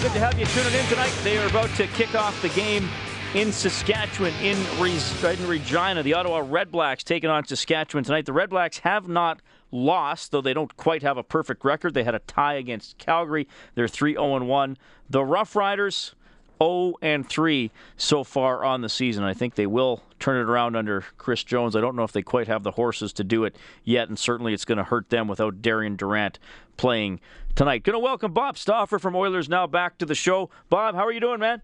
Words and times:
Good 0.00 0.12
to 0.12 0.20
have 0.20 0.38
you 0.38 0.46
tuning 0.46 0.78
in 0.78 0.86
tonight. 0.86 1.12
They 1.24 1.38
are 1.38 1.48
about 1.48 1.70
to 1.70 1.88
kick 1.88 2.14
off 2.14 2.40
the 2.40 2.50
game 2.50 2.88
in 3.34 3.50
Saskatchewan, 3.50 4.32
in, 4.40 4.56
in 4.56 5.48
Regina. 5.48 6.04
The 6.04 6.14
Ottawa 6.14 6.40
Redblacks 6.40 7.02
taking 7.02 7.28
on 7.28 7.44
Saskatchewan 7.44 8.04
tonight. 8.04 8.24
The 8.24 8.32
Redblacks 8.32 8.78
have 8.80 9.08
not 9.08 9.42
lost, 9.72 10.30
though 10.30 10.40
they 10.40 10.54
don't 10.54 10.76
quite 10.76 11.02
have 11.02 11.16
a 11.18 11.24
perfect 11.24 11.64
record. 11.64 11.94
They 11.94 12.04
had 12.04 12.14
a 12.14 12.20
tie 12.20 12.54
against 12.54 12.96
Calgary. 12.98 13.48
They're 13.74 13.88
3 13.88 14.12
0 14.12 14.44
1. 14.44 14.78
The 15.10 15.24
Rough 15.24 15.56
Riders, 15.56 16.14
0 16.62 16.94
and 17.02 17.28
3 17.28 17.72
so 17.96 18.22
far 18.22 18.64
on 18.64 18.82
the 18.82 18.88
season. 18.88 19.24
I 19.24 19.34
think 19.34 19.56
they 19.56 19.66
will 19.66 20.04
turn 20.20 20.36
it 20.36 20.48
around 20.48 20.76
under 20.76 21.02
Chris 21.16 21.42
Jones. 21.42 21.74
I 21.74 21.80
don't 21.80 21.96
know 21.96 22.04
if 22.04 22.12
they 22.12 22.22
quite 22.22 22.46
have 22.46 22.62
the 22.62 22.70
horses 22.70 23.12
to 23.14 23.24
do 23.24 23.42
it 23.42 23.56
yet, 23.82 24.08
and 24.08 24.16
certainly 24.16 24.54
it's 24.54 24.64
going 24.64 24.78
to 24.78 24.84
hurt 24.84 25.10
them 25.10 25.26
without 25.26 25.60
Darian 25.60 25.96
Durant 25.96 26.38
playing 26.76 27.18
tonight. 27.58 27.82
Going 27.82 27.94
to 27.94 27.98
welcome 27.98 28.32
Bob 28.32 28.56
Stauffer 28.56 29.00
from 29.00 29.16
Oilers 29.16 29.48
Now 29.48 29.66
back 29.66 29.98
to 29.98 30.06
the 30.06 30.14
show. 30.14 30.48
Bob, 30.68 30.94
how 30.94 31.04
are 31.04 31.10
you 31.10 31.18
doing, 31.18 31.40
man? 31.40 31.60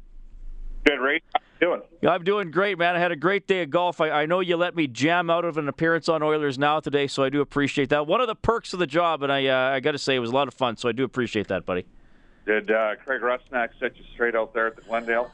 Good, 0.85 0.99
Ray. 0.99 1.23
Doing? 1.61 1.83
I'm 2.03 2.25
doing 2.25 2.51
great, 2.51 2.79
man. 2.79 2.97
I 2.97 2.99
had 2.99 3.13
a 3.13 3.17
great 3.17 3.47
day 3.47 3.63
of 3.63 3.71
golf. 3.71 4.01
I, 4.01 4.11
I, 4.11 4.27
know 4.27 4.41
you 4.41 4.57
let 4.57 4.75
me 4.75 4.89
jam 4.89 5.31
out 5.31 5.45
of 5.45 5.57
an 5.57 5.69
appearance 5.69 6.09
on 6.09 6.21
Oilers 6.21 6.59
Now 6.59 6.81
today, 6.81 7.07
so 7.07 7.23
I 7.23 7.29
do 7.29 7.41
appreciate 7.41 7.91
that. 7.91 8.09
One 8.09 8.21
of 8.21 8.27
the 8.27 8.35
perks 8.35 8.73
of 8.73 8.81
the 8.81 8.89
job, 8.89 9.23
and 9.23 9.33
I 9.33 9.47
uh, 9.47 9.77
I 9.77 9.79
got 9.79 9.93
to 9.93 9.99
say 9.99 10.17
it 10.17 10.19
was 10.19 10.31
a 10.31 10.35
lot 10.35 10.49
of 10.49 10.55
fun, 10.55 10.77
so 10.77 10.89
I 10.89 10.93
do 10.93 11.05
appreciate 11.05 11.47
that, 11.47 11.65
buddy. 11.65 11.87
Did 12.45 12.73
uh, 12.73 12.97
Craig 13.05 13.23
Rusnak 13.23 13.69
set 13.79 13.97
you 13.97 14.05
straight 14.13 14.35
out 14.35 14.53
there 14.53 14.67
at 14.67 14.75
the 14.75 14.83
Glendale? 14.83 15.31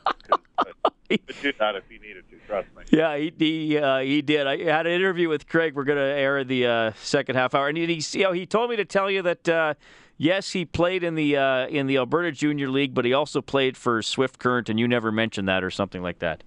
he 1.08 1.16
could 1.26 1.36
do 1.40 1.52
that 1.58 1.74
if 1.74 1.84
he 1.88 1.98
needed 1.98 2.24
to. 2.30 2.36
Trust 2.46 2.68
me. 2.76 2.84
Yeah, 2.90 3.16
he 3.16 3.32
he, 3.38 3.78
uh, 3.78 4.00
he 4.00 4.20
did. 4.20 4.46
I 4.46 4.58
had 4.58 4.86
an 4.86 4.92
interview 4.92 5.30
with 5.30 5.48
Craig. 5.48 5.74
We're 5.74 5.84
going 5.84 5.98
to 5.98 6.04
air 6.04 6.44
the 6.44 6.66
uh, 6.66 6.92
second 7.02 7.36
half 7.36 7.54
hour, 7.54 7.68
and 7.68 7.78
he, 7.78 7.86
he, 7.86 8.18
you 8.18 8.24
know, 8.24 8.32
he 8.32 8.44
told 8.44 8.68
me 8.68 8.76
to 8.76 8.84
tell 8.84 9.10
you 9.10 9.22
that 9.22 9.48
uh, 9.48 9.74
yes, 10.20 10.52
he 10.52 10.64
played 10.64 11.02
in 11.02 11.14
the 11.16 11.36
uh, 11.36 11.66
in 11.66 11.86
the 11.86 11.96
Alberta 11.96 12.30
Junior 12.30 12.68
League, 12.68 12.94
but 12.94 13.04
he 13.04 13.12
also 13.12 13.40
played 13.40 13.76
for 13.76 14.02
Swift 14.02 14.38
Current, 14.38 14.68
and 14.68 14.78
you 14.78 14.86
never 14.86 15.10
mentioned 15.10 15.48
that 15.48 15.64
or 15.64 15.70
something 15.70 16.02
like 16.02 16.20
that. 16.20 16.44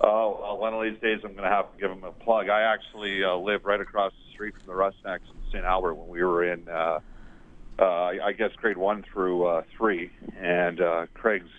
Oh, 0.00 0.38
well, 0.40 0.58
one 0.58 0.74
of 0.74 0.82
these 0.82 1.00
days 1.00 1.20
I'm 1.24 1.32
going 1.32 1.44
to 1.44 1.54
have 1.54 1.72
to 1.72 1.80
give 1.80 1.90
him 1.90 2.04
a 2.04 2.12
plug. 2.12 2.48
I 2.48 2.62
actually 2.62 3.24
uh, 3.24 3.34
live 3.36 3.64
right 3.64 3.80
across 3.80 4.12
the 4.12 4.32
street 4.32 4.54
from 4.54 4.66
the 4.66 4.72
Rusnaks 4.72 5.28
in 5.30 5.50
St. 5.50 5.64
Albert 5.64 5.94
when 5.94 6.08
we 6.08 6.22
were 6.22 6.50
in. 6.50 6.68
Uh, 6.68 7.00
uh, 7.78 8.12
I 8.24 8.32
guess 8.32 8.52
grade 8.56 8.78
one 8.78 9.04
through 9.12 9.46
uh, 9.46 9.62
three, 9.76 10.10
and 10.40 10.80
uh, 10.80 11.06
Craig's 11.12 11.50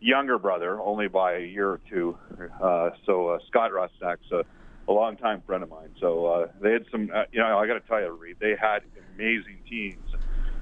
younger 0.00 0.38
brother, 0.38 0.80
only 0.80 1.08
by 1.08 1.34
a 1.34 1.40
year 1.40 1.68
or 1.68 1.80
two. 1.90 2.16
Uh, 2.62 2.90
so 3.06 3.28
uh, 3.28 3.38
Scott 3.48 3.72
Rusnak's 3.72 4.30
a, 4.30 4.44
a 4.88 4.92
longtime 4.92 5.42
friend 5.44 5.62
of 5.62 5.68
mine. 5.68 5.94
So 6.00 6.26
uh, 6.26 6.48
they 6.60 6.72
had 6.72 6.84
some, 6.92 7.10
uh, 7.12 7.24
you 7.32 7.40
know, 7.40 7.58
I 7.58 7.66
got 7.66 7.74
to 7.74 7.80
tell 7.80 8.00
you, 8.00 8.10
Reed, 8.10 8.36
they 8.40 8.54
had 8.60 8.82
amazing 9.14 9.58
teams. 9.68 10.11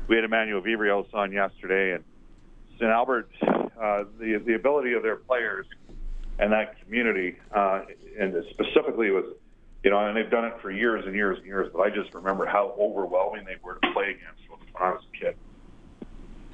We 0.09 0.17
had 0.17 0.25
Emmanuel 0.25 0.61
Viveiros 0.61 1.12
on 1.15 1.33
yesterday, 1.33 1.93
and 1.93 2.05
St. 2.75 2.91
Albert, 2.91 3.31
uh, 3.43 4.05
the 4.19 4.42
the 4.45 4.55
ability 4.55 4.92
of 4.95 5.03
their 5.03 5.17
players 5.17 5.67
and 6.39 6.53
that 6.53 6.80
community, 6.83 7.36
uh, 7.55 7.83
and 8.19 8.35
specifically 8.51 9.11
was, 9.11 9.27
you 9.85 9.91
know, 9.91 9.98
and 9.98 10.17
they've 10.17 10.30
done 10.30 10.47
it 10.47 10.55
for 10.63 10.70
years 10.70 11.05
and 11.07 11.14
years 11.14 11.36
and 11.36 11.47
years. 11.47 11.70
But 11.73 11.80
I 11.80 11.91
just 11.91 12.14
remember 12.14 12.47
how 12.47 12.74
overwhelming 12.79 13.45
they 13.45 13.57
were 13.63 13.74
to 13.74 13.92
play 13.92 14.11
against 14.11 14.48
when 14.48 14.61
I 14.80 14.91
was 14.91 15.02
a 15.14 15.19
kid. 15.19 15.36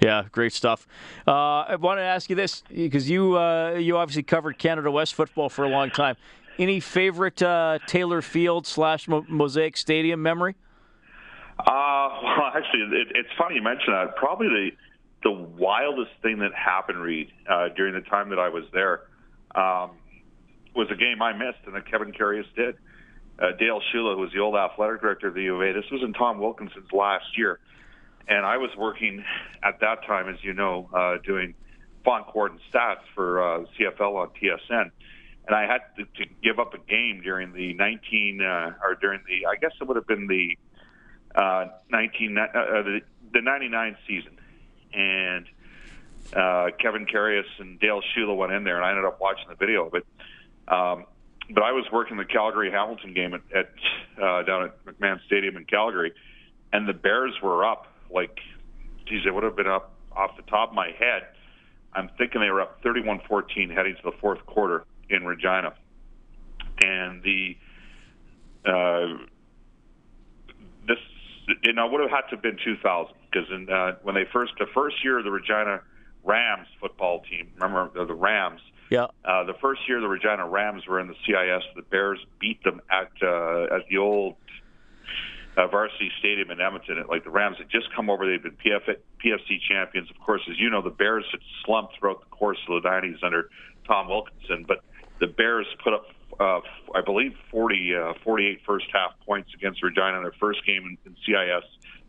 Yeah, 0.00 0.24
great 0.30 0.52
stuff. 0.52 0.86
Uh, 1.26 1.30
I 1.32 1.76
want 1.76 1.98
to 1.98 2.02
ask 2.02 2.28
you 2.28 2.36
this 2.36 2.62
because 2.68 3.08
you 3.08 3.38
uh, 3.38 3.74
you 3.74 3.96
obviously 3.96 4.24
covered 4.24 4.58
Canada 4.58 4.90
West 4.90 5.14
football 5.14 5.48
for 5.48 5.64
a 5.64 5.68
long 5.68 5.90
time. 5.90 6.16
Any 6.58 6.80
favorite 6.80 7.42
uh, 7.42 7.78
Taylor 7.86 8.22
Field 8.22 8.66
slash 8.66 9.08
Mosaic 9.08 9.76
Stadium 9.76 10.22
memory? 10.22 10.56
Uh, 11.58 11.64
well, 12.22 12.52
actually, 12.54 12.82
it, 13.00 13.08
it's 13.14 13.28
funny 13.38 13.56
you 13.56 13.62
mention 13.62 13.92
that. 13.92 14.16
Probably 14.16 14.48
the 14.48 14.70
the 15.22 15.32
wildest 15.32 16.12
thing 16.22 16.38
that 16.38 16.52
happened, 16.54 16.98
Reed, 16.98 17.32
uh, 17.48 17.68
during 17.74 17.94
the 17.94 18.02
time 18.02 18.28
that 18.30 18.38
I 18.38 18.48
was 18.48 18.64
there, 18.72 19.00
um, 19.56 19.90
was 20.74 20.88
a 20.92 20.94
game 20.94 21.20
I 21.20 21.32
missed 21.32 21.58
and 21.66 21.74
that 21.74 21.90
Kevin 21.90 22.12
Karius 22.12 22.44
did 22.54 22.76
uh, 23.38 23.52
Dale 23.58 23.80
Schulha, 23.92 24.14
who 24.14 24.20
was 24.20 24.32
the 24.32 24.40
old 24.40 24.56
athletic 24.56 25.00
director 25.00 25.28
of 25.28 25.34
the 25.34 25.42
U 25.42 25.56
of 25.56 25.62
A. 25.62 25.72
This 25.72 25.90
was 25.90 26.02
in 26.02 26.12
Tom 26.12 26.38
Wilkinson's 26.38 26.90
last 26.92 27.36
year. 27.36 27.58
And 28.28 28.44
I 28.44 28.56
was 28.56 28.70
working 28.76 29.24
at 29.62 29.80
that 29.80 30.04
time, 30.06 30.28
as 30.28 30.36
you 30.42 30.52
know, 30.52 30.88
uh, 30.92 31.18
doing 31.24 31.54
font 32.04 32.26
court 32.26 32.52
and 32.52 32.60
stats 32.72 33.04
for 33.14 33.42
uh, 33.42 33.64
CFL 33.78 34.16
on 34.16 34.28
TSN. 34.40 34.90
And 35.46 35.54
I 35.54 35.62
had 35.62 35.82
to, 35.96 36.04
to 36.04 36.30
give 36.42 36.58
up 36.58 36.74
a 36.74 36.78
game 36.78 37.20
during 37.22 37.52
the 37.52 37.74
19, 37.74 38.40
uh, 38.40 38.72
or 38.82 38.96
during 39.00 39.20
the, 39.28 39.46
I 39.46 39.56
guess 39.60 39.72
it 39.80 39.86
would 39.86 39.96
have 39.96 40.06
been 40.06 40.26
the 40.26 40.56
uh, 41.36 41.66
19, 41.90 42.38
uh, 42.38 42.46
the, 42.52 43.00
the 43.32 43.40
99 43.42 43.96
season. 44.06 44.38
And 44.92 45.46
uh, 46.34 46.68
Kevin 46.80 47.06
Karius 47.06 47.44
and 47.58 47.78
Dale 47.78 48.00
Schulha 48.14 48.36
went 48.36 48.52
in 48.52 48.64
there, 48.64 48.76
and 48.76 48.84
I 48.84 48.90
ended 48.90 49.04
up 49.04 49.20
watching 49.20 49.48
the 49.48 49.54
video 49.54 49.86
of 49.86 49.94
it. 49.94 50.06
Um, 50.68 51.04
but 51.50 51.62
I 51.62 51.72
was 51.72 51.84
working 51.92 52.16
the 52.16 52.24
Calgary 52.24 52.70
Hamilton 52.70 53.14
game 53.14 53.34
at, 53.34 53.40
at 53.54 53.70
uh, 54.20 54.42
down 54.42 54.64
at 54.64 54.84
McMahon 54.84 55.20
Stadium 55.26 55.56
in 55.56 55.64
Calgary, 55.64 56.12
and 56.72 56.88
the 56.88 56.92
Bears 56.92 57.34
were 57.42 57.64
up 57.64 57.86
like, 58.10 58.38
geez, 59.06 59.22
they 59.24 59.30
would 59.30 59.44
have 59.44 59.56
been 59.56 59.68
up 59.68 59.94
off 60.12 60.36
the 60.36 60.42
top 60.42 60.70
of 60.70 60.74
my 60.74 60.90
head. 60.98 61.28
I'm 61.92 62.10
thinking 62.18 62.40
they 62.40 62.50
were 62.50 62.60
up 62.60 62.82
31-14 62.82 63.74
heading 63.74 63.94
to 63.96 64.02
the 64.04 64.12
fourth 64.20 64.44
quarter 64.46 64.84
in 65.08 65.24
Regina, 65.24 65.74
and 66.82 67.22
the 67.22 67.56
uh, 68.64 69.24
this 70.88 70.98
you 71.62 71.72
know 71.72 71.86
would 71.86 72.00
have 72.00 72.10
had 72.10 72.22
to 72.30 72.36
have 72.36 72.42
been 72.42 72.58
2000 72.64 73.14
because 73.30 73.48
in 73.50 73.68
uh, 73.70 73.96
when 74.02 74.14
they 74.14 74.24
first 74.32 74.52
the 74.58 74.66
first 74.74 74.96
year 75.04 75.18
of 75.18 75.24
the 75.24 75.30
Regina 75.30 75.82
Rams 76.24 76.66
football 76.80 77.22
team, 77.30 77.52
remember 77.56 77.90
the, 77.94 78.06
the 78.06 78.14
Rams 78.14 78.60
yeah. 78.90 79.06
Uh, 79.24 79.44
the 79.44 79.54
first 79.60 79.80
year 79.88 80.00
the 80.00 80.08
Regina 80.08 80.46
Rams 80.46 80.86
were 80.86 81.00
in 81.00 81.08
the 81.08 81.14
CIS, 81.26 81.64
the 81.74 81.82
Bears 81.82 82.24
beat 82.40 82.62
them 82.62 82.80
at 82.90 83.10
uh, 83.22 83.74
at 83.74 83.88
the 83.90 83.98
old 83.98 84.36
uh, 85.56 85.66
varsity 85.66 86.10
stadium 86.18 86.50
in 86.50 86.60
Edmonton. 86.60 87.02
Like 87.08 87.24
the 87.24 87.30
Rams 87.30 87.56
had 87.58 87.68
just 87.68 87.94
come 87.94 88.10
over, 88.10 88.26
they'd 88.26 88.42
been 88.42 88.56
PF, 88.56 88.96
PFC 89.24 89.58
champions. 89.68 90.10
Of 90.10 90.18
course, 90.24 90.42
as 90.48 90.58
you 90.58 90.70
know, 90.70 90.82
the 90.82 90.90
Bears 90.90 91.24
had 91.30 91.40
slumped 91.64 91.94
throughout 91.98 92.20
the 92.20 92.26
course 92.26 92.58
of 92.68 92.82
the 92.82 92.88
'90s 92.88 93.24
under 93.24 93.48
Tom 93.86 94.08
Wilkinson, 94.08 94.64
but 94.68 94.84
the 95.18 95.26
Bears 95.26 95.66
put 95.82 95.94
up, 95.94 96.06
uh, 96.38 96.60
I 96.94 97.00
believe, 97.04 97.32
40, 97.50 97.94
uh, 97.94 98.12
48 98.24 98.60
first 98.66 98.86
half 98.92 99.12
points 99.24 99.50
against 99.54 99.82
Regina 99.82 100.16
in 100.16 100.22
their 100.22 100.34
first 100.38 100.64
game 100.66 100.84
in, 100.84 100.98
in 101.06 101.16
CIS 101.24 101.64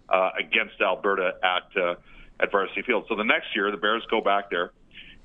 uh, 0.09 0.29
against 0.39 0.81
Alberta 0.81 1.33
at 1.43 1.81
uh, 1.81 1.95
at 2.39 2.51
Varsity 2.51 2.83
Field. 2.83 3.05
So 3.09 3.15
the 3.15 3.23
next 3.23 3.47
year, 3.55 3.71
the 3.71 3.77
Bears 3.77 4.03
go 4.11 4.21
back 4.21 4.51
there 4.51 4.71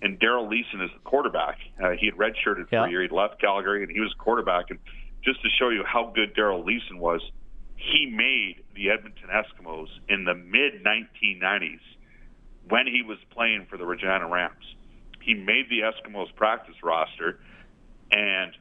and 0.03 0.19
Daryl 0.19 0.51
Leason 0.51 0.83
is 0.83 0.91
the 0.93 1.01
quarterback. 1.05 1.59
Uh, 1.83 1.91
he 1.91 2.07
had 2.07 2.17
redshirted 2.17 2.69
for 2.69 2.75
yeah. 2.75 2.87
a 2.87 2.91
year. 2.91 3.03
He'd 3.03 3.13
left 3.13 3.41
Calgary, 3.41 3.83
and 3.85 3.93
he 3.93 4.01
was 4.01 4.13
quarterback. 4.19 4.71
And 4.71 4.79
just 5.25 5.41
to 5.43 5.49
show 5.49 5.69
you 5.69 5.85
how 5.87 6.13
good 6.15 6.35
Daryl 6.35 6.65
Leason 6.65 6.99
was, 6.99 7.23
he 7.77 8.07
made 8.07 8.65
the 8.75 8.91
Edmonton 8.91 9.29
Eskimos 9.31 9.87
in 10.09 10.25
the 10.25 10.35
mid 10.35 10.85
1990s 10.85 11.81
when 12.69 12.87
he 12.87 13.03
was 13.03 13.19
playing 13.31 13.67
for 13.71 13.77
the 13.77 13.87
Regina 13.87 14.29
Rams. 14.29 14.75
He 15.21 15.35
made 15.35 15.67
the 15.71 15.81
Eskimos 15.81 16.35
practice 16.35 16.75
roster, 16.83 17.39
and 18.11 18.53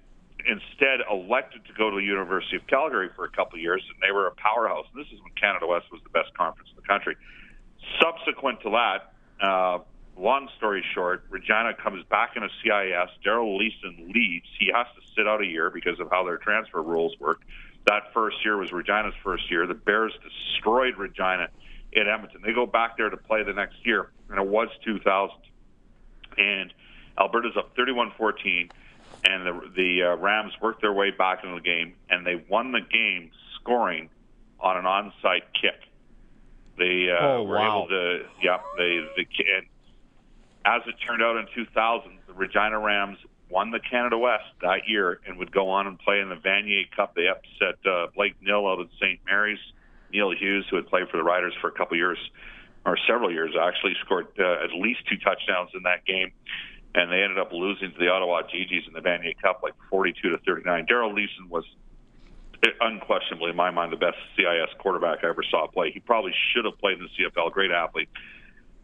instead 0.46 1.00
elected 1.10 1.66
to 1.66 1.74
go 1.74 1.90
to 1.90 1.98
the 1.98 2.04
University 2.04 2.56
of 2.56 2.68
Calgary 2.68 3.10
for 3.16 3.26
a 3.26 3.30
couple 3.30 3.56
of 3.56 3.62
years, 3.62 3.84
and 3.90 3.98
they 4.02 4.12
were 4.12 4.28
a 4.28 4.32
powerhouse. 4.32 4.86
And 4.94 5.04
this 5.04 5.12
is 5.12 5.20
when 5.22 5.34
Canada 5.34 5.68
West 5.68 5.92
was 5.92 6.02
the 6.04 6.10
best 6.10 6.34
conference 6.38 6.70
in 6.70 6.76
the 6.82 6.88
country. 6.88 7.16
Subsequent 8.00 8.62
to 8.62 8.70
that, 8.72 9.14
uh, 9.46 9.80
long 10.18 10.50
story 10.58 10.84
short, 10.94 11.26
Regina 11.30 11.74
comes 11.74 12.04
back 12.06 12.36
in 12.36 12.44
a 12.44 12.50
CIS. 12.62 13.10
Daryl 13.26 13.58
Leason 13.58 14.12
leaves. 14.14 14.48
He 14.60 14.72
has 14.74 14.88
to 14.96 15.02
sit 15.16 15.28
out 15.28 15.42
a 15.42 15.46
year 15.46 15.70
because 15.70 16.00
of 16.00 16.10
how 16.10 16.24
their 16.24 16.38
transfer 16.38 16.82
rules 16.82 17.18
work. 17.20 17.42
That 17.88 18.14
first 18.14 18.38
year 18.46 18.58
was 18.58 18.72
Regina's 18.72 19.16
first 19.24 19.50
year. 19.50 19.66
The 19.66 19.74
Bears 19.74 20.14
destroyed 20.24 20.98
Regina 20.98 21.50
in 21.94 22.08
Edmonton. 22.08 22.42
They 22.46 22.54
go 22.54 22.66
back 22.66 22.98
there 22.98 23.10
to 23.10 23.18
play 23.18 23.44
the 23.44 23.54
next 23.54 23.86
year, 23.86 24.12
and 24.30 24.40
it 24.40 24.48
was 24.48 24.70
2000. 24.86 25.36
And 26.38 26.74
Alberta's 27.18 27.58
up 27.58 27.76
31-14, 27.76 28.72
and 29.24 29.46
the 29.46 29.72
the 29.76 30.04
uh, 30.04 30.16
Rams 30.18 30.54
worked 30.62 30.82
their 30.82 30.94
way 30.94 31.12
back 31.12 31.44
into 31.44 31.56
the 31.56 31.62
game, 31.62 31.94
and 32.10 32.26
they 32.26 32.44
won 32.50 32.72
the 32.72 32.82
game 32.82 33.32
scoring 33.56 34.10
on 34.60 34.78
an 34.78 34.86
onside 34.86 35.44
kick. 35.60 35.80
They 36.78 37.10
uh, 37.12 37.26
oh, 37.26 37.44
were 37.44 37.58
wow. 37.58 37.80
able 37.80 37.88
to, 37.90 38.26
yeah, 38.42 38.58
they, 38.78 39.06
the, 39.16 39.26
and 39.58 39.66
as 40.66 40.82
it 40.88 40.96
turned 41.06 41.22
out 41.22 41.38
in 41.38 41.46
2000, 41.54 42.12
the 42.28 42.34
Regina 42.34 42.80
Rams 42.80 43.18
won 43.50 43.72
the 43.72 43.80
Canada 43.80 44.18
West 44.18 44.46
that 44.62 44.88
year 44.88 45.20
and 45.28 45.38
would 45.38 45.52
go 45.52 45.70
on 45.70 45.88
and 45.88 46.00
play 46.00 46.20
in 46.20 46.30
the 46.30 46.36
Vanier 46.36 46.90
Cup. 46.96 47.16
They 47.16 47.28
upset 47.28 47.86
uh, 47.86 48.08
Blake 48.16 48.36
Nill 48.42 48.68
out 48.68 48.80
of 48.80 48.90
St. 49.00 49.20
Mary's. 49.26 49.60
Neil 50.14 50.32
Hughes, 50.32 50.66
who 50.70 50.76
had 50.76 50.88
played 50.88 51.08
for 51.10 51.18
the 51.18 51.24
Riders 51.24 51.54
for 51.62 51.68
a 51.68 51.72
couple 51.72 51.98
years, 51.98 52.18
or 52.86 52.98
several 53.08 53.32
years, 53.32 53.56
actually 53.60 53.94
scored 54.04 54.28
uh, 54.40 54.64
at 54.64 54.72
least 54.74 55.00
two 55.10 55.18
touchdowns 55.18 55.70
in 55.74 55.84
that 55.84 56.06
game. 56.06 56.32
And 56.94 57.12
they 57.12 57.24
ended 57.24 57.40
up 57.40 57.54
losing 57.54 57.92
to 57.94 57.98
the 57.98 58.10
Ottawa 58.10 58.42
Gee-Gees 58.52 58.84
in 58.88 58.94
the 58.94 59.00
Vanier 59.00 59.40
Cup, 59.42 59.62
like 59.64 59.74
42 59.90 60.30
to 60.30 60.38
39. 60.40 60.86
Daryl 60.88 61.14
Leason 61.14 61.48
was 61.50 61.64
unquestionably, 62.80 63.52
in 63.52 63.56
my 63.56 63.72
mind, 63.72 63.92
the 63.92 63.98
best 63.98 64.18
CIS 64.36 64.70
quarterback 64.80 65.24
I 65.24 65.30
ever 65.30 65.44
saw 65.50 65.68
play. 65.68 65.92
He 65.92 66.00
probably 66.00 66.34
should 66.54 66.66
have 66.66 66.78
played 66.80 67.00
in 67.00 67.08
the 67.08 67.24
CFL. 67.26 67.52
Great 67.52 67.72
athlete. 67.72 68.10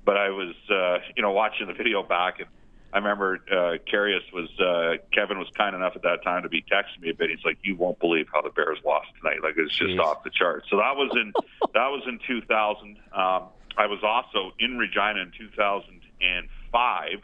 But 0.06 0.18
I 0.18 0.30
was, 0.30 0.56
uh, 0.70 1.00
you 1.16 1.22
know, 1.22 1.32
watching 1.32 1.68
the 1.68 1.74
video 1.74 2.02
back, 2.02 2.40
and 2.40 2.48
I 2.94 2.98
remember 2.98 3.40
uh, 3.52 3.78
Karius 3.92 4.32
was 4.34 4.50
uh, 4.60 5.04
Kevin 5.12 5.38
was 5.38 5.50
kind 5.58 5.76
enough 5.76 5.94
at 5.96 6.04
that 6.04 6.24
time 6.24 6.44
to 6.44 6.50
be 6.50 6.62
texting 6.62 7.02
me 7.02 7.10
a 7.10 7.14
bit. 7.14 7.30
He's 7.30 7.44
like, 7.44 7.58
"You 7.62 7.76
won't 7.76 8.00
believe 8.00 8.28
how 8.34 8.42
the 8.42 8.50
Bears 8.50 8.80
lost 8.86 9.08
tonight. 9.20 9.44
Like 9.44 9.56
it's 9.58 9.78
just 9.78 9.92
Jeez. 9.92 10.00
off 10.00 10.24
the 10.24 10.30
charts." 10.30 10.68
So 10.70 10.78
that 10.78 10.96
was 10.96 11.12
in 11.14 11.34
that 11.74 11.90
was 11.90 12.04
in 12.08 12.20
2000. 12.26 12.98
Um, 13.12 13.50
I 13.78 13.86
was 13.86 14.00
also 14.04 14.54
in 14.60 14.78
Regina 14.78 15.22
in 15.22 15.32
2005. 15.38 17.22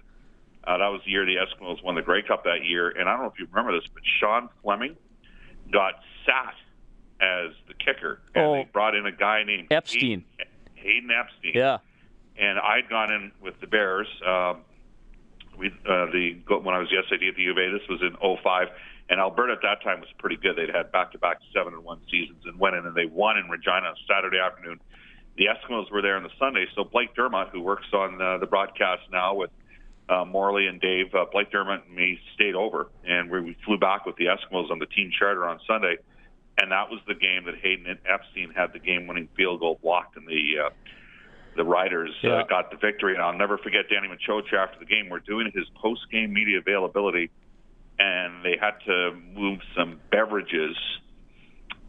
Uh, 0.65 0.77
that 0.77 0.87
was 0.87 1.01
the 1.05 1.11
year 1.11 1.25
the 1.25 1.35
Eskimos 1.35 1.83
won 1.83 1.95
the 1.95 2.01
Grey 2.01 2.21
Cup 2.21 2.43
that 2.45 2.63
year. 2.63 2.89
And 2.89 3.09
I 3.09 3.13
don't 3.13 3.23
know 3.23 3.31
if 3.33 3.39
you 3.39 3.47
remember 3.51 3.77
this, 3.79 3.87
but 3.93 4.03
Sean 4.19 4.49
Fleming 4.61 4.95
got 5.71 5.95
sat 6.25 6.55
as 7.21 7.51
the 7.67 7.73
kicker, 7.73 8.19
and 8.35 8.43
Oh. 8.45 8.53
they 8.55 8.63
brought 8.71 8.95
in 8.95 9.05
a 9.05 9.11
guy 9.11 9.43
named 9.43 9.67
Epstein. 9.71 10.23
Hayden, 10.37 10.51
Hayden 10.75 11.11
Epstein 11.11 11.51
Yeah. 11.55 11.77
and 12.37 12.59
I'd 12.59 12.89
gone 12.89 13.11
in 13.11 13.31
with 13.41 13.59
the 13.61 13.67
Bears. 13.67 14.07
Um, 14.25 14.61
we 15.57 15.67
uh, 15.67 16.07
the 16.07 16.41
when 16.47 16.73
I 16.75 16.79
was 16.79 16.89
the 16.89 16.97
SID 17.09 17.23
at 17.27 17.35
the 17.35 17.43
U 17.43 17.51
of 17.51 17.57
A. 17.57 17.69
This 17.71 17.87
was 17.87 18.01
in 18.01 18.15
'05, 18.17 18.69
and 19.09 19.19
Alberta 19.19 19.53
at 19.53 19.61
that 19.61 19.83
time 19.83 19.99
was 19.99 20.09
pretty 20.17 20.35
good. 20.37 20.55
They'd 20.55 20.73
had 20.73 20.91
back-to-back 20.91 21.37
seven 21.53 21.73
and 21.73 21.83
one 21.83 22.01
seasons, 22.09 22.43
and 22.45 22.57
went 22.59 22.75
in 22.75 22.85
and 22.85 22.95
they 22.95 23.05
won 23.05 23.37
in 23.37 23.47
Regina 23.49 23.87
on 23.87 23.95
Saturday 24.07 24.39
afternoon. 24.39 24.79
The 25.37 25.45
Eskimos 25.45 25.91
were 25.91 26.01
there 26.01 26.15
on 26.17 26.23
the 26.23 26.31
Sunday, 26.39 26.65
so 26.75 26.83
Blake 26.83 27.13
Dermott, 27.15 27.49
who 27.49 27.61
works 27.61 27.85
on 27.93 28.19
uh, 28.21 28.37
the 28.39 28.47
broadcast 28.47 29.03
now 29.11 29.33
with 29.35 29.51
uh, 30.09 30.25
Morley 30.25 30.67
and 30.67 30.79
Dave, 30.81 31.13
uh, 31.15 31.25
Blake 31.31 31.51
Dermott 31.51 31.83
and 31.87 31.95
me 31.95 32.19
stayed 32.35 32.55
over, 32.55 32.89
and 33.05 33.29
we, 33.31 33.41
we 33.41 33.57
flew 33.65 33.77
back 33.77 34.05
with 34.05 34.15
the 34.17 34.25
Eskimos 34.25 34.69
on 34.71 34.79
the 34.79 34.85
team 34.85 35.11
charter 35.17 35.47
on 35.47 35.59
Sunday, 35.67 35.97
and 36.61 36.71
that 36.71 36.89
was 36.89 36.99
the 37.07 37.15
game 37.15 37.45
that 37.45 37.55
Hayden 37.61 37.97
Epstein 38.05 38.51
had 38.55 38.73
the 38.73 38.79
game-winning 38.79 39.29
field 39.35 39.59
goal 39.59 39.79
blocked 39.81 40.17
in 40.17 40.25
the. 40.25 40.65
Uh, 40.65 40.69
the 41.55 41.63
Riders 41.63 42.09
Yeah. 42.23 42.39
uh, 42.41 42.43
got 42.47 42.71
the 42.71 42.77
victory, 42.77 43.13
and 43.13 43.21
I'll 43.21 43.37
never 43.37 43.59
forget 43.59 43.81
Danny 43.87 44.07
Maciocia 44.07 44.55
after 44.55 44.79
the 44.79 44.85
game. 44.85 45.07
We're 45.07 45.19
doing 45.19 45.51
his 45.53 45.65
post-game 45.75 46.33
media 46.33 46.57
availability, 46.57 47.29
and 47.99 48.43
they 48.43 48.57
had 48.59 48.71
to 48.87 49.11
move 49.35 49.59
some 49.77 49.99
beverages 50.09 50.75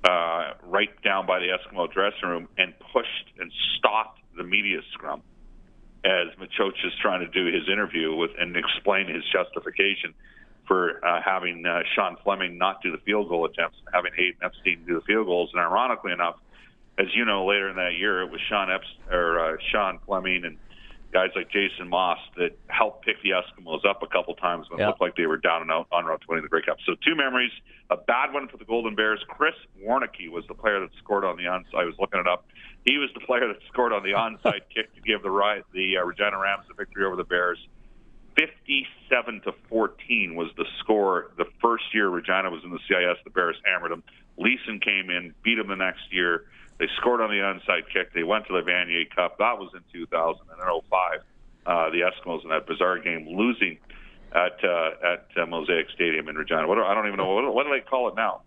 uh, 0.06 0.52
right 0.64 0.90
down 1.02 1.26
by 1.26 1.38
the 1.38 1.46
Eskimo 1.46 1.90
dressing 1.90 2.28
room 2.28 2.48
and 2.58 2.74
pushed 2.92 3.32
and 3.38 3.50
stopped 3.78 4.20
the 4.36 4.44
media 4.44 4.80
scrum 4.92 5.22
as 6.04 6.28
Maciocia's 6.38 6.92
trying 7.00 7.20
to 7.20 7.28
do 7.28 7.46
his 7.46 7.68
interview 7.68 8.14
with 8.14 8.30
and 8.38 8.56
explain 8.56 9.08
his 9.08 9.24
justification 9.32 10.14
for 10.66 11.04
uh, 11.04 11.20
having 11.24 11.64
uh, 11.66 11.80
Sean 11.94 12.16
Fleming 12.22 12.58
not 12.58 12.82
do 12.82 12.90
the 12.90 12.98
field 12.98 13.28
goal 13.28 13.44
attempts, 13.44 13.76
and 13.84 13.94
having 13.94 14.12
Hayden 14.16 14.40
Epstein 14.42 14.84
do 14.86 14.94
the 14.94 15.00
field 15.02 15.26
goals. 15.26 15.50
And 15.52 15.60
ironically 15.60 16.12
enough, 16.12 16.36
as 16.98 17.06
you 17.14 17.24
know, 17.24 17.46
later 17.46 17.68
in 17.68 17.76
that 17.76 17.94
year, 17.98 18.22
it 18.22 18.30
was 18.30 18.40
Sean 18.48 18.70
Epps 18.70 18.86
or 19.10 19.40
uh, 19.40 19.56
Sean 19.70 19.98
Fleming 20.06 20.44
and 20.44 20.58
guys 21.14 21.30
like 21.36 21.48
Jason 21.48 21.88
Maas 21.88 22.18
that 22.36 22.58
helped 22.66 23.06
pick 23.06 23.14
the 23.22 23.30
Eskimos 23.30 23.86
up 23.88 24.02
a 24.02 24.06
couple 24.08 24.34
times 24.34 24.68
when 24.68 24.80
Yeah. 24.80 24.86
it 24.86 24.88
looked 24.88 25.00
like 25.00 25.14
they 25.16 25.26
were 25.26 25.36
down 25.36 25.62
and 25.62 25.70
out 25.70 25.86
on 25.92 26.04
route 26.04 26.20
to 26.20 26.26
winning 26.28 26.42
the 26.42 26.48
Grey 26.48 26.62
Cup. 26.62 26.78
So 26.84 26.96
two 27.06 27.14
memories: 27.14 27.52
a 27.88 27.96
bad 27.96 28.32
one 28.34 28.48
for 28.48 28.56
the 28.56 28.64
Golden 28.64 28.96
Bears. 28.96 29.24
Chris 29.28 29.54
Warnicki 29.80 30.28
was 30.28 30.44
the 30.48 30.54
player 30.54 30.80
that 30.80 30.90
scored 30.98 31.24
on 31.24 31.36
the 31.36 31.44
onside. 31.44 31.74
I 31.76 31.84
was 31.84 31.94
looking 32.00 32.18
it 32.18 32.26
up. 32.26 32.44
He 32.84 32.98
was 32.98 33.10
the 33.14 33.20
player 33.20 33.46
that 33.46 33.58
scored 33.72 33.92
on 33.92 34.02
the 34.02 34.10
onside 34.10 34.62
kick 34.74 34.92
to 34.96 35.00
give 35.02 35.22
the 35.22 35.30
right 35.30 35.62
the 35.72 35.98
uh, 35.98 36.04
Regina 36.04 36.36
Rams 36.38 36.64
the 36.66 36.74
victory 36.74 37.04
over 37.06 37.14
the 37.16 37.24
Bears. 37.24 37.58
57 38.36 39.40
to 39.42 39.52
14 39.68 40.34
was 40.34 40.48
the 40.56 40.66
score 40.80 41.30
the 41.38 41.44
first 41.62 41.84
year 41.94 42.08
Regina 42.08 42.50
was 42.50 42.64
in 42.64 42.70
the 42.70 42.80
CIS. 42.88 43.18
The 43.22 43.30
Bears 43.30 43.56
hammered 43.64 43.92
them. 43.92 44.02
Leason 44.36 44.80
came 44.80 45.08
in, 45.10 45.32
beat 45.44 45.54
them 45.54 45.68
the 45.68 45.76
next 45.76 46.12
year. 46.12 46.46
They 46.78 46.86
scored 46.98 47.20
on 47.20 47.30
the 47.30 47.36
onside 47.36 47.84
kick. 47.92 48.12
They 48.14 48.24
went 48.24 48.46
to 48.48 48.52
the 48.52 48.62
Vanier 48.68 49.08
Cup. 49.14 49.38
That 49.38 49.58
was 49.58 49.70
in 49.74 49.80
2000 49.92 50.40
and 50.50 50.60
in 50.60 50.80
05. 50.90 51.20
Uh, 51.66 51.90
the 51.90 52.00
Eskimos 52.00 52.42
in 52.42 52.50
that 52.50 52.66
bizarre 52.66 52.98
game, 52.98 53.26
losing 53.28 53.78
at 54.32 54.62
uh, 54.62 54.90
at 55.12 55.26
uh, 55.42 55.46
Mosaic 55.46 55.86
Stadium 55.94 56.28
in 56.28 56.36
Regina. 56.36 56.66
What 56.66 56.74
do, 56.74 56.82
I 56.82 56.92
don't 56.94 57.06
even 57.06 57.16
know 57.18 57.32
what, 57.34 57.54
what 57.54 57.64
do 57.64 57.70
they 57.70 57.80
call 57.80 58.08
it 58.08 58.16
now. 58.16 58.42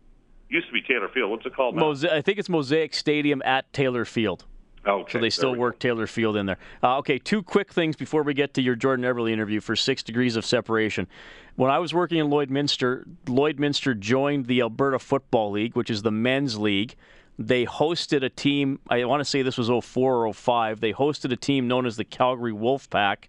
It 0.50 0.54
Used 0.56 0.68
to 0.68 0.74
be 0.74 0.82
Taylor 0.82 1.10
Field. 1.10 1.32
What's 1.32 1.46
it 1.46 1.56
called 1.56 1.76
now? 1.76 1.82
Mose- 1.82 2.06
I 2.06 2.22
think 2.22 2.38
it's 2.38 2.50
Mosaic 2.50 2.94
Stadium 2.94 3.42
at 3.44 3.72
Taylor 3.74 4.06
Field. 4.06 4.46
okay, 4.86 5.12
So 5.14 5.20
they 5.20 5.30
still 5.30 5.52
we 5.52 5.56
go. 5.58 5.62
work 5.62 5.80
Taylor 5.80 6.06
Field 6.08 6.38
in 6.38 6.46
there. 6.46 6.58
Uh, 6.84 6.98
okay, 7.00 7.18
two 7.18 7.42
quick 7.42 7.74
things 7.74 7.96
before 7.96 8.24
we 8.24 8.34
get 8.34 8.54
to 8.56 8.62
your 8.62 8.76
Jordan 8.76 9.04
Eberle 9.04 9.32
interview 9.32 9.60
for 9.62 9.76
six 9.76 10.04
degrees 10.04 10.36
of 10.36 10.46
separation. 10.46 11.08
When 11.56 11.72
I 11.72 11.80
was 11.80 11.94
working 11.94 12.20
in 12.20 12.28
Lloydminster, 12.28 13.04
Lloydminster 13.26 13.98
joined 13.98 14.46
the 14.46 14.62
Alberta 14.62 15.00
Football 15.00 15.52
League, 15.52 15.76
which 15.76 15.90
is 15.90 16.04
the 16.04 16.12
men's 16.12 16.58
league. 16.60 16.96
They 17.40 17.66
hosted 17.66 18.24
a 18.24 18.30
team, 18.30 18.80
I 18.90 19.04
want 19.06 19.20
to 19.22 19.26
say 19.26 19.42
this 19.44 19.58
was 19.58 19.70
04 19.70 20.26
or 20.28 20.34
05. 20.34 20.80
They 20.80 20.94
hosted 20.94 21.32
a 21.32 21.36
team 21.36 21.68
known 21.68 21.86
as 21.86 21.96
the 21.96 22.04
Calgary 22.04 22.52
Wolfpack. 22.54 23.26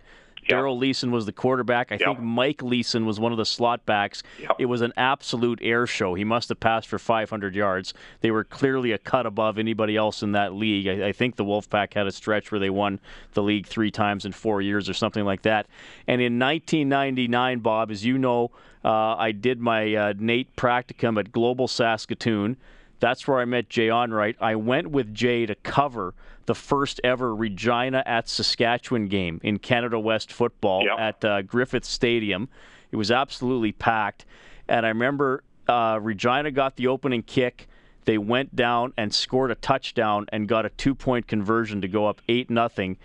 Yeah. 0.49 0.56
Daryl 0.56 0.78
Leason 0.78 1.10
was 1.10 1.26
the 1.26 1.32
quarterback. 1.32 1.93
I 1.93 1.96
Yeah. 2.00 2.06
think 2.06 2.20
Mike 2.20 2.62
Leeson 2.62 3.05
was 3.05 3.20
one 3.20 3.32
of 3.32 3.38
the 3.38 3.44
slot 3.44 3.84
backs. 3.84 4.22
Yeah. 4.40 4.49
It 4.58 4.64
was 4.64 4.81
an 4.81 4.94
absolute 4.96 5.58
air 5.60 5.87
show. 5.87 6.14
He 6.14 6.25
must 6.25 6.49
have 6.49 6.58
passed 6.58 6.88
for 6.88 6.99
500 6.99 7.55
yards. 7.55 7.93
They 8.22 8.31
were 8.31 8.44
clearly 8.44 8.93
a 8.93 8.99
cut 8.99 9.26
above 9.26 9.58
anybody 9.58 9.94
else 9.94 10.22
in 10.22 10.32
that 10.32 10.55
league. 10.55 10.87
I, 10.88 11.08
I 11.08 11.12
think 11.12 11.37
the 11.37 11.44
Wolfpack 11.44 11.93
had 11.93 12.06
a 12.06 12.12
stretch 12.12 12.50
where 12.50 12.58
they 12.58 12.70
won 12.70 13.00
the 13.34 13.43
league 13.43 13.66
three 13.66 13.90
times 13.90 14.25
in 14.25 14.32
four 14.32 14.62
years 14.62 14.88
or 14.88 14.94
something 14.94 15.25
like 15.26 15.43
that. 15.43 15.66
And 16.06 16.22
in 16.22 16.38
1999, 16.38 17.58
Bob, 17.58 17.90
as 17.90 18.06
you 18.06 18.16
know, 18.16 18.50
uh, 18.82 19.16
I 19.16 19.32
did 19.32 19.60
my 19.60 19.94
uh, 19.94 20.14
NAIT 20.16 20.56
practicum 20.56 21.19
at 21.19 21.31
Global 21.31 21.69
Saskatoon. 21.69 22.56
That's 23.00 23.26
where 23.28 23.38
I 23.38 23.44
met 23.44 23.68
Jay 23.68 23.88
Onright. 23.88 24.36
I 24.40 24.56
went 24.56 24.88
with 24.90 25.14
Jay 25.14 25.46
to 25.46 25.54
cover 25.54 26.14
the 26.46 26.54
first 26.54 27.00
ever 27.04 27.34
Regina 27.34 28.02
at 28.06 28.28
Saskatchewan 28.28 29.06
game 29.06 29.40
in 29.44 29.58
Canada 29.58 29.98
West 29.98 30.32
football 30.32 30.84
Yep. 30.84 30.98
at 30.98 31.24
uh, 31.24 31.43
Griffith 31.43 31.84
Stadium. 31.84 32.48
It 32.90 32.96
was 32.96 33.10
absolutely 33.10 33.72
packed. 33.72 34.24
And 34.69 34.84
I 34.84 34.88
remember 34.88 35.44
uh, 35.69 35.98
Regina 36.00 36.50
got 36.50 36.76
the 36.76 36.86
opening 36.86 37.22
kick. 37.22 37.69
They 38.05 38.19
went 38.19 38.56
down 38.56 38.94
and 38.96 39.12
scored 39.12 39.50
a 39.50 39.55
touchdown 39.55 40.26
and 40.32 40.48
got 40.48 40.64
a 40.64 40.70
two 40.70 40.94
point 40.94 41.26
conversion 41.26 41.82
to 41.82 41.88
go 41.88 42.06
up 42.06 42.22
8 42.28 42.48
nothing. 42.50 42.96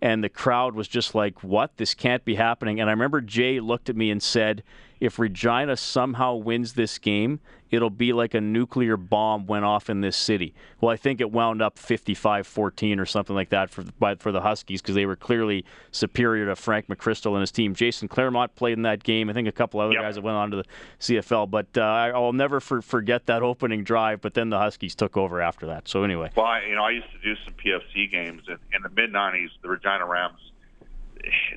And 0.00 0.22
the 0.22 0.28
crowd 0.28 0.74
was 0.74 0.88
just 0.88 1.14
like, 1.14 1.42
what? 1.44 1.76
This 1.76 1.94
can't 1.94 2.24
be 2.24 2.34
happening. 2.36 2.80
And 2.80 2.88
I 2.88 2.92
remember 2.92 3.20
Jay 3.20 3.60
looked 3.60 3.88
at 3.88 3.96
me 3.96 4.10
and 4.10 4.22
said, 4.22 4.62
if 5.02 5.18
Regina 5.18 5.76
somehow 5.76 6.36
wins 6.36 6.74
this 6.74 6.96
game, 6.96 7.40
it'll 7.72 7.90
be 7.90 8.12
like 8.12 8.34
a 8.34 8.40
nuclear 8.40 8.96
bomb 8.96 9.46
went 9.46 9.64
off 9.64 9.90
in 9.90 10.00
this 10.00 10.16
city. 10.16 10.54
Well, 10.80 10.92
I 10.92 10.96
think 10.96 11.20
it 11.20 11.32
wound 11.32 11.60
up 11.60 11.76
55-14 11.76 13.00
or 13.00 13.04
something 13.04 13.34
like 13.34 13.48
that 13.48 13.68
for 13.68 13.82
by, 13.98 14.14
for 14.14 14.30
the 14.30 14.40
Huskies 14.42 14.80
because 14.80 14.94
they 14.94 15.04
were 15.04 15.16
clearly 15.16 15.64
superior 15.90 16.46
to 16.46 16.54
Frank 16.54 16.86
McCrystal 16.86 17.32
and 17.32 17.40
his 17.40 17.50
team. 17.50 17.74
Jason 17.74 18.06
Clermont 18.06 18.54
played 18.54 18.74
in 18.74 18.82
that 18.82 19.02
game. 19.02 19.28
I 19.28 19.32
think 19.32 19.48
a 19.48 19.52
couple 19.52 19.80
other 19.80 19.94
Yep. 19.94 20.02
guys 20.02 20.14
that 20.14 20.22
went 20.22 20.36
on 20.36 20.50
to 20.52 20.58
the 20.58 20.64
CFL. 21.00 21.50
But 21.50 21.66
uh, 21.76 22.12
I'll 22.14 22.32
never 22.32 22.60
for, 22.60 22.80
forget 22.80 23.26
that 23.26 23.42
opening 23.42 23.82
drive. 23.82 24.20
But 24.20 24.34
then 24.34 24.50
the 24.50 24.58
Huskies 24.58 24.94
took 24.94 25.16
over 25.16 25.40
after 25.40 25.66
that. 25.66 25.88
So 25.88 26.04
anyway, 26.04 26.30
Well, 26.36 26.46
I, 26.46 26.62
you 26.68 26.76
know, 26.76 26.84
I 26.84 26.90
used 26.90 27.10
to 27.10 27.18
do 27.18 27.34
some 27.44 27.54
PFC 27.54 28.08
games 28.08 28.42
in, 28.46 28.58
in 28.72 28.82
the 28.82 28.88
mid 28.90 29.12
'90s. 29.12 29.48
The 29.62 29.68
Regina 29.68 30.06
Rams, 30.06 30.38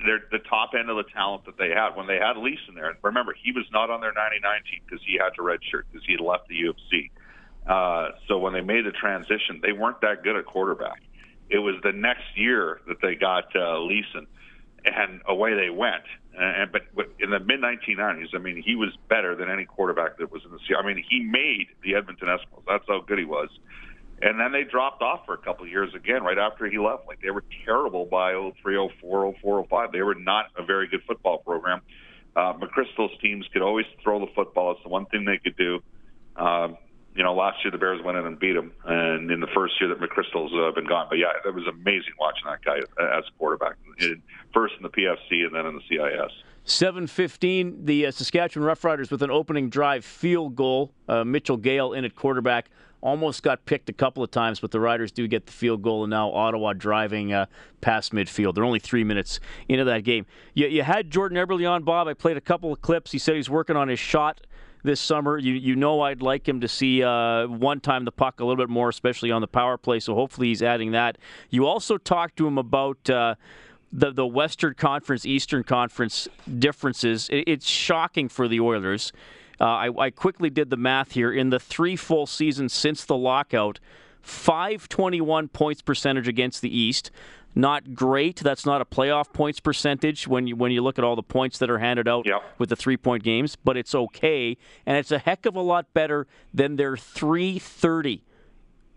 they're 0.04 0.22
the 0.30 0.38
top 0.48 0.70
end 0.78 0.90
of 0.90 0.96
the 0.96 1.04
talent 1.12 1.44
that 1.46 1.58
they 1.58 1.70
had 1.70 1.96
when 1.96 2.06
they 2.06 2.18
had 2.18 2.36
Leason 2.36 2.74
there. 2.74 2.96
Remember, 3.02 3.34
he 3.34 3.52
was 3.52 3.64
not 3.72 3.90
on 3.90 4.00
their 4.00 4.12
'99 4.12 4.40
team 4.70 4.80
because 4.84 5.04
he 5.06 5.18
had 5.18 5.30
to 5.36 5.42
redshirt 5.42 5.84
because 5.90 6.06
he 6.06 6.12
had 6.12 6.20
left 6.20 6.48
the 6.48 6.56
U 6.56 6.70
of 6.70 6.76
C. 6.90 7.10
Uh, 7.66 8.10
so 8.28 8.38
when 8.38 8.52
they 8.52 8.60
made 8.60 8.86
the 8.86 8.92
transition, 8.92 9.60
they 9.60 9.72
weren't 9.72 10.00
that 10.00 10.22
good 10.22 10.36
at 10.36 10.46
quarterback. 10.46 11.02
It 11.50 11.58
was 11.58 11.74
the 11.82 11.92
next 11.92 12.24
year 12.36 12.80
that 12.86 13.00
they 13.02 13.14
got 13.14 13.44
uh, 13.56 13.80
Leason, 13.80 14.26
and 14.84 15.20
away 15.26 15.54
they 15.54 15.70
went. 15.70 16.04
And 16.38 16.70
but, 16.70 16.82
but 16.94 17.10
in 17.18 17.30
the 17.30 17.40
mid 17.40 17.60
1990s, 17.60 18.34
I 18.34 18.38
mean, 18.38 18.62
he 18.62 18.76
was 18.76 18.90
better 19.08 19.34
than 19.34 19.50
any 19.50 19.64
quarterback 19.64 20.18
that 20.18 20.30
was 20.30 20.42
in 20.44 20.50
the. 20.50 20.58
I 20.76 20.86
mean, 20.86 21.02
he 21.08 21.20
made 21.20 21.68
the 21.82 21.94
Edmonton 21.94 22.28
Eskimos. 22.28 22.62
That's 22.68 22.84
how 22.86 23.00
good 23.00 23.18
he 23.18 23.24
was. 23.24 23.48
And 24.22 24.40
then 24.40 24.52
they 24.52 24.64
dropped 24.64 25.02
off 25.02 25.26
for 25.26 25.34
a 25.34 25.38
couple 25.38 25.64
of 25.64 25.70
years 25.70 25.94
again 25.94 26.22
right 26.22 26.38
after 26.38 26.66
he 26.66 26.78
left. 26.78 27.06
Like 27.06 27.20
they 27.20 27.30
were 27.30 27.44
terrible 27.64 28.06
by 28.06 28.32
03, 28.62 28.90
04, 29.00 29.34
04, 29.42 29.66
05. 29.68 29.92
They 29.92 30.02
were 30.02 30.14
not 30.14 30.46
a 30.56 30.64
very 30.64 30.88
good 30.88 31.02
football 31.06 31.38
program. 31.38 31.82
Uh, 32.34 32.54
McCrystal's 32.54 33.18
teams 33.20 33.46
could 33.52 33.62
always 33.62 33.86
throw 34.02 34.20
the 34.20 34.32
football. 34.34 34.72
It's 34.72 34.82
the 34.82 34.88
one 34.88 35.06
thing 35.06 35.24
they 35.24 35.38
could 35.38 35.56
do. 35.56 35.80
Um, 36.36 36.76
you 37.14 37.22
know, 37.22 37.34
last 37.34 37.64
year 37.64 37.70
the 37.70 37.78
Bears 37.78 38.02
went 38.02 38.18
in 38.18 38.26
and 38.26 38.38
beat 38.38 38.52
them, 38.52 38.72
and 38.84 39.30
in 39.30 39.40
the 39.40 39.46
first 39.54 39.80
year 39.80 39.88
that 39.88 39.98
McCrystal's 39.98 40.52
uh, 40.52 40.70
been 40.72 40.86
gone. 40.86 41.06
But 41.08 41.16
yeah, 41.16 41.32
it 41.46 41.54
was 41.54 41.66
amazing 41.66 42.12
watching 42.20 42.44
that 42.46 42.62
guy 42.62 42.76
as 42.76 43.24
a 43.26 43.38
quarterback, 43.38 43.76
first 44.52 44.74
in 44.76 44.82
the 44.82 44.90
PFC 44.90 45.46
and 45.46 45.54
then 45.54 45.64
in 45.64 45.76
the 45.76 45.82
CIS. 45.88 46.32
7:15, 46.66 47.86
the 47.86 48.06
uh, 48.06 48.10
Saskatchewan 48.10 48.68
Roughriders 48.68 49.10
with 49.10 49.22
an 49.22 49.30
opening 49.30 49.70
drive 49.70 50.04
field 50.04 50.56
goal. 50.56 50.92
Uh, 51.08 51.24
Mitchell 51.24 51.56
Gale 51.56 51.94
in 51.94 52.04
at 52.04 52.14
quarterback 52.16 52.70
almost 53.06 53.44
got 53.44 53.64
picked 53.66 53.88
a 53.88 53.92
couple 53.92 54.22
of 54.22 54.32
times, 54.32 54.58
but 54.58 54.72
the 54.72 54.80
Riders 54.80 55.12
do 55.12 55.28
get 55.28 55.46
the 55.46 55.52
field 55.52 55.80
goal, 55.80 56.02
and 56.02 56.10
now 56.10 56.32
Ottawa 56.32 56.72
driving 56.72 57.32
uh, 57.32 57.46
past 57.80 58.12
midfield. 58.12 58.54
They're 58.54 58.64
only 58.64 58.80
three 58.80 59.04
minutes 59.04 59.38
into 59.68 59.84
that 59.84 60.02
game. 60.02 60.26
You, 60.54 60.66
you 60.66 60.82
had 60.82 61.10
Jordan 61.10 61.38
Eberle 61.38 61.70
on, 61.70 61.84
Bob. 61.84 62.08
I 62.08 62.14
played 62.14 62.36
a 62.36 62.40
couple 62.40 62.72
of 62.72 62.82
clips. 62.82 63.12
He 63.12 63.18
said 63.18 63.36
he's 63.36 63.48
working 63.48 63.76
on 63.76 63.86
his 63.86 64.00
shot 64.00 64.40
this 64.82 65.00
summer. 65.00 65.38
You 65.38 65.54
you 65.54 65.76
know 65.76 66.00
I'd 66.00 66.20
like 66.20 66.48
him 66.48 66.60
to 66.60 66.68
see 66.68 67.04
uh, 67.04 67.46
one 67.46 67.78
time 67.80 68.04
the 68.04 68.12
puck 68.12 68.40
a 68.40 68.44
little 68.44 68.62
bit 68.62 68.68
more, 68.68 68.88
especially 68.88 69.30
on 69.30 69.40
the 69.40 69.48
power 69.48 69.78
play. 69.78 70.00
So 70.00 70.14
hopefully 70.14 70.48
he's 70.48 70.62
adding 70.62 70.90
that. 70.90 71.16
You 71.48 71.66
also 71.66 71.98
talked 71.98 72.36
to 72.38 72.46
him 72.46 72.58
about. 72.58 73.08
Uh, 73.08 73.36
the, 73.92 74.10
the 74.10 74.26
Western 74.26 74.74
Conference, 74.74 75.24
Eastern 75.24 75.62
Conference 75.62 76.26
differences. 76.58 77.28
It, 77.30 77.44
it's 77.46 77.66
shocking 77.66 78.28
for 78.28 78.48
the 78.48 78.58
Oilers. 78.60 79.12
Uh, 79.60 79.64
I, 79.64 79.90
I 79.98 80.10
quickly 80.10 80.50
did 80.50 80.70
the 80.70 80.76
math 80.76 81.12
here. 81.12 81.32
In 81.32 81.50
the 81.50 81.60
three 81.60 81.96
full 81.96 82.26
seasons 82.26 82.72
since 82.72 83.04
the 83.04 83.16
lockout, 83.16 83.80
521 84.22 85.48
points 85.48 85.82
percentage 85.82 86.28
against 86.28 86.60
the 86.60 86.76
East 86.76 87.10
not 87.56 87.94
great. 87.94 88.36
That's 88.36 88.66
not 88.66 88.82
a 88.82 88.84
playoff 88.84 89.32
points 89.32 89.60
percentage 89.60 90.28
when 90.28 90.46
you 90.46 90.54
when 90.54 90.70
you 90.70 90.82
look 90.82 90.98
at 90.98 91.04
all 91.04 91.16
the 91.16 91.22
points 91.22 91.58
that 91.58 91.70
are 91.70 91.78
handed 91.78 92.06
out 92.06 92.26
yep. 92.26 92.42
with 92.58 92.68
the 92.68 92.76
three 92.76 92.98
point 92.98 93.24
games, 93.24 93.56
but 93.56 93.78
it's 93.78 93.94
okay, 93.94 94.58
and 94.84 94.98
it's 94.98 95.10
a 95.10 95.18
heck 95.18 95.46
of 95.46 95.56
a 95.56 95.62
lot 95.62 95.92
better 95.94 96.26
than 96.52 96.76
their 96.76 96.96
330. 96.96 98.22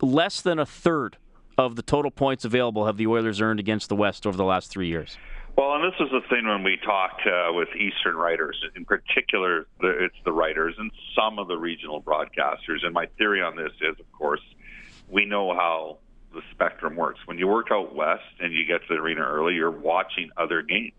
Less 0.02 0.42
than 0.42 0.60
a 0.60 0.66
third 0.66 1.18
of 1.58 1.78
the 1.78 1.82
total 1.82 2.12
points 2.12 2.44
available 2.44 2.86
have 2.86 2.98
the 2.98 3.08
Oilers 3.08 3.42
earned 3.42 3.62
against 3.62 3.88
the 3.88 3.96
West 3.96 4.28
over 4.28 4.36
the 4.38 4.46
last 4.46 4.70
three 4.70 4.88
years. 4.88 5.18
Well, 5.60 5.76
and 5.76 5.84
this 5.84 6.00
is 6.00 6.10
the 6.10 6.22
thing 6.30 6.48
when 6.48 6.64
we 6.64 6.78
talk 6.78 7.20
uh, 7.26 7.52
with 7.52 7.68
Eastern 7.76 8.16
writers, 8.16 8.56
in 8.78 8.86
particular, 8.86 9.68
the, 9.82 10.06
it's 10.06 10.16
the 10.24 10.32
writers 10.32 10.74
and 10.78 10.90
some 11.14 11.38
of 11.38 11.50
the 11.50 11.58
regional 11.58 12.02
broadcasters. 12.02 12.86
And 12.86 12.94
my 12.94 13.08
theory 13.18 13.42
on 13.42 13.58
this 13.58 13.74
is, 13.82 14.00
of 14.00 14.10
course, 14.14 14.40
we 15.10 15.26
know 15.26 15.54
how 15.54 15.98
the 16.34 16.40
spectrum 16.52 16.96
works. 16.96 17.20
When 17.26 17.38
you 17.38 17.48
work 17.48 17.72
out 17.74 17.94
west 17.94 18.24
and 18.40 18.54
you 18.54 18.66
get 18.66 18.88
to 18.88 18.88
the 18.88 19.02
arena 19.02 19.20
early, 19.20 19.56
you're 19.56 19.70
watching 19.70 20.30
other 20.38 20.62
games 20.62 20.94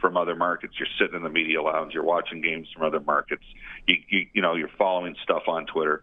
from 0.00 0.16
other 0.16 0.34
markets. 0.34 0.74
You're 0.80 0.88
sitting 0.98 1.14
in 1.14 1.22
the 1.22 1.30
media 1.30 1.62
lounge. 1.62 1.94
You're 1.94 2.02
watching 2.02 2.40
games 2.40 2.66
from 2.74 2.84
other 2.84 2.98
markets. 2.98 3.44
You, 3.86 3.98
you, 4.08 4.26
you 4.32 4.42
know, 4.42 4.56
you're 4.56 4.70
following 4.76 5.14
stuff 5.22 5.44
on 5.46 5.66
Twitter. 5.66 6.02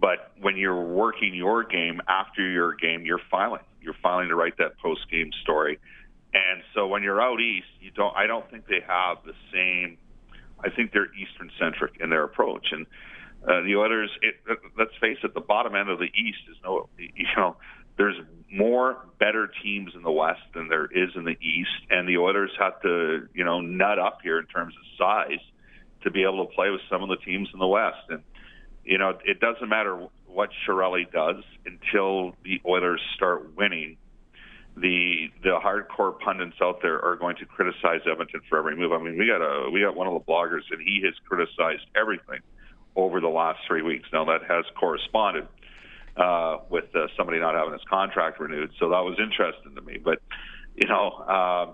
But 0.00 0.32
when 0.40 0.56
you're 0.56 0.82
working 0.82 1.32
your 1.32 1.62
game 1.62 2.00
after 2.08 2.42
your 2.42 2.74
game, 2.74 3.06
you're 3.06 3.22
filing. 3.30 3.62
You're 3.80 3.94
filing 4.02 4.30
to 4.30 4.34
write 4.34 4.58
that 4.58 4.78
post 4.78 5.08
game 5.12 5.30
story. 5.42 5.78
And 6.36 6.62
so 6.74 6.86
when 6.86 7.02
you're 7.02 7.20
out 7.20 7.40
east, 7.40 7.66
you 7.80 7.90
don't. 7.90 8.14
I 8.14 8.26
don't 8.26 8.48
think 8.50 8.66
they 8.66 8.84
have 8.86 9.18
the 9.24 9.32
same. 9.52 9.96
I 10.62 10.70
think 10.70 10.92
they're 10.92 11.12
Eastern 11.14 11.50
centric 11.58 11.94
in 12.00 12.10
their 12.10 12.24
approach. 12.24 12.68
And 12.72 12.86
uh, 13.44 13.62
the 13.62 13.76
Oilers, 13.76 14.10
it, 14.20 14.34
let's 14.78 14.94
face 15.00 15.18
it, 15.22 15.34
the 15.34 15.40
bottom 15.40 15.74
end 15.74 15.88
of 15.88 15.98
the 15.98 16.10
East 16.14 16.38
is 16.50 16.56
no. 16.62 16.88
You 16.98 17.26
know, 17.36 17.56
there's 17.96 18.16
more 18.52 18.98
better 19.18 19.50
teams 19.62 19.92
in 19.94 20.02
the 20.02 20.12
West 20.12 20.42
than 20.54 20.68
there 20.68 20.86
is 20.86 21.10
in 21.16 21.24
the 21.24 21.38
East, 21.40 21.88
and 21.90 22.06
the 22.08 22.18
Oilers 22.18 22.50
have 22.58 22.80
to, 22.82 23.28
you 23.34 23.44
know, 23.44 23.60
nut 23.60 23.98
up 23.98 24.18
here 24.22 24.38
in 24.38 24.46
terms 24.46 24.74
of 24.74 24.98
size 24.98 25.40
to 26.02 26.10
be 26.10 26.22
able 26.22 26.46
to 26.46 26.52
play 26.54 26.70
with 26.70 26.82
some 26.90 27.02
of 27.02 27.08
the 27.08 27.16
teams 27.16 27.48
in 27.52 27.58
the 27.58 27.66
West. 27.66 28.04
And 28.10 28.22
you 28.84 28.98
know, 28.98 29.18
it 29.24 29.40
doesn't 29.40 29.68
matter 29.68 30.06
what 30.26 30.50
Chiarelli 30.66 31.10
does 31.10 31.42
until 31.64 32.34
the 32.44 32.60
Oilers 32.66 33.00
start 33.14 33.56
winning. 33.56 33.96
The 34.76 35.30
the 35.42 35.58
hardcore 35.62 36.18
pundits 36.18 36.56
out 36.60 36.82
there 36.82 37.02
are 37.02 37.16
going 37.16 37.36
to 37.36 37.46
criticize 37.46 38.00
Edmonton 38.10 38.42
for 38.48 38.58
every 38.58 38.76
move. 38.76 38.92
I 38.92 38.98
mean, 38.98 39.18
we 39.18 39.26
got 39.26 39.40
a 39.40 39.70
we 39.70 39.80
got 39.80 39.96
one 39.96 40.06
of 40.06 40.12
the 40.12 40.20
bloggers, 40.20 40.62
and 40.70 40.80
he 40.82 41.00
has 41.04 41.14
criticized 41.26 41.86
everything 41.96 42.40
over 42.94 43.20
the 43.20 43.28
last 43.28 43.60
three 43.66 43.82
weeks. 43.82 44.08
Now 44.12 44.26
that 44.26 44.42
has 44.48 44.64
corresponded 44.78 45.48
uh, 46.16 46.58
with 46.68 46.94
uh, 46.94 47.06
somebody 47.16 47.38
not 47.38 47.54
having 47.54 47.72
his 47.72 47.82
contract 47.88 48.40
renewed. 48.40 48.70
So 48.78 48.90
that 48.90 49.00
was 49.00 49.18
interesting 49.18 49.74
to 49.74 49.80
me. 49.80 49.98
But 50.02 50.20
you 50.74 50.88
know, 50.88 51.08
uh, 51.08 51.72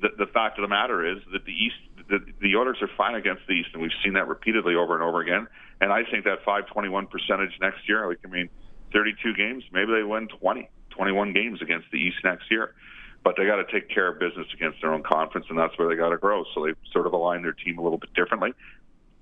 the, 0.00 0.24
the 0.24 0.26
fact 0.32 0.58
of 0.58 0.62
the 0.62 0.68
matter 0.68 1.06
is 1.06 1.18
that 1.32 1.44
the 1.44 1.52
East, 1.52 1.76
the, 2.08 2.18
the 2.40 2.56
Oilers 2.56 2.78
are 2.80 2.90
fine 2.96 3.14
against 3.14 3.42
the 3.46 3.54
East, 3.54 3.70
and 3.72 3.82
we've 3.82 3.96
seen 4.04 4.14
that 4.14 4.28
repeatedly 4.28 4.74
over 4.74 4.94
and 4.94 5.02
over 5.02 5.20
again. 5.20 5.46
And 5.80 5.92
I 5.92 6.02
think 6.10 6.24
that 6.24 6.38
521 6.44 7.06
percentage 7.06 7.52
next 7.60 7.88
year, 7.88 8.06
like 8.08 8.18
I 8.24 8.28
mean, 8.28 8.48
32 8.92 9.34
games, 9.34 9.64
maybe 9.72 9.92
they 9.92 10.02
win 10.02 10.28
20, 10.28 10.68
21 10.98 11.32
games 11.32 11.62
against 11.62 11.86
the 11.90 11.96
East 11.96 12.18
next 12.24 12.50
year. 12.50 12.74
But 13.24 13.34
they 13.36 13.46
got 13.46 13.56
to 13.56 13.72
take 13.72 13.88
care 13.88 14.08
of 14.08 14.18
business 14.18 14.46
against 14.54 14.80
their 14.80 14.92
own 14.92 15.02
conference, 15.02 15.46
and 15.48 15.58
that's 15.58 15.76
where 15.78 15.88
they 15.88 15.94
got 15.94 16.10
to 16.10 16.18
grow. 16.18 16.44
So 16.54 16.66
they 16.66 16.72
sort 16.92 17.06
of 17.06 17.12
align 17.12 17.42
their 17.42 17.52
team 17.52 17.78
a 17.78 17.82
little 17.82 17.98
bit 17.98 18.12
differently. 18.14 18.52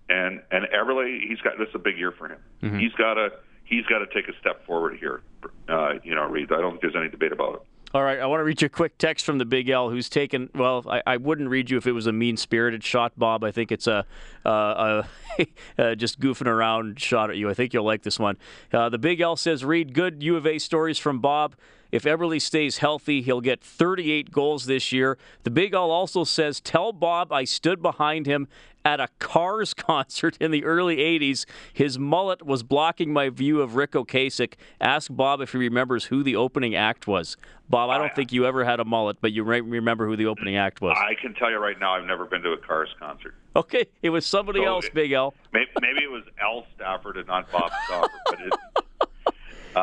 And 0.09 0.43
and 0.51 0.67
Eberle, 0.67 1.21
he's 1.29 1.41
got 1.41 1.59
this 1.59 1.69
is 1.69 1.75
a 1.75 1.79
big 1.79 1.99
year 1.99 2.13
for 2.13 2.29
him. 2.29 2.39
Mm-hmm. 2.63 2.79
He's 2.79 2.93
got 2.93 3.15
to 3.15 3.31
he's 3.65 3.85
got 3.87 3.99
to 3.99 4.07
take 4.07 4.29
a 4.29 4.39
step 4.41 4.65
forward 4.67 4.97
here. 4.99 5.23
Uh, 5.69 5.95
you 6.03 6.15
know, 6.15 6.25
Reed. 6.27 6.53
I 6.53 6.61
don't 6.61 6.73
think 6.73 6.83
there's 6.83 6.97
any 6.97 7.11
debate 7.11 7.33
about 7.33 7.55
it. 7.55 7.63
All 7.97 8.03
right, 8.03 8.21
I 8.21 8.27
want 8.27 8.41
to 8.41 8.45
read 8.45 8.61
you 8.61 8.67
a 8.67 8.69
quick 8.69 8.99
text 8.99 9.25
from 9.25 9.39
the 9.39 9.47
Big 9.47 9.71
L, 9.71 9.89
who's 9.89 10.11
taken. 10.11 10.51
Well, 10.55 10.85
I, 10.87 11.03
I 11.07 11.17
wouldn't 11.17 11.49
read 11.49 11.71
you 11.71 11.79
if 11.79 11.87
it 11.87 11.93
was 11.93 12.07
a 12.07 12.13
mean-spirited 12.13 12.85
shot, 12.85 13.19
Bob. 13.19 13.43
I 13.43 13.51
think 13.51 13.73
it's 13.73 13.87
a, 13.87 14.05
uh, 14.45 15.03
a, 15.39 15.47
a 15.79 15.97
just 15.97 16.21
goofing 16.21 16.47
around 16.47 17.01
shot 17.01 17.31
at 17.31 17.39
you. 17.39 17.49
I 17.49 17.55
think 17.55 17.73
you'll 17.73 17.87
like 17.87 18.03
this 18.03 18.19
one. 18.19 18.37
Uh, 18.71 18.91
the 18.91 18.99
Big 18.99 19.23
L 19.23 19.35
says, 19.35 19.65
"Read 19.65 19.95
good 19.95 20.23
U 20.23 20.37
of 20.37 20.47
A 20.47 20.59
stories 20.59 20.99
from 20.99 21.21
Bob. 21.21 21.57
If 21.93 22.05
Eberle 22.05 22.41
stays 22.41 22.79
healthy, 22.79 23.23
he'll 23.23 23.41
get 23.41 23.63
38 23.63 24.31
goals 24.31 24.67
this 24.67 24.93
year. 24.93 25.19
The 25.45 25.51
Big 25.51 25.75
L 25.75 25.91
also 25.91 26.25
says, 26.25 26.61
Tell 26.61 26.93
Bob 26.93 27.33
I 27.33 27.45
stood 27.45 27.83
behind 27.83 28.27
him 28.27 28.49
at 28.87 29.01
a 29.01 29.09
Cars 29.19 29.75
concert 29.75 30.37
in 30.41 30.53
the 30.53 30.65
early 30.65 30.99
80s. 30.99 31.45
His 31.73 31.99
mullet 31.99 32.47
was 32.47 32.63
blocking 32.63 33.13
my 33.13 33.29
view 33.29 33.61
of 33.61 33.75
Ric 33.75 33.93
Ocasek. 33.93 34.55
Ask 34.81 35.09
Bob 35.11 35.41
if 35.41 35.53
he 35.53 35.59
remembers 35.59 36.05
who 36.07 36.23
the 36.23 36.37
opening 36.37 36.75
act 36.75 37.07
was. 37.07 37.37
Bob, 37.69 37.91
I 37.91 37.99
don't 37.99 38.15
think 38.15 38.33
you 38.33 38.47
ever 38.47 38.65
had 38.65 38.79
a 38.79 38.85
mullet, 38.85 39.17
but 39.21 39.33
you 39.33 39.43
remember 39.43 40.07
who 40.07 40.15
the 40.15 40.27
opening 40.27 40.57
act 40.57 40.81
was. 40.81 40.97
I 40.97 41.21
can 41.21 41.35
tell 41.35 41.51
you 41.51 41.59
right 41.59 41.79
now, 41.81 41.97
I've 41.97 42.05
never 42.05 42.25
been 42.25 42.43
to 42.43 42.53
a 42.53 42.59
Cars 42.59 42.89
concert. 43.01 43.35
Okay, 43.57 43.87
it 44.03 44.11
was 44.11 44.25
somebody 44.25 44.61
so 44.61 44.67
else, 44.67 44.85
it, 44.85 44.95
Big 44.95 45.11
L. 45.11 45.35
Maybe, 45.53 45.71
maybe 45.81 46.05
it 46.05 46.11
was 46.11 46.23
Al 46.41 46.65
Stafford 46.77 47.17
and 47.17 47.27
not 47.27 47.51
Bob 47.51 47.73
Stafford, 47.87 48.11
but 48.27 48.41
it, 48.41 48.53
uh, 49.77 49.81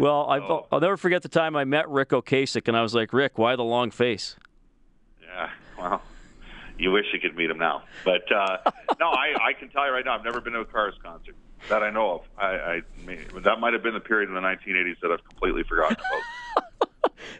well, 0.00 0.26
so. 0.28 0.66
I'll 0.72 0.80
never 0.80 0.96
forget 0.96 1.22
the 1.22 1.28
time 1.28 1.56
I 1.56 1.64
met 1.64 1.88
Ric 1.88 2.10
Ocasek, 2.10 2.68
and 2.68 2.76
I 2.76 2.82
was 2.82 2.94
like, 2.94 3.12
Rick, 3.12 3.38
why 3.38 3.56
the 3.56 3.64
long 3.64 3.90
face? 3.90 4.36
Yeah, 5.20 5.50
well, 5.78 6.02
you 6.78 6.90
wish 6.90 7.06
you 7.12 7.20
could 7.20 7.36
meet 7.36 7.50
him 7.50 7.58
now. 7.58 7.82
But 8.04 8.30
uh, 8.32 8.58
no, 9.00 9.08
I, 9.08 9.34
I 9.48 9.52
can 9.58 9.68
tell 9.68 9.86
you 9.86 9.92
right 9.92 10.04
now, 10.04 10.16
I've 10.16 10.24
never 10.24 10.40
been 10.40 10.52
to 10.54 10.60
a 10.60 10.64
Cars 10.64 10.94
concert 11.02 11.36
that 11.68 11.82
I 11.82 11.90
know 11.90 12.12
of. 12.12 12.20
I, 12.38 12.46
I 12.46 12.82
that 13.40 13.60
might 13.60 13.72
have 13.72 13.82
been 13.82 13.94
the 13.94 14.00
period 14.00 14.28
in 14.28 14.34
the 14.34 14.40
1980s 14.40 15.00
that 15.02 15.10
I've 15.10 15.24
completely 15.24 15.62
forgotten 15.62 15.96
about. 15.96 16.64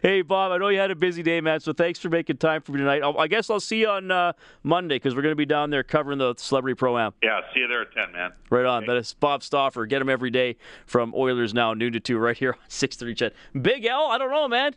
hey, 0.01 0.21
Bob, 0.21 0.51
I 0.51 0.57
know 0.57 0.69
you 0.69 0.79
had 0.79 0.91
a 0.91 0.95
busy 0.95 1.23
day, 1.23 1.41
man, 1.41 1.59
so 1.59 1.73
thanks 1.73 1.99
for 1.99 2.09
making 2.09 2.37
time 2.37 2.61
for 2.61 2.71
me 2.71 2.79
tonight. 2.79 3.01
I'll, 3.03 3.17
i 3.17 3.27
guess 3.27 3.49
I'll 3.49 3.59
see 3.59 3.81
you 3.81 3.89
on 3.89 4.11
uh, 4.11 4.33
Monday 4.63 4.95
because 4.95 5.15
we're 5.15 5.21
going 5.21 5.31
to 5.31 5.37
be 5.37 5.45
down 5.45 5.69
there 5.69 5.83
covering 5.83 6.17
the 6.17 6.33
Celebrity 6.37 6.75
Pro 6.75 6.97
Am. 6.97 7.13
Yeah, 7.23 7.41
see 7.53 7.61
you 7.61 7.67
there 7.67 7.81
at 7.81 7.93
10, 7.93 8.11
man. 8.11 8.33
Right 8.49 8.65
on. 8.65 8.83
Okay. 8.83 8.93
That 8.93 8.97
is 8.97 9.13
Bob 9.13 9.43
Stauffer. 9.43 9.85
Get 9.85 10.01
him 10.01 10.09
every 10.09 10.29
day 10.29 10.57
from 10.85 11.13
Oilers 11.15 11.53
Now, 11.53 11.73
noon 11.73 11.93
to 11.93 11.99
2, 11.99 12.17
right 12.17 12.37
here 12.37 12.53
on 12.53 12.59
630 12.67 13.15
CHED. 13.15 13.61
Big 13.61 13.85
L, 13.85 14.07
I 14.07 14.17
don't 14.17 14.31
know, 14.31 14.47
man. 14.47 14.75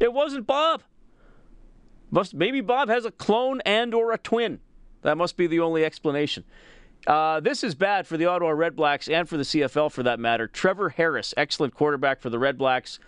It 0.00 0.12
wasn't 0.12 0.46
Bob. 0.46 0.82
Must 2.10 2.34
Maybe 2.34 2.60
Bob 2.60 2.88
has 2.88 3.04
a 3.04 3.10
clone 3.10 3.60
and 3.62 3.92
or 3.92 4.12
a 4.12 4.18
twin. 4.18 4.60
That 5.02 5.16
must 5.16 5.36
be 5.36 5.46
the 5.46 5.60
only 5.60 5.84
explanation. 5.84 6.44
Uh, 7.06 7.40
this 7.40 7.62
is 7.62 7.74
bad 7.74 8.06
for 8.06 8.16
the 8.16 8.26
Ottawa 8.26 8.50
Redblacks 8.50 9.12
and 9.12 9.28
for 9.28 9.36
the 9.36 9.44
CFL 9.44 9.92
for 9.92 10.02
that 10.02 10.18
matter. 10.18 10.46
Trevor 10.46 10.90
Harris, 10.90 11.32
excellent 11.36 11.74
quarterback 11.74 12.20
for 12.20 12.30
the 12.30 12.38
Redblacks, 12.38 12.98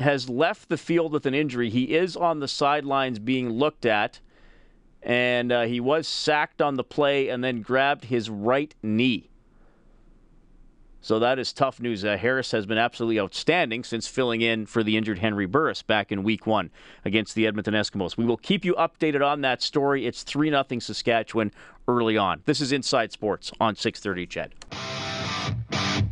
has 0.00 0.28
left 0.28 0.68
the 0.68 0.76
field 0.76 1.12
with 1.12 1.26
an 1.26 1.34
injury. 1.34 1.70
He 1.70 1.94
is 1.94 2.16
on 2.16 2.40
the 2.40 2.48
sidelines 2.48 3.18
being 3.18 3.50
looked 3.50 3.86
at, 3.86 4.20
and 5.02 5.52
uh, 5.52 5.62
he 5.62 5.80
was 5.80 6.08
sacked 6.08 6.60
on 6.62 6.74
the 6.74 6.84
play 6.84 7.28
and 7.28 7.42
then 7.42 7.62
grabbed 7.62 8.04
his 8.04 8.30
right 8.30 8.74
knee. 8.82 9.28
So 11.00 11.20
that 11.20 11.38
is 11.38 11.52
tough 11.52 11.80
news. 11.80 12.04
Uh, 12.04 12.16
Harris 12.16 12.50
has 12.50 12.66
been 12.66 12.76
absolutely 12.76 13.20
outstanding 13.20 13.84
since 13.84 14.08
filling 14.08 14.40
in 14.40 14.66
for 14.66 14.82
the 14.82 14.96
injured 14.96 15.20
Henry 15.20 15.46
Burris 15.46 15.80
back 15.80 16.10
in 16.10 16.24
week 16.24 16.46
one 16.46 16.70
against 17.04 17.34
the 17.34 17.46
Edmonton 17.46 17.74
Eskimos. 17.74 18.16
We 18.16 18.24
will 18.24 18.36
keep 18.36 18.64
you 18.64 18.74
updated 18.74 19.24
on 19.24 19.40
that 19.42 19.62
story. 19.62 20.06
It's 20.06 20.22
3 20.24 20.50
0 20.50 20.64
Saskatchewan 20.80 21.52
early 21.86 22.16
on. 22.18 22.42
This 22.46 22.60
is 22.60 22.72
Inside 22.72 23.12
Sports 23.12 23.52
on 23.60 23.76
630 23.76 24.26
CHED. 24.26 26.07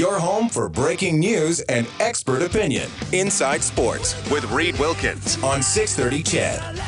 Your 0.00 0.18
home 0.18 0.48
for 0.48 0.66
breaking 0.70 1.18
news 1.18 1.60
and 1.68 1.86
expert 2.00 2.40
opinion. 2.40 2.88
Inside 3.12 3.62
Sports 3.62 4.14
with 4.30 4.50
Reed 4.50 4.78
Wilkins 4.78 5.36
on 5.44 5.62
630 5.62 6.22
CHED. 6.22 6.80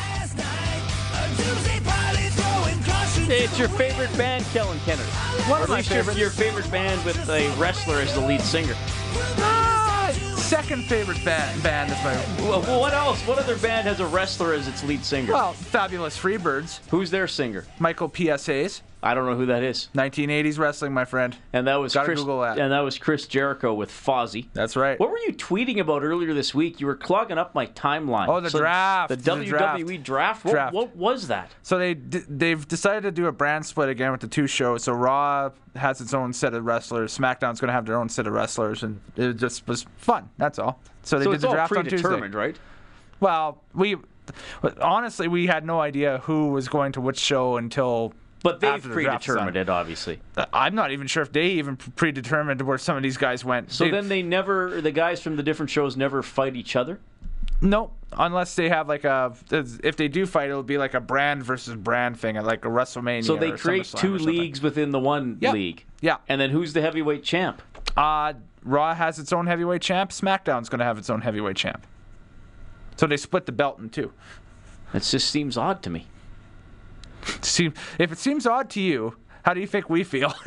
It's 3.30 3.58
your 3.58 3.68
favorite 3.68 4.16
band, 4.16 4.46
Kellen 4.54 4.78
Kennedy. 4.86 5.10
One 5.50 5.60
or 5.60 5.64
of 5.64 5.68
at 5.68 5.68
my 5.68 5.76
least 5.76 5.90
your, 5.90 6.10
your 6.12 6.30
favorite 6.30 6.70
band 6.70 7.04
with 7.04 7.28
a 7.28 7.54
wrestler 7.60 7.96
as 7.96 8.14
the 8.14 8.20
lead 8.20 8.40
singer. 8.40 8.72
Ah, 9.40 10.10
second 10.36 10.84
favorite 10.84 11.22
band, 11.22 11.62
band 11.62 11.92
is 11.92 12.02
my 12.02 12.14
Well, 12.48 12.62
well, 12.62 12.80
what 12.80 12.94
else? 12.94 13.20
What 13.26 13.38
other 13.38 13.58
band 13.58 13.86
has 13.88 14.00
a 14.00 14.06
wrestler 14.06 14.54
as 14.54 14.66
its 14.66 14.82
lead 14.84 15.04
singer? 15.04 15.34
well, 15.34 15.52
Fabulous 15.52 16.18
Freebirds, 16.18 16.80
Who's 16.88 17.10
their 17.10 17.28
singer? 17.28 17.66
Michael 17.78 18.08
P.S. 18.08 18.46
Hayes, 18.46 18.80
I 19.04 19.14
don't 19.14 19.26
know 19.26 19.34
who 19.34 19.46
that 19.46 19.64
is. 19.64 19.88
1980s 19.94 20.58
wrestling, 20.58 20.92
my 20.92 21.04
friend. 21.04 21.36
And 21.52 21.66
that 21.66 21.76
was 21.76 21.92
Gotta 21.92 22.06
Chris. 22.06 22.20
Google 22.20 22.42
that. 22.42 22.58
And 22.58 22.70
that 22.70 22.80
was 22.80 22.98
Chris 22.98 23.26
Jericho 23.26 23.74
with 23.74 23.90
Fozzy. 23.90 24.46
That's 24.54 24.76
right. 24.76 24.98
What 25.00 25.10
were 25.10 25.18
you 25.18 25.32
tweeting 25.32 25.78
about 25.80 26.04
earlier 26.04 26.32
this 26.34 26.54
week? 26.54 26.78
You 26.80 26.86
were 26.86 26.94
clogging 26.94 27.36
up 27.36 27.52
my 27.54 27.66
timeline. 27.66 28.28
Oh, 28.28 28.40
the 28.40 28.50
draft. 28.50 29.08
The 29.08 29.16
The 29.16 29.30
WWE 29.32 30.02
draft. 30.02 30.44
What, 30.44 30.52
Draft. 30.52 30.74
what 30.74 30.94
was 30.94 31.26
that? 31.28 31.50
So 31.62 31.78
they 31.78 31.94
they've 31.94 32.66
decided 32.68 33.02
to 33.02 33.10
do 33.10 33.26
a 33.26 33.32
brand 33.32 33.66
split 33.66 33.88
again 33.88 34.12
with 34.12 34.20
the 34.20 34.28
two 34.28 34.46
shows. 34.46 34.84
So 34.84 34.92
Raw 34.92 35.50
has 35.74 36.00
its 36.00 36.14
own 36.14 36.32
set 36.32 36.54
of 36.54 36.64
wrestlers. 36.64 37.16
SmackDown's 37.16 37.60
going 37.60 37.68
to 37.68 37.72
have 37.74 37.86
their 37.86 37.96
own 37.96 38.08
set 38.08 38.26
of 38.28 38.32
wrestlers, 38.34 38.82
and 38.84 39.00
it 39.16 39.34
just 39.34 39.66
was 39.66 39.84
fun. 39.96 40.28
That's 40.38 40.58
all. 40.60 40.80
So 41.02 41.18
they 41.18 41.24
So 41.24 41.32
did 41.32 41.40
the 41.40 41.48
draft 41.50 41.76
on 41.76 41.86
Tuesday. 41.86 42.28
right? 42.28 42.56
Well, 43.18 43.60
we 43.74 43.96
honestly 44.80 45.26
we 45.28 45.46
had 45.46 45.64
no 45.64 45.80
idea 45.80 46.18
who 46.24 46.48
was 46.50 46.68
going 46.68 46.92
to 46.92 47.00
which 47.00 47.18
show 47.18 47.56
until. 47.56 48.12
But 48.42 48.60
they've 48.60 48.82
the 48.82 48.88
predetermined 48.90 49.56
it, 49.56 49.68
obviously. 49.68 50.20
I'm 50.52 50.74
not 50.74 50.90
even 50.90 51.06
sure 51.06 51.22
if 51.22 51.32
they 51.32 51.46
even 51.50 51.76
predetermined 51.76 52.60
where 52.62 52.78
some 52.78 52.96
of 52.96 53.02
these 53.02 53.16
guys 53.16 53.44
went. 53.44 53.70
So 53.70 53.84
They- 53.84 53.90
then 53.90 54.08
they 54.08 54.22
never, 54.22 54.80
the 54.80 54.90
guys 54.90 55.22
from 55.22 55.36
the 55.36 55.42
different 55.42 55.70
shows 55.70 55.96
never 55.96 56.22
fight 56.22 56.56
each 56.56 56.74
other? 56.74 56.98
No, 57.60 57.92
unless 58.18 58.56
they 58.56 58.68
have 58.68 58.88
like 58.88 59.04
a. 59.04 59.32
If 59.50 59.96
they 59.96 60.08
do 60.08 60.26
fight, 60.26 60.50
it'll 60.50 60.64
be 60.64 60.78
like 60.78 60.94
a 60.94 61.00
brand 61.00 61.44
versus 61.44 61.76
brand 61.76 62.18
thing, 62.18 62.34
like 62.36 62.64
a 62.64 62.68
WrestleMania. 62.68 63.24
So 63.24 63.36
they 63.36 63.52
create 63.52 63.82
SummerSlam 63.84 63.98
two 64.00 64.18
leagues 64.18 64.60
within 64.60 64.90
the 64.90 64.98
one 64.98 65.38
Yeah. 65.40 65.52
league. 65.52 65.84
Yeah. 66.00 66.16
And 66.28 66.40
then 66.40 66.50
who's 66.50 66.72
the 66.72 66.80
heavyweight 66.80 67.22
champ? 67.22 67.62
Uh, 67.96 68.32
Raw 68.64 68.94
has 68.94 69.20
its 69.20 69.32
own 69.32 69.46
heavyweight 69.46 69.82
champ. 69.82 70.10
SmackDown's 70.10 70.68
going 70.68 70.80
to 70.80 70.84
have 70.84 70.98
its 70.98 71.08
own 71.08 71.20
heavyweight 71.20 71.56
champ. 71.56 71.86
So 72.96 73.06
they 73.06 73.16
split 73.16 73.46
the 73.46 73.52
belt 73.52 73.78
in 73.78 73.90
two. 73.90 74.12
It 74.92 75.00
just 75.04 75.30
seems 75.30 75.56
odd 75.56 75.82
to 75.84 75.90
me. 75.90 76.06
See, 77.52 77.70
if 77.98 78.10
it 78.10 78.18
seems 78.18 78.46
odd 78.46 78.70
to 78.70 78.80
you, 78.80 79.14
how 79.44 79.52
do 79.52 79.60
you 79.60 79.66
think 79.66 79.90
we 79.90 80.04
feel? 80.04 80.32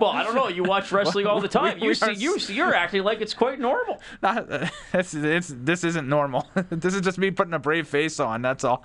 Well, 0.00 0.10
I 0.10 0.22
don't 0.22 0.34
know. 0.34 0.48
You 0.48 0.62
watch 0.62 0.92
wrestling 0.92 1.26
all 1.26 1.40
the 1.40 1.48
time. 1.60 1.76
We- 1.76 1.82
You 1.84 1.88
we 1.88 1.94
see, 1.94 2.06
are 2.06 2.12
you 2.12 2.36
you're 2.48 2.74
acting 2.74 3.02
like 3.02 3.20
it's 3.20 3.32
quite 3.34 3.58
normal. 3.58 4.00
Not- 4.22 4.46
it's, 4.92 5.14
it's, 5.14 5.52
this 5.56 5.82
isn't 5.84 6.08
normal. 6.08 6.46
this 6.70 6.94
is 6.94 7.00
just 7.00 7.18
me 7.18 7.30
putting 7.30 7.54
a 7.54 7.58
brave 7.58 7.88
face 7.88 8.20
on. 8.20 8.42
That's 8.42 8.62
all. 8.62 8.82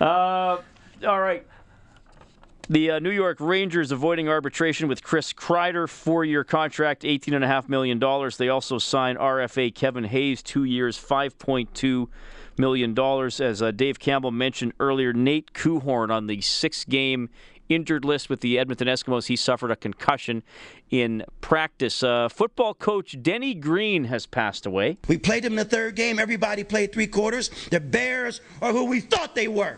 Uh, 0.00 0.58
all 1.06 1.20
right. 1.20 1.44
The 2.68 2.90
uh, 2.92 2.98
New 2.98 3.10
York 3.10 3.38
Rangers 3.40 3.92
avoiding 3.92 4.28
arbitration 4.28 4.88
with 4.88 5.02
Chris 5.02 5.32
Kreider, 5.32 5.88
four-year 5.88 6.42
contract, 6.44 7.02
$18.5 7.02 7.68
million. 7.68 7.98
They 8.36 8.48
also 8.48 8.78
signed 8.78 9.18
RFA 9.18 9.72
Kevin 9.74 10.04
Hayes, 10.04 10.42
two 10.42 10.64
years, 10.64 10.98
$5.2 10.98 11.82
million. 11.82 12.08
As 12.58 13.62
uh, 13.62 13.70
Dave 13.70 13.98
Campbell 13.98 14.30
mentioned 14.30 14.72
earlier, 14.80 15.12
Nate 15.12 15.52
Coehoorn 15.52 16.10
on 16.10 16.26
the 16.26 16.40
six-game 16.40 17.28
injured 17.68 18.04
list 18.04 18.30
with 18.30 18.40
the 18.40 18.58
Edmonton 18.58 18.88
Eskimos. 18.88 19.26
He 19.26 19.36
suffered 19.36 19.70
a 19.70 19.76
concussion 19.76 20.42
in 20.90 21.24
practice. 21.40 22.02
Uh, 22.02 22.28
football 22.28 22.74
coach 22.74 23.16
Denny 23.22 23.54
Green 23.54 24.04
has 24.04 24.26
passed 24.26 24.66
away. 24.66 24.98
We 25.08 25.18
played 25.18 25.44
them 25.44 25.54
in 25.54 25.56
the 25.56 25.64
third 25.64 25.96
game. 25.96 26.18
Everybody 26.18 26.64
played 26.64 26.92
three 26.92 27.06
quarters. 27.06 27.50
The 27.70 27.80
Bears 27.80 28.40
are 28.62 28.72
who 28.72 28.84
we 28.84 29.00
thought 29.00 29.34
they 29.34 29.48
were. 29.48 29.76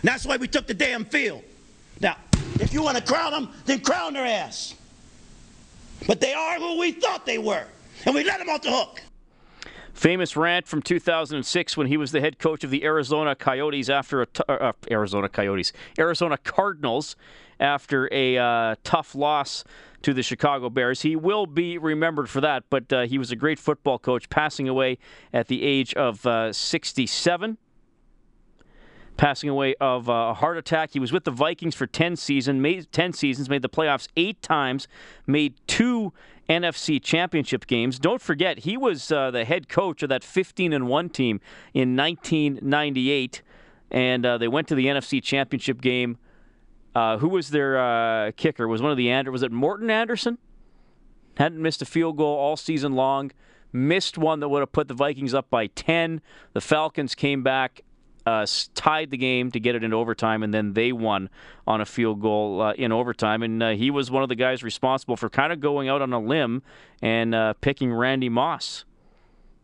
And 0.00 0.08
that's 0.08 0.26
why 0.26 0.36
we 0.36 0.48
took 0.48 0.66
the 0.66 0.74
damn 0.74 1.04
field. 1.04 1.42
Now, 2.00 2.16
if 2.60 2.72
you 2.72 2.82
want 2.82 2.96
to 2.96 3.02
crown 3.02 3.32
them, 3.32 3.50
then 3.66 3.80
crown 3.80 4.14
their 4.14 4.26
ass. 4.26 4.74
But 6.06 6.20
they 6.20 6.34
are 6.34 6.58
who 6.58 6.78
we 6.78 6.92
thought 6.92 7.24
they 7.24 7.38
were. 7.38 7.66
And 8.04 8.14
we 8.14 8.24
let 8.24 8.38
them 8.38 8.48
off 8.48 8.62
the 8.62 8.70
hook. 8.70 9.02
Famous 9.94 10.36
rant 10.36 10.66
from 10.66 10.82
2006 10.82 11.76
when 11.76 11.86
he 11.86 11.96
was 11.96 12.10
the 12.10 12.20
head 12.20 12.40
coach 12.40 12.64
of 12.64 12.70
the 12.70 12.84
Arizona 12.84 13.36
Coyotes 13.36 13.88
after 13.88 14.22
a 14.22 14.26
t- 14.26 14.42
uh, 14.48 14.72
Arizona 14.90 15.28
Coyotes, 15.28 15.72
Arizona 15.96 16.36
Cardinals 16.36 17.14
after 17.60 18.12
a 18.12 18.36
uh, 18.36 18.74
tough 18.82 19.14
loss 19.14 19.62
to 20.02 20.12
the 20.12 20.22
Chicago 20.22 20.68
Bears. 20.68 21.02
He 21.02 21.14
will 21.14 21.46
be 21.46 21.78
remembered 21.78 22.28
for 22.28 22.40
that, 22.40 22.64
but 22.70 22.92
uh, 22.92 23.02
he 23.02 23.18
was 23.18 23.30
a 23.30 23.36
great 23.36 23.58
football 23.60 24.00
coach, 24.00 24.28
passing 24.28 24.68
away 24.68 24.98
at 25.32 25.46
the 25.46 25.62
age 25.62 25.94
of 25.94 26.26
uh, 26.26 26.52
67 26.52 27.56
passing 29.16 29.48
away 29.48 29.74
of 29.80 30.08
uh, 30.08 30.12
a 30.12 30.34
heart 30.34 30.56
attack. 30.56 30.90
He 30.92 31.00
was 31.00 31.12
with 31.12 31.24
the 31.24 31.30
Vikings 31.30 31.74
for 31.74 31.86
10 31.86 32.16
season, 32.16 32.60
made 32.60 32.90
10 32.92 33.12
seasons, 33.12 33.48
made 33.48 33.62
the 33.62 33.68
playoffs 33.68 34.08
8 34.16 34.40
times, 34.42 34.88
made 35.26 35.54
2 35.66 36.12
NFC 36.48 37.02
championship 37.02 37.66
games. 37.66 37.98
Don't 37.98 38.20
forget, 38.20 38.60
he 38.60 38.76
was 38.76 39.10
uh, 39.10 39.30
the 39.30 39.44
head 39.44 39.68
coach 39.68 40.02
of 40.02 40.08
that 40.10 40.22
15 40.22 40.72
and 40.72 40.88
1 40.88 41.08
team 41.10 41.40
in 41.72 41.96
1998 41.96 43.42
and 43.94 44.26
uh, 44.26 44.38
they 44.38 44.48
went 44.48 44.66
to 44.66 44.74
the 44.74 44.86
NFC 44.86 45.22
championship 45.22 45.80
game. 45.80 46.18
Uh, 46.96 47.18
who 47.18 47.28
was 47.28 47.50
their 47.50 47.78
uh, 47.78 48.32
kicker? 48.32 48.66
Was 48.66 48.82
one 48.82 48.90
of 48.90 48.96
the 48.96 49.08
Ander 49.08 49.30
was 49.30 49.44
it 49.44 49.52
Morten 49.52 49.88
Andersen? 49.88 50.36
Hadn't 51.36 51.62
missed 51.62 51.80
a 51.80 51.84
field 51.84 52.16
goal 52.16 52.36
all 52.36 52.56
season 52.56 52.94
long. 52.94 53.30
Missed 53.72 54.18
one 54.18 54.40
that 54.40 54.48
would 54.48 54.60
have 54.60 54.72
put 54.72 54.88
the 54.88 54.94
Vikings 54.94 55.32
up 55.32 55.48
by 55.48 55.68
10. 55.68 56.20
The 56.54 56.60
Falcons 56.60 57.14
came 57.14 57.44
back, 57.44 57.82
uh, 58.26 58.46
tied 58.74 59.10
the 59.10 59.16
game 59.16 59.50
to 59.50 59.60
get 59.60 59.74
it 59.74 59.84
into 59.84 59.96
overtime, 59.96 60.42
and 60.42 60.52
then 60.52 60.72
they 60.72 60.92
won 60.92 61.28
on 61.66 61.80
a 61.80 61.86
field 61.86 62.20
goal 62.20 62.60
uh, 62.60 62.72
in 62.72 62.92
overtime. 62.92 63.42
And 63.42 63.62
uh, 63.62 63.70
he 63.70 63.90
was 63.90 64.10
one 64.10 64.22
of 64.22 64.28
the 64.28 64.34
guys 64.34 64.62
responsible 64.62 65.16
for 65.16 65.28
kind 65.28 65.52
of 65.52 65.60
going 65.60 65.88
out 65.88 66.02
on 66.02 66.12
a 66.12 66.18
limb 66.18 66.62
and 67.02 67.34
uh, 67.34 67.54
picking 67.60 67.92
Randy 67.92 68.28
Moss 68.28 68.84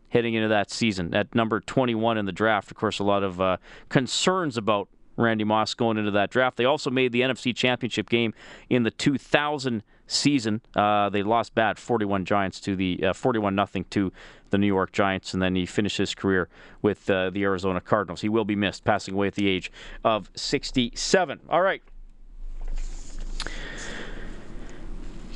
heading 0.09 0.33
into 0.33 0.49
that 0.49 0.69
season 0.69 1.13
at 1.13 1.33
number 1.33 1.59
21 1.59 2.17
in 2.17 2.25
the 2.25 2.31
draft. 2.31 2.69
Of 2.69 2.77
course, 2.77 2.99
a 2.99 3.03
lot 3.03 3.23
of 3.23 3.39
uh, 3.39 3.57
concerns 3.89 4.57
about 4.57 4.89
Randy 5.15 5.43
Moss 5.43 5.73
going 5.73 5.97
into 5.97 6.11
that 6.11 6.29
draft. 6.29 6.57
They 6.57 6.65
also 6.65 6.89
made 6.89 7.11
the 7.11 7.21
NFC 7.21 7.55
Championship 7.55 8.09
game 8.09 8.33
in 8.69 8.83
the 8.83 8.91
2000 8.91 9.83
season. 10.11 10.61
Uh, 10.75 11.09
they 11.09 11.23
lost 11.23 11.55
bad 11.55 11.79
41 11.79 12.25
Giants 12.25 12.59
to 12.61 12.75
the 12.75 13.03
uh, 13.07 13.13
41 13.13 13.55
nothing 13.55 13.85
to 13.91 14.11
the 14.49 14.57
New 14.57 14.67
York 14.67 14.91
Giants, 14.91 15.33
and 15.33 15.41
then 15.41 15.55
he 15.55 15.65
finished 15.65 15.97
his 15.97 16.13
career 16.13 16.49
with 16.81 17.09
uh, 17.09 17.29
the 17.29 17.43
Arizona 17.43 17.79
Cardinals. 17.81 18.21
He 18.21 18.29
will 18.29 18.45
be 18.45 18.55
missed, 18.55 18.83
passing 18.83 19.13
away 19.13 19.27
at 19.27 19.35
the 19.35 19.47
age 19.47 19.71
of 20.03 20.29
67. 20.35 21.39
All 21.49 21.61
right. 21.61 21.81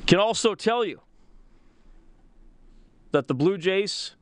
Can 0.05 0.19
also 0.19 0.53
tell 0.53 0.85
you 0.85 1.01
that 3.11 3.27
the 3.27 3.33
Blue 3.33 3.57
Jays 3.57 4.15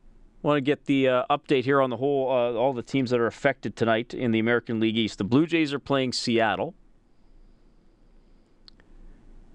want 0.44 0.58
to 0.58 0.62
get 0.62 0.86
the 0.86 1.08
uh, 1.08 1.24
update 1.30 1.63
here 1.63 1.82
on 1.82 1.89
the 1.89 1.98
whole 1.98 2.30
uh, 2.30 2.54
all 2.54 2.74
the 2.74 2.84
teams 2.84 3.10
that 3.10 3.20
are 3.20 3.28
affected 3.28 3.76
tonight 3.76 4.13
in 4.13 4.32
the 4.32 4.39
American 4.39 4.80
League 4.80 4.98
East. 4.98 5.18
The 5.18 5.24
Blue 5.24 5.46
Jays 5.46 5.74
are 5.74 5.80
playing 5.80 6.13
Seattle. 6.13 6.76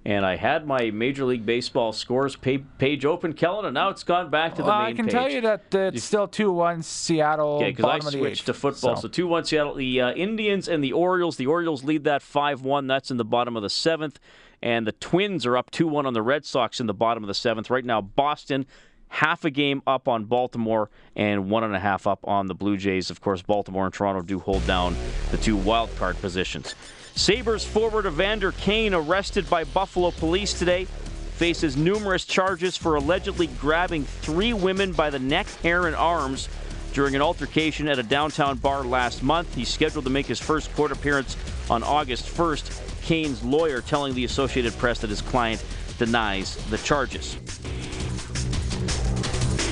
And 0.09 0.25
I 0.25 0.37
had 0.37 0.67
my 0.67 0.91
Major 0.91 1.27
League 1.27 1.45
Baseball 1.45 1.93
scores 1.93 2.35
page 2.35 3.05
open, 3.05 3.35
Kellen, 3.35 3.67
and 3.67 3.75
now 3.75 3.91
it's 3.91 4.05
gone 4.05 4.31
back 4.31 4.55
to 4.55 4.63
the 4.63 4.69
Well, 4.69 4.79
main 4.79 4.87
I 4.87 4.93
can 4.95 5.05
page. 5.05 5.13
tell 5.13 5.31
you 5.31 5.43
that 5.43 5.75
uh, 5.75 5.79
it's 5.93 6.03
still 6.03 6.27
2 6.27 6.51
1 6.51 6.83
Seattle. 6.83 7.57
Okay, 7.57 7.67
because 7.73 7.85
I 7.85 7.89
bottom 7.89 8.07
of 8.07 8.13
the 8.15 8.19
switched 8.21 8.41
eighth. 8.41 8.47
to 8.47 8.55
football. 8.55 8.97
So, 8.97 9.03
So- 9.03 9.09
2 9.09 9.27
1 9.27 9.45
Seattle. 9.45 9.75
The 9.75 10.01
uh, 10.01 10.13
Indians 10.13 10.67
and 10.67 10.83
the 10.83 10.95
Orioles. 10.95 11.37
The 11.37 11.47
Orioles 11.47 11.85
lead 11.85 12.05
that 12.05 12.23
5 12.23 12.63
1. 12.63 12.87
That's 12.87 13.11
in 13.11 13.19
the 13.19 13.25
bottom 13.27 13.55
of 13.55 13.63
the 13.63 13.69
seventh. 13.69 14.19
And 14.63 14.87
the 14.87 14.93
Twins 14.93 15.45
are 15.45 15.59
up 15.59 15.71
2 15.71 15.87
1 15.87 16.07
on 16.07 16.15
the 16.15 16.23
Red 16.23 16.47
Sox 16.47 16.81
in 16.81 16.87
the 16.87 16.95
bottom 16.95 17.23
of 17.23 17.29
the 17.29 17.35
seventh. 17.35 17.69
Right 17.69 17.85
now, 17.85 18.01
Boston, 18.01 18.65
half 19.09 19.45
a 19.45 19.51
game 19.51 19.83
up 19.87 20.09
on 20.09 20.25
Baltimore 20.25 20.89
and 21.17 21.51
one 21.51 21.65
and 21.65 21.77
a 21.77 21.81
half 21.81 22.07
up 22.07 22.27
on 22.27 22.47
the 22.47 22.55
Blue 22.55 22.79
Jays. 22.79 23.11
Of 23.11 23.21
course, 23.21 23.43
Baltimore 23.43 23.85
and 23.85 23.93
Toronto 23.93 24.23
do 24.23 24.39
hold 24.39 24.67
down 24.67 24.97
the 25.33 25.37
two 25.37 25.55
wild 25.55 25.95
card 25.97 26.19
positions. 26.23 26.75
Sabres 27.19 27.65
forward 27.65 28.07
Evander 28.07 28.53
Kane 28.53 28.95
arrested 28.95 29.51
by 29.51 29.65
Buffalo 29.65 30.13
police 30.13 30.57
today. 30.57 30.85
Faces 30.85 31.77
numerous 31.77 32.25
charges 32.25 32.77
for 32.77 32.95
allegedly 32.95 33.49
grabbing 33.61 34.05
three 34.05 34.53
women 34.53 34.93
by 34.93 35.11
the 35.11 35.19
neck, 35.19 35.49
hair, 35.63 35.89
and 35.89 35.97
arms 35.97 36.49
during 36.93 37.17
an 37.17 37.21
altercation 37.21 37.89
at 37.89 37.99
a 37.99 38.05
downtown 38.05 38.57
bar 38.57 38.85
last 38.85 39.25
month. 39.25 39.53
He's 39.57 39.69
scheduled 39.69 40.05
to 40.05 40.11
make 40.13 40.27
his 40.27 40.39
first 40.39 40.73
court 40.77 40.93
appearance 40.93 41.37
on 41.69 41.83
August 41.83 42.25
1st. 42.27 43.03
Kane's 43.03 43.43
lawyer 43.43 43.81
telling 43.81 44.15
the 44.15 44.25
Associated 44.25 44.73
Press 44.79 45.01
that 45.01 45.11
his 45.11 45.21
client 45.21 45.65
denies 45.99 46.55
the 46.71 46.79
charges. 46.79 47.37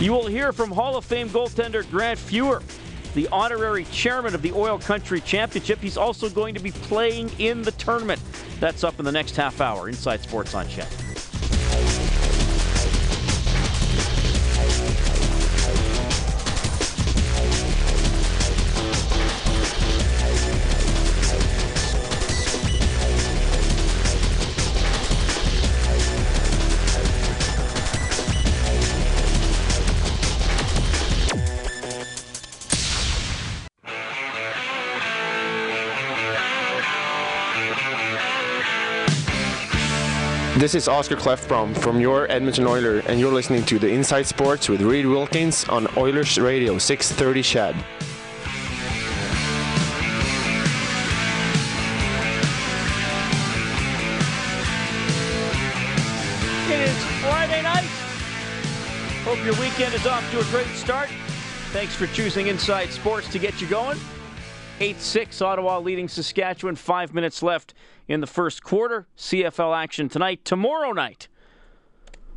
You 0.01 0.13
will 0.13 0.27
hear 0.27 0.53
from 0.53 0.73
Hall 0.73 0.97
of 0.97 1.05
Fame 1.05 1.29
goaltender 1.29 1.89
Grant 1.93 2.19
Fuhr, 2.19 2.61
the 3.17 3.27
honorary 3.33 3.87
chairman 3.87 4.35
of 4.35 4.43
the 4.43 4.53
Oil 4.53 4.79
Country 4.79 5.23
Championship. 5.23 5.81
He's 5.81 5.97
also 5.97 6.29
going 6.29 6.55
to 6.55 6.61
be 6.61 6.71
playing 6.71 7.31
in 7.39 7.63
the 7.63 7.73
tournament. 7.73 8.21
That's 8.61 8.85
up 8.85 8.99
in 8.99 9.07
the 9.07 9.13
next 9.13 9.35
half 9.37 9.61
hour. 9.63 9.89
Inside 9.89 10.21
Sports 10.21 10.55
on 10.55 10.69
CHED. 10.69 10.87
This 40.57 40.75
is 40.75 40.89
Oscar 40.89 41.17
Klefbom 41.17 41.77
from 41.77 42.01
your 42.01 42.33
Edmonton 42.33 42.67
Oiler, 42.67 43.01
and 43.01 43.21
you're 43.21 43.31
listening 43.31 43.63
to 43.67 43.79
the 43.79 43.91
Inside 43.91 44.25
Sports 44.25 44.71
with 44.71 44.81
Reed 44.81 45.05
Wilkins 45.05 45.69
on 45.69 45.87
Oilers 45.99 46.39
Radio 46.39 46.79
630 46.79 47.43
CHED. 47.43 47.77
It 56.73 56.89
is 56.89 57.05
Friday 57.21 57.61
night. 57.61 57.85
Hope 59.25 59.45
your 59.45 59.53
weekend 59.61 59.93
is 59.93 60.07
off 60.07 60.25
to 60.31 60.41
a 60.41 60.45
great 60.45 60.75
start. 60.75 61.11
Thanks 61.73 61.95
for 61.95 62.07
choosing 62.07 62.47
Inside 62.47 62.89
Sports 62.89 63.29
to 63.33 63.39
get 63.39 63.61
you 63.61 63.67
going. 63.67 63.99
8 64.81 64.99
6, 64.99 65.43
Ottawa 65.43 65.79
leading 65.81 66.09
Saskatchewan. 66.09 66.77
Five 66.77 67.13
minutes 67.13 67.43
left 67.43 67.75
in 68.09 68.21
the 68.21 68.27
first 68.27 68.63
quarter. 68.63 69.07
CFL 69.17 69.77
action 69.77 70.09
tonight. 70.09 70.45
Tomorrow 70.45 70.93
night, 70.93 71.29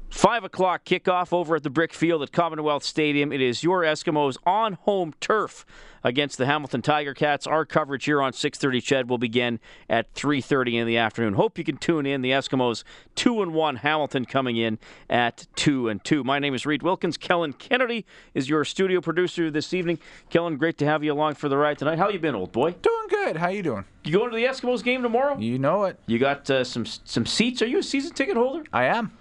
5 0.10 0.44
o'clock 0.44 0.86
kickoff 0.86 1.32
over 1.32 1.56
at 1.56 1.64
the 1.64 1.70
Brick 1.70 1.94
Field 1.94 2.24
at 2.24 2.32
Commonwealth 2.32 2.84
Stadium. 2.84 3.32
It 3.32 3.42
is 3.42 3.64
your 3.64 3.84
Eskimos 3.84 4.38
on 4.46 4.74
home 4.74 5.14
turf 5.20 5.66
against 6.04 6.38
the 6.38 6.46
Hamilton 6.46 6.82
Tiger 6.82 7.14
Cats. 7.14 7.46
Our 7.46 7.64
coverage 7.66 8.06
here 8.06 8.22
on 8.22 8.34
6:30 8.34 8.82
Ched 8.82 9.08
will 9.08 9.18
begin 9.18 9.60
at 9.90 10.14
3:30 10.16 10.78
in 10.78 10.88
the 10.88 10.98
afternoon. 10.98 11.34
Hope 11.34 11.58
you 11.58 11.64
can 11.64 11.78
tune 11.78 12.06
in. 12.06 12.22
The 12.22 12.32
Eskimos 12.32 12.84
2 13.16 13.42
and 13.42 13.54
1, 13.54 13.78
Hamilton 13.78 14.26
coming 14.26 14.58
in 14.58 14.80
at 15.10 15.46
2 15.56 15.88
and 15.88 16.04
2. 16.04 16.24
My 16.24 16.40
name 16.40 16.54
is 16.54 16.66
Reed 16.66 16.82
Wilkins. 16.82 17.18
Kellen 17.18 17.54
Kennedy 17.54 18.06
is 18.34 18.50
your 18.50 18.66
studio 18.66 19.02
producer 19.02 19.52
this 19.52 19.74
evening. 19.74 20.00
Kellen, 20.30 20.58
great 20.58 20.78
to 20.80 20.86
have 20.86 21.04
you 21.04 21.14
along 21.14 21.36
for 21.36 21.50
the 21.50 21.58
ride 21.58 21.78
tonight. 21.78 22.00
How 22.00 22.10
you 22.10 22.20
been, 22.20 22.36
old 22.36 22.52
boy? 22.52 22.72
Doing 22.72 23.08
good. 23.10 23.38
How 23.38 23.50
you 23.50 23.62
doing? 23.62 23.86
You 24.04 24.14
going 24.14 24.32
to 24.32 24.36
the 24.36 24.46
Eskimos 24.46 24.84
game 24.84 25.04
tomorrow? 25.04 25.38
You 25.38 25.60
know 25.60 25.84
it. 25.84 26.00
You 26.08 26.18
got 26.18 26.50
uh, 26.50 26.64
some 26.64 26.86
some 26.86 27.26
seats. 27.28 27.62
Are 27.62 27.68
you 27.68 27.78
a 27.78 27.84
season 27.84 28.14
ticket 28.14 28.36
holder? 28.36 28.64
I 28.74 28.86
am. 28.86 29.12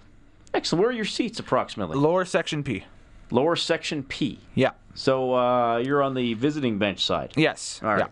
Excellent. 0.54 0.80
Where 0.80 0.90
are 0.90 0.94
your 0.94 1.04
seats 1.04 1.38
approximately? 1.38 1.96
Lower 1.96 2.24
section 2.24 2.62
P. 2.62 2.84
Lower 3.30 3.56
section 3.56 4.02
P. 4.02 4.38
Yeah. 4.54 4.70
So 4.94 5.34
uh, 5.34 5.78
you're 5.78 6.02
on 6.02 6.14
the 6.14 6.34
visiting 6.34 6.78
bench 6.78 7.04
side. 7.04 7.32
Yes. 7.36 7.80
All 7.82 7.90
right. 7.90 7.98
Yeah. 8.00 8.06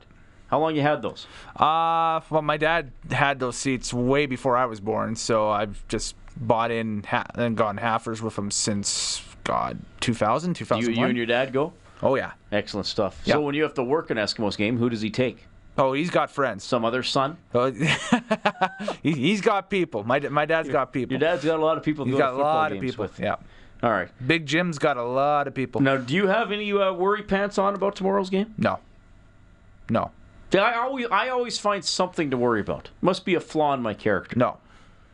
How 0.49 0.61
long 0.61 0.77
you 0.77 0.83
had 0.83 1.03
those? 1.03 1.27
Uh, 1.57 2.20
well, 2.31 2.42
my 2.42 2.57
dad 2.57 2.92
had 3.11 3.40
those 3.40 3.57
seats 3.57 3.92
way 3.92 4.27
before 4.27 4.57
I 4.57 4.66
was 4.66 4.79
born, 4.79 5.16
so 5.16 5.49
I've 5.51 5.87
just 5.88 6.14
bought 6.37 6.70
in 6.70 7.03
ha- 7.03 7.27
and 7.35 7.57
gone 7.57 7.79
halfers 7.79 8.20
with 8.20 8.37
them 8.37 8.51
since 8.53 9.22
God 9.42 9.79
2000, 10.01 10.51
You, 10.51 10.55
2001. 10.66 11.01
you 11.03 11.09
and 11.09 11.16
your 11.16 11.27
dad 11.27 11.53
go. 11.53 11.72
oh 12.03 12.14
yeah. 12.14 12.33
Excellent 12.53 12.87
stuff. 12.87 13.20
Yeah. 13.25 13.35
So 13.35 13.40
when 13.40 13.55
you 13.57 13.62
have 13.64 13.75
to 13.75 13.83
work 13.83 14.11
an 14.11 14.18
Eskimos 14.18 14.57
game, 14.57 14.77
who 14.79 14.88
does 14.88 15.01
he 15.01 15.11
take? 15.11 15.46
Oh, 15.78 15.92
he's 15.92 16.10
got 16.10 16.30
friends. 16.30 16.64
Some 16.64 16.84
other 16.84 17.02
son? 17.02 17.36
Oh, 17.54 17.70
he, 19.02 19.12
he's 19.12 19.40
got 19.40 19.68
people. 19.68 20.04
My 20.04 20.18
my 20.20 20.46
dad's 20.46 20.68
got 20.68 20.92
people. 20.92 21.12
Your 21.12 21.20
dad's 21.20 21.44
got 21.44 21.58
a 21.58 21.62
lot 21.62 21.76
of 21.76 21.82
people. 21.82 22.04
to 22.04 22.10
He's 22.10 22.18
got 22.18 22.34
a 22.34 22.36
lot 22.36 22.72
of 22.72 22.80
people. 22.80 23.04
With. 23.04 23.20
Yeah. 23.20 23.36
All 23.82 23.90
right. 23.90 24.08
Big 24.26 24.46
Jim's 24.46 24.78
got 24.78 24.96
a 24.96 25.02
lot 25.02 25.46
of 25.46 25.54
people. 25.54 25.80
Now, 25.80 25.96
do 25.96 26.14
you 26.14 26.28
have 26.28 26.50
any 26.50 26.72
uh, 26.72 26.92
worry 26.92 27.22
pants 27.22 27.58
on 27.58 27.74
about 27.74 27.94
tomorrow's 27.94 28.30
game? 28.30 28.54
No. 28.56 28.78
No. 29.90 30.10
I 30.54 30.74
always, 30.74 31.06
I 31.10 31.28
always 31.28 31.58
find 31.58 31.84
something 31.84 32.30
to 32.30 32.36
worry 32.36 32.60
about. 32.60 32.90
Must 33.02 33.24
be 33.24 33.34
a 33.34 33.40
flaw 33.40 33.74
in 33.74 33.82
my 33.82 33.92
character. 33.92 34.38
No. 34.38 34.56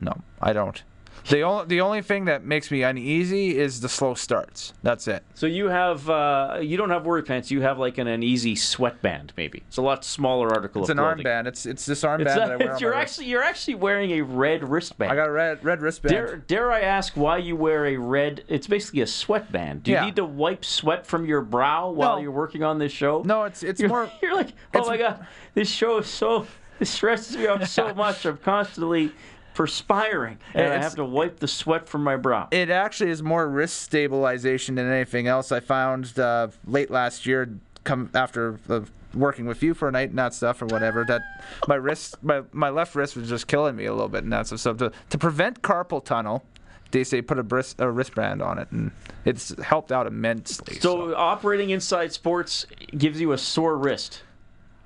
No. 0.00 0.20
I 0.40 0.52
don't. 0.52 0.82
The 1.28 1.42
only 1.42 1.66
the 1.66 1.80
only 1.80 2.02
thing 2.02 2.24
that 2.24 2.44
makes 2.44 2.70
me 2.70 2.82
uneasy 2.82 3.56
is 3.56 3.80
the 3.80 3.88
slow 3.88 4.14
starts. 4.14 4.72
That's 4.82 5.06
it. 5.06 5.22
So 5.34 5.46
you 5.46 5.68
have, 5.68 6.10
uh, 6.10 6.58
you 6.60 6.76
don't 6.76 6.90
have 6.90 7.04
worry 7.06 7.22
pants. 7.22 7.48
You 7.50 7.60
have 7.62 7.78
like 7.78 7.98
an, 7.98 8.08
an 8.08 8.24
easy 8.24 8.56
sweatband, 8.56 9.32
maybe. 9.36 9.62
It's 9.68 9.76
a 9.76 9.82
lot 9.82 10.04
smaller 10.04 10.48
article 10.52 10.82
It's 10.82 10.90
an 10.90 10.96
clothing. 10.96 11.24
armband. 11.24 11.46
It's 11.46 11.64
it's 11.64 11.86
this 11.86 12.02
armband 12.02 12.22
It's, 12.22 12.34
that 12.34 12.50
a- 12.50 12.52
I 12.54 12.56
wear 12.56 12.76
you're 12.80 12.90
my 12.92 12.98
wrist. 13.00 13.12
actually 13.12 13.26
you're 13.30 13.42
actually 13.42 13.74
wearing 13.76 14.10
a 14.12 14.22
red 14.22 14.68
wristband. 14.68 15.12
I 15.12 15.14
got 15.14 15.28
a 15.28 15.32
red 15.32 15.64
red 15.64 15.80
wristband. 15.80 16.12
Dare, 16.12 16.36
dare 16.38 16.72
I 16.72 16.80
ask 16.80 17.16
why 17.16 17.36
you 17.38 17.54
wear 17.54 17.86
a 17.86 17.96
red? 17.96 18.42
It's 18.48 18.66
basically 18.66 19.02
a 19.02 19.06
sweatband. 19.06 19.84
Do 19.84 19.92
you 19.92 19.98
Yeah. 19.98 20.04
need 20.06 20.16
to 20.16 20.24
wipe 20.24 20.64
sweat 20.64 21.06
from 21.06 21.24
your 21.24 21.40
brow 21.42 21.90
while 21.90 22.16
No. 22.16 22.22
you're 22.22 22.30
working 22.32 22.64
on 22.64 22.78
this 22.78 22.90
show? 22.92 23.22
No, 23.24 23.44
it's 23.44 23.62
it's 23.62 23.78
You're, 23.80 23.88
more. 23.88 24.10
you're 24.22 24.34
like, 24.34 24.54
oh 24.74 24.86
my 24.88 24.96
god, 24.96 25.24
this 25.54 25.68
show 25.70 25.98
is 25.98 26.08
so. 26.08 26.48
It 26.80 26.86
stresses 26.86 27.36
me 27.36 27.46
out 27.46 27.64
so 27.68 27.94
much. 27.94 28.24
I'm 28.24 28.38
constantly 28.38 29.12
perspiring, 29.54 30.38
and 30.54 30.72
I 30.72 30.78
have 30.78 30.94
to 30.96 31.04
wipe 31.04 31.38
the 31.38 31.48
sweat 31.48 31.88
from 31.88 32.02
my 32.04 32.16
brow. 32.16 32.48
It 32.50 32.70
actually 32.70 33.10
is 33.10 33.22
more 33.22 33.48
wrist 33.48 33.82
stabilization 33.82 34.74
than 34.76 34.90
anything 34.90 35.26
else. 35.26 35.52
I 35.52 35.60
found 35.60 36.18
uh, 36.18 36.48
late 36.66 36.90
last 36.90 37.26
year, 37.26 37.48
come 37.84 38.10
after 38.14 38.58
uh, 38.68 38.80
working 39.14 39.44
with 39.46 39.62
you 39.62 39.74
for 39.74 39.88
a 39.88 39.92
night 39.92 40.10
and 40.10 40.18
that 40.18 40.34
stuff 40.34 40.62
or 40.62 40.66
whatever, 40.66 41.04
that 41.04 41.20
my 41.68 41.74
wrist, 41.74 42.16
my, 42.22 42.42
my 42.52 42.70
left 42.70 42.94
wrist 42.94 43.16
was 43.16 43.28
just 43.28 43.46
killing 43.46 43.76
me 43.76 43.84
a 43.86 43.92
little 43.92 44.08
bit 44.08 44.24
and 44.24 44.32
that 44.32 44.46
stuff. 44.46 44.60
So 44.60 44.72
to, 44.74 44.92
to 45.10 45.18
prevent 45.18 45.62
carpal 45.62 46.02
tunnel, 46.04 46.44
they 46.92 47.04
say 47.04 47.20
put 47.22 47.38
a, 47.38 47.42
bris, 47.42 47.74
a 47.78 47.90
wristband 47.90 48.42
on 48.42 48.58
it, 48.58 48.70
and 48.70 48.90
it's 49.24 49.58
helped 49.62 49.92
out 49.92 50.06
immensely. 50.06 50.78
so 50.80 51.14
operating 51.14 51.70
inside 51.70 52.12
sports 52.12 52.66
gives 52.96 53.20
you 53.20 53.32
a 53.32 53.38
sore 53.38 53.76
wrist. 53.76 54.22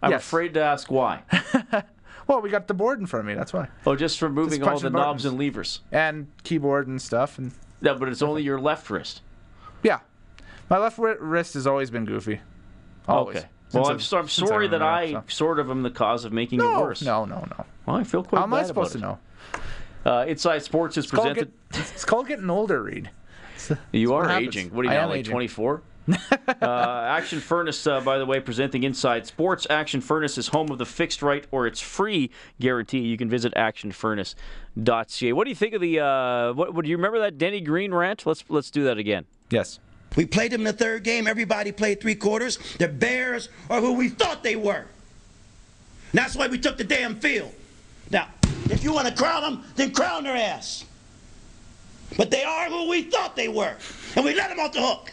I'm 0.02 0.11
Yes. 0.12 0.22
afraid 0.22 0.55
to 0.55 0.62
ask 0.62 0.90
why. 0.90 1.22
well, 2.26 2.40
we 2.40 2.50
got 2.50 2.66
the 2.68 2.74
board 2.74 2.98
in 3.00 3.06
front 3.06 3.20
of 3.22 3.26
me. 3.28 3.34
That's 3.34 3.52
why, 3.52 3.68
Oh, 3.86 3.96
just 3.96 4.18
from 4.18 4.32
moving 4.34 4.62
all 4.62 4.78
the 4.78 4.90
knobs 4.90 5.24
and 5.24 5.38
levers. 5.38 5.80
and 5.92 6.26
keyboard 6.44 6.86
and 6.88 7.00
stuff, 7.00 7.38
and 7.38 7.52
Yeah, 7.80 7.94
but 7.94 8.08
it's 8.08 8.22
only 8.22 8.42
your 8.42 8.60
left 8.60 8.88
wrist. 8.90 9.22
yeah, 9.82 10.00
my 10.70 10.78
left 10.78 10.98
wrist 10.98 11.54
has 11.54 11.66
always 11.66 11.90
been 11.90 12.04
goofy. 12.04 12.40
Always. 13.08 13.36
Okay. 13.38 13.46
Since 13.68 13.74
Well, 13.82 13.90
I'm, 13.92 14.00
so, 14.00 14.18
I'm 14.18 14.28
sorry 14.28 14.68
that 14.68 14.82
I 14.82 15.12
so. 15.12 15.24
sort 15.28 15.58
of 15.58 15.70
am 15.70 15.82
the 15.82 15.90
cause 15.90 16.24
of 16.24 16.32
making 16.32 16.60
it 16.60 16.64
worse. 16.64 17.02
no, 17.02 17.24
no, 17.24 17.46
no. 17.56 17.64
Well, 17.84 17.96
I 17.96 18.04
feel 18.04 18.22
quite 18.22 18.38
How 18.38 18.44
am 18.44 18.54
I 18.54 18.62
supposed 18.62 18.92
to 18.92 18.98
know? 18.98 19.18
Uh, 20.04 20.24
Inside 20.28 20.62
Sports 20.62 20.96
is 20.96 21.04
It's 21.06 21.12
called, 21.12 21.28
presented. 21.34 21.52
get, 21.72 21.80
it's 21.92 22.04
called 22.04 22.28
getting 22.28 22.48
older, 22.48 22.80
Reed. 22.82 23.10
you 23.90 24.14
are 24.14 24.30
aging. 24.30 24.70
What 24.70 24.82
are 24.86 24.88
you 24.88 24.94
I 24.94 25.02
now, 25.02 25.08
like 25.08 25.18
aging. 25.20 25.32
24? 25.32 25.82
uh, 26.62 27.05
Action 27.09 27.40
Furnace, 27.40 27.87
uh, 27.87 28.01
by 28.01 28.19
the 28.19 28.27
way, 28.27 28.40
presenting 28.40 28.85
Inside 28.85 29.27
Sports. 29.27 29.66
Action 29.69 30.01
Furnace 30.01 30.38
is 30.38 30.49
home 30.49 30.71
of 30.71 30.79
the 30.79 30.87
fixed 30.87 31.23
right 31.23 31.45
or 31.51 31.66
it's 31.66 31.81
free 31.81 32.31
guarantee. 32.61 33.01
You 33.01 33.16
can 33.16 33.29
visit 33.29 33.53
actionfurnace.ca. 33.55 35.33
What 35.33 35.45
do 35.45 35.51
you 35.51 35.57
think 35.57 35.75
of 35.75 35.81
the? 35.81 36.01
Uh, 36.01 36.53
what, 36.53 36.75
what 36.75 36.85
do 36.85 36.90
you 36.90 36.97
remember 36.97 37.19
that 37.21 37.38
Denny 37.38 37.61
Green 37.61 37.92
rant? 37.92 38.25
Let's 38.27 38.45
let's 38.49 38.71
do 38.71 38.85
that 38.85 38.99
again. 38.99 39.25
Yes. 39.51 39.81
We 40.16 40.25
played 40.25 40.53
them 40.53 40.62
in 40.62 40.66
the 40.66 40.73
third 40.73 41.03
game. 41.03 41.27
Everybody 41.27 41.73
played 41.73 42.01
three 42.01 42.14
quarters. 42.14 42.59
The 42.79 42.88
Bears 42.88 43.51
are 43.69 43.81
who 43.81 43.92
we 43.95 44.09
thought 44.09 44.42
they 44.42 44.57
were. 44.57 44.85
And 44.85 44.87
that's 46.12 46.35
why 46.35 46.47
we 46.47 46.59
took 46.59 46.79
the 46.79 46.85
damn 46.85 47.16
field. 47.16 47.53
Now, 48.11 48.29
if 48.71 48.83
you 48.83 48.92
want 48.95 49.09
to 49.09 49.14
crown 49.14 49.42
them, 49.42 49.64
then 49.75 49.90
crown 49.90 50.25
their 50.25 50.37
ass. 50.37 50.85
But 52.16 52.31
they 52.31 52.45
are 52.45 52.71
who 52.71 52.88
we 52.88 53.03
thought 53.03 53.37
they 53.37 53.49
were. 53.49 53.77
And 54.14 54.25
we 54.25 54.35
let 54.35 54.49
them 54.49 54.61
off 54.61 54.73
the 54.73 54.81
hook. 54.81 55.12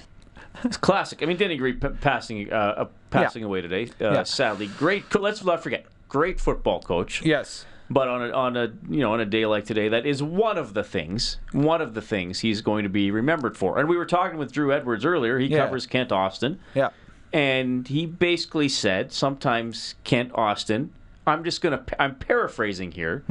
It's 0.64 0.78
classic. 0.78 1.22
I 1.24 1.26
mean, 1.26 1.38
Denny 1.38 1.58
Green 1.58 1.80
p- 1.80 1.88
passing 2.02 2.52
uh, 2.52 2.56
uh, 2.56 2.86
passing 3.10 3.44
away 3.44 3.62
today. 3.62 3.86
Uh, 4.00 4.12
Yeah. 4.12 4.24
Sadly, 4.24 4.68
great. 4.68 5.10
Co- 5.10 5.20
let's 5.20 5.44
not 5.44 5.64
forget, 5.64 5.86
great 6.10 6.40
football 6.40 6.82
coach. 6.82 7.22
Yes. 7.24 7.66
But 7.90 8.08
on 8.08 8.22
a, 8.24 8.32
on 8.32 8.58
a 8.58 8.72
you 8.90 9.00
know 9.02 9.14
on 9.14 9.20
a 9.20 9.26
day 9.26 9.46
like 9.46 9.66
today, 9.66 9.90
that 9.90 10.06
is 10.06 10.24
one 10.24 10.58
of 10.58 10.74
the 10.74 10.84
things 10.84 11.38
one 11.52 11.82
of 11.82 11.94
the 11.94 12.02
things 12.02 12.40
he's 12.40 12.62
going 12.62 12.84
to 12.84 12.90
be 12.90 13.12
remembered 13.12 13.58
for. 13.58 13.78
And 13.80 13.90
we 13.90 13.98
were 13.98 14.06
talking 14.06 14.38
with 14.38 14.52
Drew 14.52 14.72
Edwards 14.72 15.06
earlier. 15.06 15.38
He 15.40 15.48
Yeah. 15.48 15.66
covers 15.66 15.86
Kent 15.86 16.12
Austin, 16.12 16.60
Yeah. 16.76 16.90
and 17.34 17.88
he 17.88 18.06
basically 18.06 18.70
said 18.70 19.12
sometimes 19.12 19.96
Kent 20.04 20.32
Austin. 20.36 20.92
I'm 21.28 21.44
just 21.44 21.62
gonna 21.62 21.84
I'm 22.00 22.16
paraphrasing 22.16 22.92
here. 22.94 23.24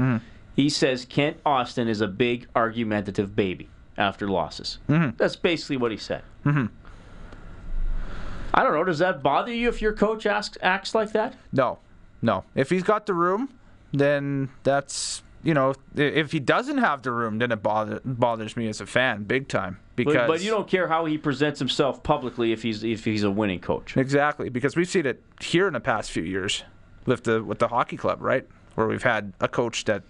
He 0.55 0.69
says 0.69 1.07
Kent 1.07 1.39
Austin 1.47 1.89
is 1.89 2.01
a 2.03 2.09
big 2.09 2.47
argumentative 2.55 3.35
baby 3.35 3.69
after 3.97 4.29
losses. 4.29 4.79
That's 4.89 5.37
basically 5.37 5.79
what 5.79 5.91
he 5.93 5.97
said. 5.97 6.23
I 8.55 8.63
don't 8.63 8.73
know. 8.75 8.85
Does 8.85 8.99
that 8.99 9.23
bother 9.23 9.53
you 9.53 9.69
if 9.69 9.81
your 9.81 9.93
coach 9.93 10.27
asks 10.27 10.59
acts 10.63 10.95
like 10.95 11.13
that? 11.13 11.35
No. 11.53 11.79
No. 12.21 12.45
If 12.55 12.71
he's 12.71 12.83
got 12.83 13.07
the 13.07 13.15
room, 13.15 13.49
then 13.93 14.51
that's 14.63 15.23
you 15.43 15.55
know. 15.55 15.75
If 15.95 16.33
he 16.33 16.39
doesn't 16.41 16.79
have 16.79 17.03
the 17.03 17.13
room, 17.13 17.39
then 17.39 17.51
it 17.51 17.63
bother, 17.63 18.01
bothers 18.05 18.57
me 18.57 18.69
as 18.69 18.81
a 18.81 18.87
fan, 18.87 19.25
big 19.25 19.49
time. 19.49 19.79
Because 19.97 20.15
But, 20.15 20.27
but 20.29 20.43
you 20.43 20.51
don't 20.51 20.69
care 20.69 20.89
how 20.89 21.05
he 21.05 21.19
presents 21.19 21.59
himself 21.59 22.03
publicly 22.03 22.53
if 22.53 22.63
he's 22.63 22.85
if 22.85 23.05
he's 23.05 23.25
a 23.25 23.31
winning 23.31 23.61
coach. 23.61 23.97
exactly 23.97 24.49
because 24.49 24.77
we've 24.77 24.89
seen 24.89 25.07
it 25.07 25.23
here 25.41 25.67
in 25.67 25.73
the 25.73 25.81
past 25.81 26.11
few 26.11 26.23
years 26.23 26.65
with 27.07 27.25
the 27.25 27.43
with 27.43 27.59
the 27.59 27.69
hockey 27.69 27.97
club, 27.97 28.21
right? 28.23 28.47
Where 28.75 28.87
we've 28.87 29.03
had 29.03 29.33
a 29.41 29.49
coach 29.49 29.85
that 29.85 30.03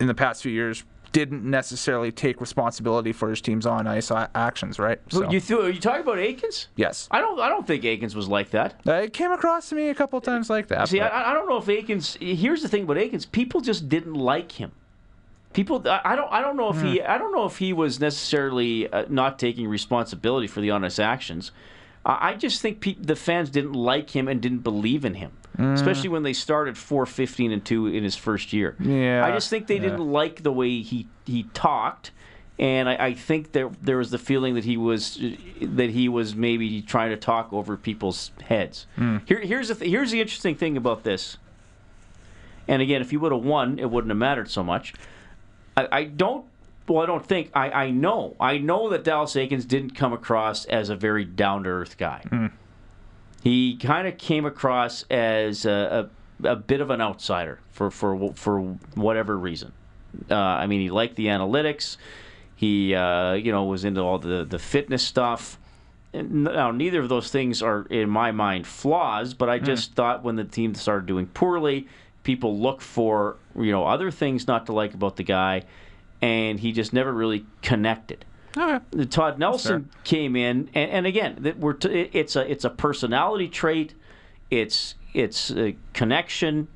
in 0.00 0.06
the 0.06 0.14
past 0.14 0.42
few 0.42 0.52
years 0.52 0.84
didn't 1.14 1.48
necessarily 1.48 2.10
take 2.10 2.40
responsibility 2.40 3.12
for 3.12 3.30
his 3.30 3.40
team's 3.40 3.64
on 3.66 3.86
ice 3.86 4.10
actions, 4.34 4.80
right? 4.80 5.00
So, 5.10 5.30
You 5.30 5.38
th- 5.40 5.60
are 5.60 5.70
you 5.70 5.80
talking 5.80 6.00
about 6.02 6.16
Eakins? 6.16 6.66
yes. 6.74 7.06
I 7.10 7.20
don't 7.20 7.38
I 7.40 7.48
don't 7.48 7.64
think 7.66 7.84
Eakins 7.84 8.14
was 8.16 8.26
like 8.28 8.50
that. 8.50 8.80
Uh, 8.86 8.94
it 8.94 9.12
came 9.12 9.30
across 9.30 9.68
to 9.68 9.76
me 9.76 9.88
a 9.88 9.94
couple 9.94 10.20
times 10.20 10.50
like 10.50 10.66
that. 10.68 10.88
See, 10.88 11.00
I, 11.00 11.30
I 11.30 11.32
don't 11.32 11.48
know 11.48 11.56
if 11.58 11.66
Eakins. 11.66 12.20
Here's 12.36 12.62
the 12.62 12.68
thing 12.68 12.82
about 12.82 12.96
Eakins: 12.96 13.30
people 13.30 13.60
just 13.60 13.88
didn't 13.88 14.14
like 14.14 14.52
him. 14.52 14.72
People, 15.52 15.84
I 15.88 16.16
don't, 16.16 16.32
I 16.32 16.40
don't 16.40 16.56
know 16.56 16.70
if 16.70 16.82
he, 16.82 17.00
I 17.00 17.16
don't 17.16 17.30
know 17.30 17.44
if 17.44 17.58
he 17.58 17.72
was 17.72 18.00
necessarily 18.00 18.92
uh, 18.92 19.04
not 19.08 19.38
taking 19.38 19.68
responsibility 19.68 20.48
for 20.48 20.60
the 20.60 20.72
honest 20.72 20.98
actions, 20.98 21.52
I 22.06 22.34
just 22.34 22.60
think 22.60 22.80
pe- 22.80 22.94
the 22.94 23.16
fans 23.16 23.50
didn't 23.50 23.72
like 23.72 24.10
him 24.10 24.28
and 24.28 24.40
didn't 24.40 24.58
believe 24.58 25.04
in 25.04 25.14
him, 25.14 25.32
mm. 25.56 25.72
especially 25.72 26.10
when 26.10 26.22
they 26.22 26.34
started 26.34 26.76
4 26.76 27.06
15 27.06 27.50
and 27.50 27.64
2 27.64 27.86
in 27.86 28.04
his 28.04 28.14
first 28.14 28.52
year. 28.52 28.76
Yeah, 28.78 29.24
I 29.24 29.32
just 29.32 29.48
think 29.48 29.66
they 29.66 29.78
didn't 29.78 30.06
like 30.06 30.42
the 30.42 30.52
way 30.52 30.80
he, 30.80 31.06
he 31.24 31.44
talked. 31.54 32.10
And 32.56 32.88
I, 32.88 33.06
I 33.06 33.14
think 33.14 33.50
there 33.50 33.70
there 33.82 33.96
was 33.96 34.12
the 34.12 34.18
feeling 34.18 34.54
that 34.54 34.64
he 34.64 34.76
was 34.76 35.20
that 35.60 35.90
he 35.90 36.08
was 36.08 36.36
maybe 36.36 36.82
trying 36.82 37.10
to 37.10 37.16
talk 37.16 37.52
over 37.52 37.76
people's 37.76 38.30
heads. 38.44 38.86
Mm. 38.96 39.26
Here, 39.26 39.40
here's 39.40 39.68
the 39.68 39.74
th- 39.74 39.90
here's 39.90 40.12
the 40.12 40.20
interesting 40.20 40.54
thing 40.54 40.76
about 40.76 41.02
this. 41.02 41.36
And 42.68 42.80
again, 42.80 43.00
if 43.02 43.10
he 43.10 43.16
would 43.16 43.32
have 43.32 43.42
won, 43.42 43.80
it 43.80 43.90
wouldn't 43.90 44.10
have 44.10 44.18
mattered 44.18 44.50
so 44.50 44.62
much. 44.62 44.94
I, 45.76 45.88
I 45.90 46.04
don't. 46.04 46.46
Well, 46.86 47.02
I 47.02 47.06
don't 47.06 47.24
think. 47.24 47.50
I, 47.54 47.70
I 47.70 47.90
know. 47.90 48.36
I 48.38 48.58
know 48.58 48.90
that 48.90 49.04
Dallas 49.04 49.34
Eakins 49.34 49.66
didn't 49.66 49.94
come 49.94 50.12
across 50.12 50.64
as 50.66 50.90
a 50.90 50.96
very 50.96 51.24
down 51.24 51.64
to 51.64 51.70
earth 51.70 51.96
guy. 51.96 52.50
He 53.42 53.76
kind 53.76 54.06
of 54.08 54.18
came 54.18 54.46
across 54.46 55.04
as 55.10 55.66
a, 55.66 56.08
a, 56.42 56.48
a 56.48 56.56
bit 56.56 56.80
of 56.80 56.90
an 56.90 57.00
outsider 57.00 57.60
for 57.70 57.90
for 57.90 58.32
for 58.34 58.60
whatever 58.94 59.38
reason. 59.38 59.72
Uh, 60.30 60.34
I 60.34 60.66
mean, 60.66 60.80
he 60.80 60.90
liked 60.90 61.16
the 61.16 61.26
analytics. 61.26 61.96
He 62.56 62.94
uh, 62.94 63.32
you 63.32 63.50
know 63.52 63.64
was 63.64 63.84
into 63.84 64.00
all 64.00 64.18
the 64.18 64.44
the 64.44 64.58
fitness 64.58 65.02
stuff. 65.02 65.58
Now, 66.12 66.70
neither 66.70 67.00
of 67.00 67.08
those 67.08 67.30
things 67.32 67.60
are, 67.60 67.86
in 67.86 68.08
my 68.08 68.30
mind, 68.30 68.68
flaws. 68.68 69.34
But 69.34 69.50
I 69.50 69.58
just 69.58 69.94
thought 69.94 70.22
when 70.22 70.36
the 70.36 70.44
team 70.44 70.76
started 70.76 71.06
doing 71.06 71.26
poorly, 71.26 71.88
people 72.22 72.56
look 72.58 72.80
for 72.80 73.36
you 73.58 73.72
know 73.72 73.84
other 73.84 74.10
things 74.10 74.46
not 74.46 74.66
to 74.66 74.72
like 74.72 74.94
about 74.94 75.16
the 75.16 75.24
guy, 75.24 75.62
and 76.22 76.60
he 76.60 76.72
just 76.72 76.92
never 76.92 77.12
really 77.12 77.46
connected. 77.62 78.24
The 78.90 79.06
Todd 79.06 79.38
Nelson 79.38 79.90
came 80.04 80.36
in, 80.36 80.70
and, 80.74 80.90
and 80.90 81.06
again, 81.06 81.38
that 81.40 81.58
we're 81.58 81.72
t- 81.72 82.10
it's 82.12 82.36
a 82.36 82.50
it's 82.50 82.64
a 82.64 82.70
personality 82.70 83.48
trait, 83.48 83.94
it's 84.50 84.94
it's 85.12 85.50
a 85.50 85.76
connection, 85.92 86.68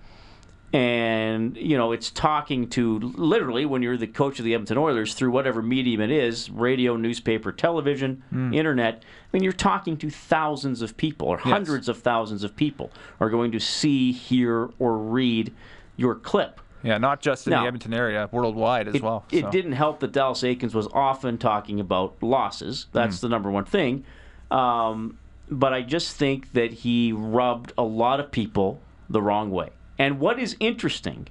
and 0.73 1.57
you 1.57 1.79
know 1.79 1.93
it's 1.93 2.11
talking 2.11 2.69
to 2.71 2.99
literally 2.99 3.65
when 3.65 3.83
you're 3.83 3.97
the 3.97 4.09
coach 4.09 4.41
of 4.41 4.45
the 4.45 4.55
Edmonton 4.55 4.77
Oilers 4.77 5.15
through 5.15 5.31
whatever 5.31 5.63
medium 5.63 6.01
it 6.01 6.11
is, 6.11 6.51
radio, 6.51 6.97
newspaper, 6.97 7.53
television, 7.53 8.25
hmm. 8.31 8.53
internet. 8.53 9.05
I 9.05 9.37
mean, 9.37 9.45
you're 9.45 9.53
talking 9.53 9.97
to 9.99 10.11
thousands 10.11 10.83
of 10.83 10.97
people, 10.97 11.29
or 11.29 11.39
hundreds 11.39 11.89
of 11.89 11.99
thousands 12.03 12.43
of 12.43 12.57
people 12.57 12.91
are 13.21 13.31
going 13.31 13.53
to 13.53 13.61
see, 13.61 14.11
hear, 14.11 14.71
or 14.81 14.99
read 14.99 15.55
your 15.97 16.17
clip. 16.17 16.61
Yeah, 16.83 16.99
not 16.99 17.21
just 17.21 17.47
in 17.47 17.53
the 17.53 17.59
Edmonton 17.59 17.93
area, 17.93 18.29
worldwide 18.31 18.89
as 18.89 18.95
It, 18.95 19.03
well. 19.03 19.25
it 19.33 19.51
didn't 19.51 19.73
help 19.73 20.01
that 20.01 20.13
Dallas 20.13 20.43
Eakins 20.43 20.75
was 20.75 20.87
often 20.93 21.37
talking 21.39 21.81
about 21.81 22.23
losses. 22.23 22.87
That's 22.93 23.21
the 23.21 23.29
number 23.29 23.51
one 23.51 23.65
thing. 23.65 24.05
Um, 24.51 25.19
but 25.51 25.73
I 25.73 25.83
just 25.83 26.17
think 26.17 26.53
that 26.53 26.73
he 26.73 27.13
rubbed 27.13 27.73
a 27.77 27.83
lot 27.83 28.21
of 28.21 28.31
people 28.31 28.81
the 29.11 29.21
wrong 29.23 29.51
way. 29.51 29.71
And 29.99 30.21
what 30.21 30.39
is 30.39 30.57
interesting 30.61 31.27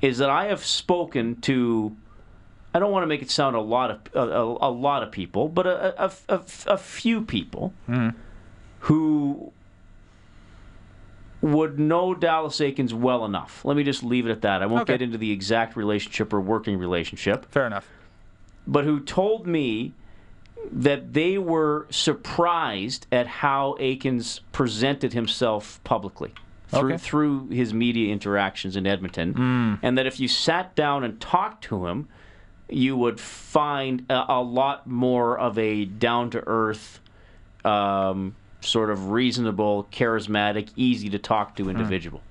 is 0.00 0.18
that 0.18 0.30
I 0.30 0.46
have 0.46 0.64
spoken 0.64 1.40
to. 1.42 1.94
I 2.72 2.78
don't 2.80 2.90
want 2.90 3.02
to 3.04 3.06
make 3.06 3.22
it 3.22 3.30
sound 3.30 3.54
a 3.56 3.60
lot 3.60 3.90
of 3.90 4.00
a, 4.14 4.20
a, 4.20 4.68
a 4.68 4.70
lot 4.70 5.02
of 5.02 5.12
people, 5.12 5.48
but 5.48 5.66
a, 5.66 6.04
a, 6.06 6.12
a, 6.28 6.40
a 6.66 6.76
few 6.78 7.22
people 7.22 7.72
who 8.80 9.52
would 11.44 11.78
know 11.78 12.14
Dallas 12.14 12.56
Eakins 12.58 12.94
well 12.94 13.24
enough. 13.26 13.62
Let 13.66 13.76
me 13.76 13.82
just 13.84 14.02
leave 14.02 14.26
it 14.26 14.30
at 14.30 14.40
that. 14.42 14.62
I 14.62 14.66
won't 14.66 14.82
Okay. 14.82 14.94
get 14.94 15.02
into 15.02 15.18
the 15.18 15.30
exact 15.30 15.76
relationship 15.76 16.32
or 16.32 16.40
working 16.40 16.78
relationship, 16.78 17.44
Fair 17.50 17.66
enough. 17.66 17.86
but 18.66 18.84
who 18.84 18.98
told 18.98 19.46
me 19.46 19.92
that 20.72 21.12
they 21.12 21.36
were 21.36 21.86
surprised 21.90 23.06
at 23.12 23.26
how 23.26 23.76
Eakins 23.78 24.40
presented 24.52 25.12
himself 25.12 25.80
publicly 25.84 26.32
through 26.68 26.94
Okay. 26.94 26.96
through 26.96 27.48
his 27.50 27.74
media 27.74 28.10
interactions 28.10 28.74
in 28.74 28.86
Edmonton, 28.86 29.78
and 29.82 29.98
that 29.98 30.06
if 30.06 30.18
you 30.18 30.26
sat 30.28 30.74
down 30.74 31.04
and 31.04 31.20
talked 31.20 31.62
to 31.64 31.86
him, 31.88 32.08
you 32.70 32.96
would 32.96 33.20
find 33.20 34.06
a, 34.08 34.24
a 34.30 34.42
lot 34.42 34.86
more 34.86 35.38
of 35.38 35.58
a 35.58 35.84
down 35.84 36.30
to 36.30 36.42
earth, 36.46 37.00
um, 37.66 38.34
sort 38.66 38.90
of 38.90 39.10
reasonable, 39.10 39.88
charismatic, 39.92 40.70
easy 40.76 41.08
to 41.10 41.18
talk 41.18 41.56
to 41.56 41.70
individual. 41.70 42.22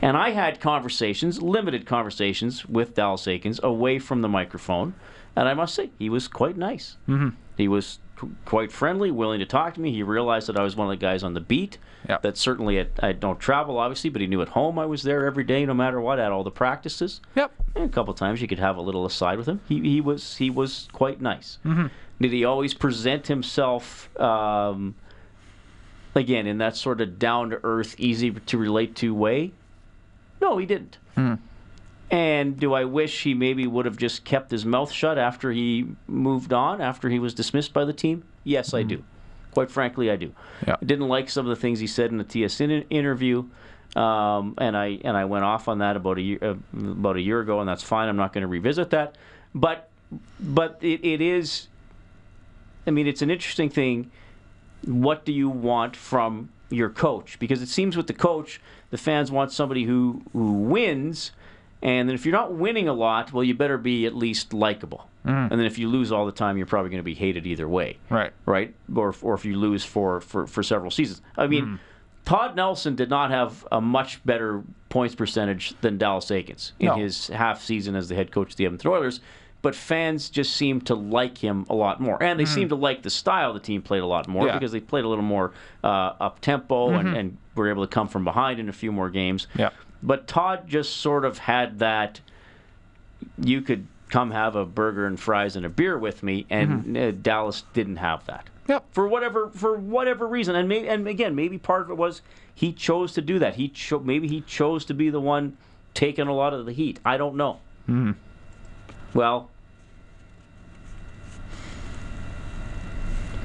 And 0.00 0.16
I 0.16 0.30
had 0.30 0.60
conversations, 0.60 1.42
limited 1.42 1.84
conversations 1.84 2.64
with 2.66 2.94
Dallas 2.94 3.26
Eakins 3.26 3.60
away 3.62 3.98
from 3.98 4.22
the 4.22 4.28
microphone, 4.28 4.94
and 5.34 5.48
I 5.48 5.54
must 5.54 5.74
say 5.74 5.90
he 5.98 6.08
was 6.08 6.28
quite 6.28 6.56
nice. 6.56 6.96
Mm-hmm. 7.08 7.30
He 7.56 7.68
was 7.68 7.98
qu- 8.16 8.30
quite 8.44 8.70
friendly, 8.70 9.10
willing 9.10 9.40
to 9.40 9.46
talk 9.46 9.74
to 9.74 9.80
me. 9.80 9.92
He 9.92 10.02
realized 10.04 10.48
that 10.48 10.56
I 10.56 10.62
was 10.62 10.76
one 10.76 10.86
of 10.86 10.90
the 10.90 11.04
guys 11.04 11.22
on 11.24 11.34
the 11.34 11.40
beat. 11.40 11.78
Yep. 12.08 12.22
That 12.22 12.36
certainly 12.36 12.78
at, 12.78 12.90
I 13.02 13.10
don't 13.12 13.40
travel, 13.40 13.76
obviously, 13.76 14.08
but 14.08 14.20
he 14.20 14.28
knew 14.28 14.40
at 14.40 14.50
home 14.50 14.78
I 14.78 14.86
was 14.86 15.02
there 15.02 15.26
every 15.26 15.42
day, 15.42 15.66
no 15.66 15.74
matter 15.74 16.00
what, 16.00 16.20
at 16.20 16.30
all 16.30 16.44
the 16.44 16.50
practices. 16.50 17.20
Yep. 17.34 17.52
And 17.74 17.84
a 17.84 17.88
couple 17.88 18.14
times 18.14 18.40
you 18.40 18.46
could 18.46 18.60
have 18.60 18.76
a 18.76 18.80
little 18.80 19.04
aside 19.04 19.36
with 19.36 19.48
him. 19.48 19.60
He, 19.68 19.80
he 19.80 20.00
was 20.00 20.36
he 20.36 20.48
was 20.48 20.88
quite 20.92 21.20
nice. 21.20 21.58
Mm-hmm. 21.64 21.88
Did 22.20 22.32
he 22.32 22.44
always 22.44 22.74
present 22.74 23.26
himself? 23.28 24.08
Um, 24.18 24.94
again, 26.14 26.46
in 26.46 26.58
that 26.58 26.76
sort 26.76 27.00
of 27.00 27.18
down 27.18 27.50
to 27.50 27.60
earth, 27.62 27.94
easy 27.98 28.30
to 28.30 28.58
relate 28.58 28.96
to 28.96 29.14
way? 29.14 29.52
No, 30.40 30.58
he 30.58 30.66
didn't. 30.66 30.98
And 32.10 32.58
do 32.58 32.72
I 32.72 32.84
wish 32.84 33.22
he 33.22 33.34
maybe 33.34 33.66
would 33.66 33.84
have 33.84 33.98
just 33.98 34.24
kept 34.24 34.50
his 34.50 34.64
mouth 34.64 34.90
shut 34.90 35.18
after 35.18 35.52
he 35.52 35.88
moved 36.06 36.52
on, 36.52 36.80
after 36.80 37.10
he 37.10 37.18
was 37.18 37.34
dismissed 37.34 37.74
by 37.74 37.84
the 37.84 37.92
team? 37.92 38.24
Yes, 38.44 38.72
I 38.72 38.82
do. 38.82 39.04
Quite 39.52 39.70
frankly, 39.70 40.10
I 40.10 40.16
do. 40.16 40.32
Yeah. 40.66 40.76
I 40.80 40.84
didn't 40.84 41.08
like 41.08 41.28
some 41.28 41.44
of 41.44 41.50
the 41.50 41.60
things 41.60 41.80
he 41.80 41.86
said 41.86 42.10
in 42.10 42.16
the 42.16 42.24
TSN 42.24 42.86
interview, 42.88 43.44
um, 43.94 44.54
and 44.56 44.76
I 44.76 44.98
and 45.04 45.16
I 45.16 45.26
went 45.26 45.44
off 45.44 45.68
on 45.68 45.78
that 45.78 45.96
about 45.96 46.16
a 46.18 46.22
year 46.22 46.38
uh, 46.40 46.54
about 46.72 47.16
a 47.16 47.20
year 47.20 47.40
ago, 47.40 47.60
and 47.60 47.68
that's 47.68 47.82
fine. 47.82 48.08
I'm 48.08 48.16
not 48.16 48.32
going 48.32 48.42
to 48.42 48.48
revisit 48.48 48.90
that. 48.90 49.16
But 49.54 49.90
but 50.40 50.78
it, 50.80 51.04
it 51.04 51.20
is. 51.20 51.68
I 52.88 52.90
mean, 52.90 53.06
it's 53.06 53.22
an 53.22 53.30
interesting 53.30 53.70
thing. 53.70 54.10
What 54.84 55.24
do 55.24 55.32
you 55.32 55.48
want 55.48 55.96
from 55.96 56.50
your 56.70 56.90
coach? 56.90 57.38
Because 57.38 57.62
it 57.62 57.68
seems 57.68 57.96
with 57.96 58.06
the 58.06 58.12
coach, 58.14 58.60
the 58.90 58.98
fans 58.98 59.30
want 59.30 59.52
somebody 59.52 59.84
who 59.84 60.22
who 60.32 60.52
wins, 60.52 61.32
and 61.82 62.08
then 62.08 62.14
if 62.14 62.24
you're 62.26 62.32
not 62.32 62.54
winning 62.54 62.88
a 62.88 62.92
lot, 62.92 63.32
well, 63.32 63.44
you 63.44 63.54
better 63.54 63.78
be 63.78 64.06
at 64.06 64.14
least 64.14 64.52
likable. 64.52 65.08
Mm. 65.26 65.50
And 65.50 65.60
then 65.60 65.66
if 65.66 65.78
you 65.78 65.88
lose 65.88 66.10
all 66.12 66.26
the 66.26 66.32
time, 66.32 66.56
you're 66.56 66.66
probably 66.66 66.90
going 66.90 67.00
to 67.00 67.04
be 67.04 67.14
hated 67.14 67.46
either 67.46 67.68
way 67.68 67.98
Right. 68.08 68.32
right? 68.46 68.74
Or, 68.94 69.14
or 69.20 69.34
if 69.34 69.44
you 69.44 69.56
lose 69.56 69.84
for, 69.84 70.20
for, 70.20 70.46
for 70.46 70.62
several 70.62 70.90
seasons. 70.90 71.20
I 71.36 71.46
mean, 71.48 71.64
mm. 71.66 71.78
Todd 72.24 72.56
Nelson 72.56 72.94
did 72.94 73.10
not 73.10 73.30
have 73.30 73.66
a 73.70 73.80
much 73.80 74.24
better 74.24 74.62
points 74.88 75.14
percentage 75.14 75.74
than 75.80 75.98
Dallas 75.98 76.26
Eakins 76.26 76.72
in 76.78 76.86
No. 76.86 76.94
his 76.94 77.26
half 77.28 77.62
season 77.62 77.94
as 77.94 78.08
the 78.08 78.14
head 78.14 78.30
coach 78.30 78.52
of 78.52 78.56
the 78.56 78.64
Edmonton 78.64 78.90
Oilers. 78.90 79.20
But 79.60 79.74
fans 79.74 80.30
just 80.30 80.54
seem 80.56 80.80
to 80.82 80.94
like 80.94 81.36
him 81.38 81.66
a 81.68 81.74
lot 81.74 82.00
more, 82.00 82.22
and 82.22 82.38
they 82.38 82.44
seem 82.44 82.68
to 82.68 82.76
like 82.76 83.02
the 83.02 83.10
style 83.10 83.52
the 83.52 83.58
team 83.60 83.82
played 83.82 84.02
a 84.02 84.06
lot 84.06 84.28
more 84.28 84.46
Yeah. 84.46 84.52
because 84.54 84.70
they 84.70 84.78
played 84.80 85.04
a 85.04 85.08
little 85.08 85.24
more 85.24 85.52
uh, 85.82 86.12
up 86.20 86.40
tempo 86.40 86.90
and, 86.90 87.16
and 87.16 87.36
were 87.56 87.68
able 87.68 87.84
to 87.84 87.92
come 87.92 88.06
from 88.06 88.22
behind 88.22 88.60
in 88.60 88.68
a 88.68 88.72
few 88.72 88.92
more 88.92 89.10
games. 89.10 89.48
Yeah. 89.56 89.70
But 90.00 90.28
Todd 90.28 90.68
just 90.68 90.98
sort 90.98 91.24
of 91.24 91.38
had 91.38 91.80
that. 91.80 92.20
You 93.36 93.60
could 93.62 93.88
come 94.10 94.30
have 94.30 94.54
a 94.54 94.64
burger 94.64 95.06
and 95.06 95.18
fries 95.18 95.56
and 95.56 95.66
a 95.66 95.68
beer 95.68 95.98
with 95.98 96.22
me, 96.22 96.46
and 96.50 96.96
uh, 96.96 97.10
Dallas 97.10 97.64
didn't 97.72 97.96
have 97.96 98.24
that. 98.26 98.46
Yep. 98.68 98.84
For 98.92 99.08
whatever 99.08 99.48
for 99.50 99.76
whatever 99.76 100.28
reason, 100.28 100.54
and 100.54 100.68
maybe 100.68 100.88
and 100.88 101.08
again 101.08 101.34
maybe 101.34 101.58
part 101.58 101.82
of 101.82 101.90
it 101.90 101.96
was 101.96 102.22
he 102.54 102.72
chose 102.72 103.12
to 103.14 103.20
do 103.22 103.40
that. 103.40 103.56
He 103.56 103.68
cho- 103.68 103.98
maybe 104.00 104.28
he 104.28 104.40
chose 104.42 104.84
to 104.84 104.94
be 104.94 105.10
the 105.10 105.20
one 105.20 105.56
taking 105.94 106.28
a 106.28 106.34
lot 106.34 106.54
of 106.54 106.64
the 106.64 106.72
heat. 106.72 107.00
I 107.04 107.16
don't 107.16 107.34
know. 107.34 107.58
Well, 109.18 109.50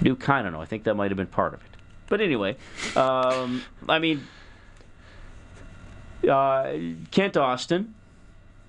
do 0.04 0.16
kind 0.16 0.46
of 0.46 0.54
know. 0.54 0.62
I 0.62 0.66
think 0.66 0.84
that 0.84 0.94
might 0.94 1.10
have 1.10 1.18
been 1.18 1.26
part 1.26 1.56
of 1.56 1.62
it. 1.62 1.72
But 2.10 2.22
anyway, 2.22 2.58
um, 2.96 3.64
I 3.90 3.98
mean, 3.98 4.28
uh, 6.30 6.74
Kent 7.10 7.38
Austin 7.38 7.96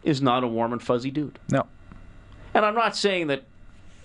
is 0.02 0.22
not 0.22 0.44
a 0.44 0.48
warm 0.48 0.72
and 0.72 0.82
fuzzy 0.82 1.10
dude. 1.10 1.38
No. 1.50 1.66
And 2.54 2.64
I'm 2.64 2.74
not 2.74 2.96
saying 2.96 3.26
that, 3.26 3.42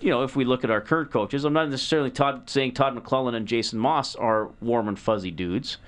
you 0.02 0.10
know, 0.10 0.22
if 0.22 0.36
we 0.36 0.44
look 0.44 0.62
at 0.62 0.70
our 0.70 0.82
current 0.82 1.10
coaches, 1.10 1.46
I'm 1.46 1.54
not 1.54 1.70
necessarily 1.70 2.10
Todd, 2.10 2.50
saying 2.50 2.74
Todd 2.74 2.94
McLellan 2.94 3.34
and 3.34 3.48
Jason 3.48 3.78
Maas 3.78 4.14
are 4.14 4.50
warm 4.60 4.88
and 4.88 4.98
fuzzy 4.98 5.30
dudes. 5.30 5.78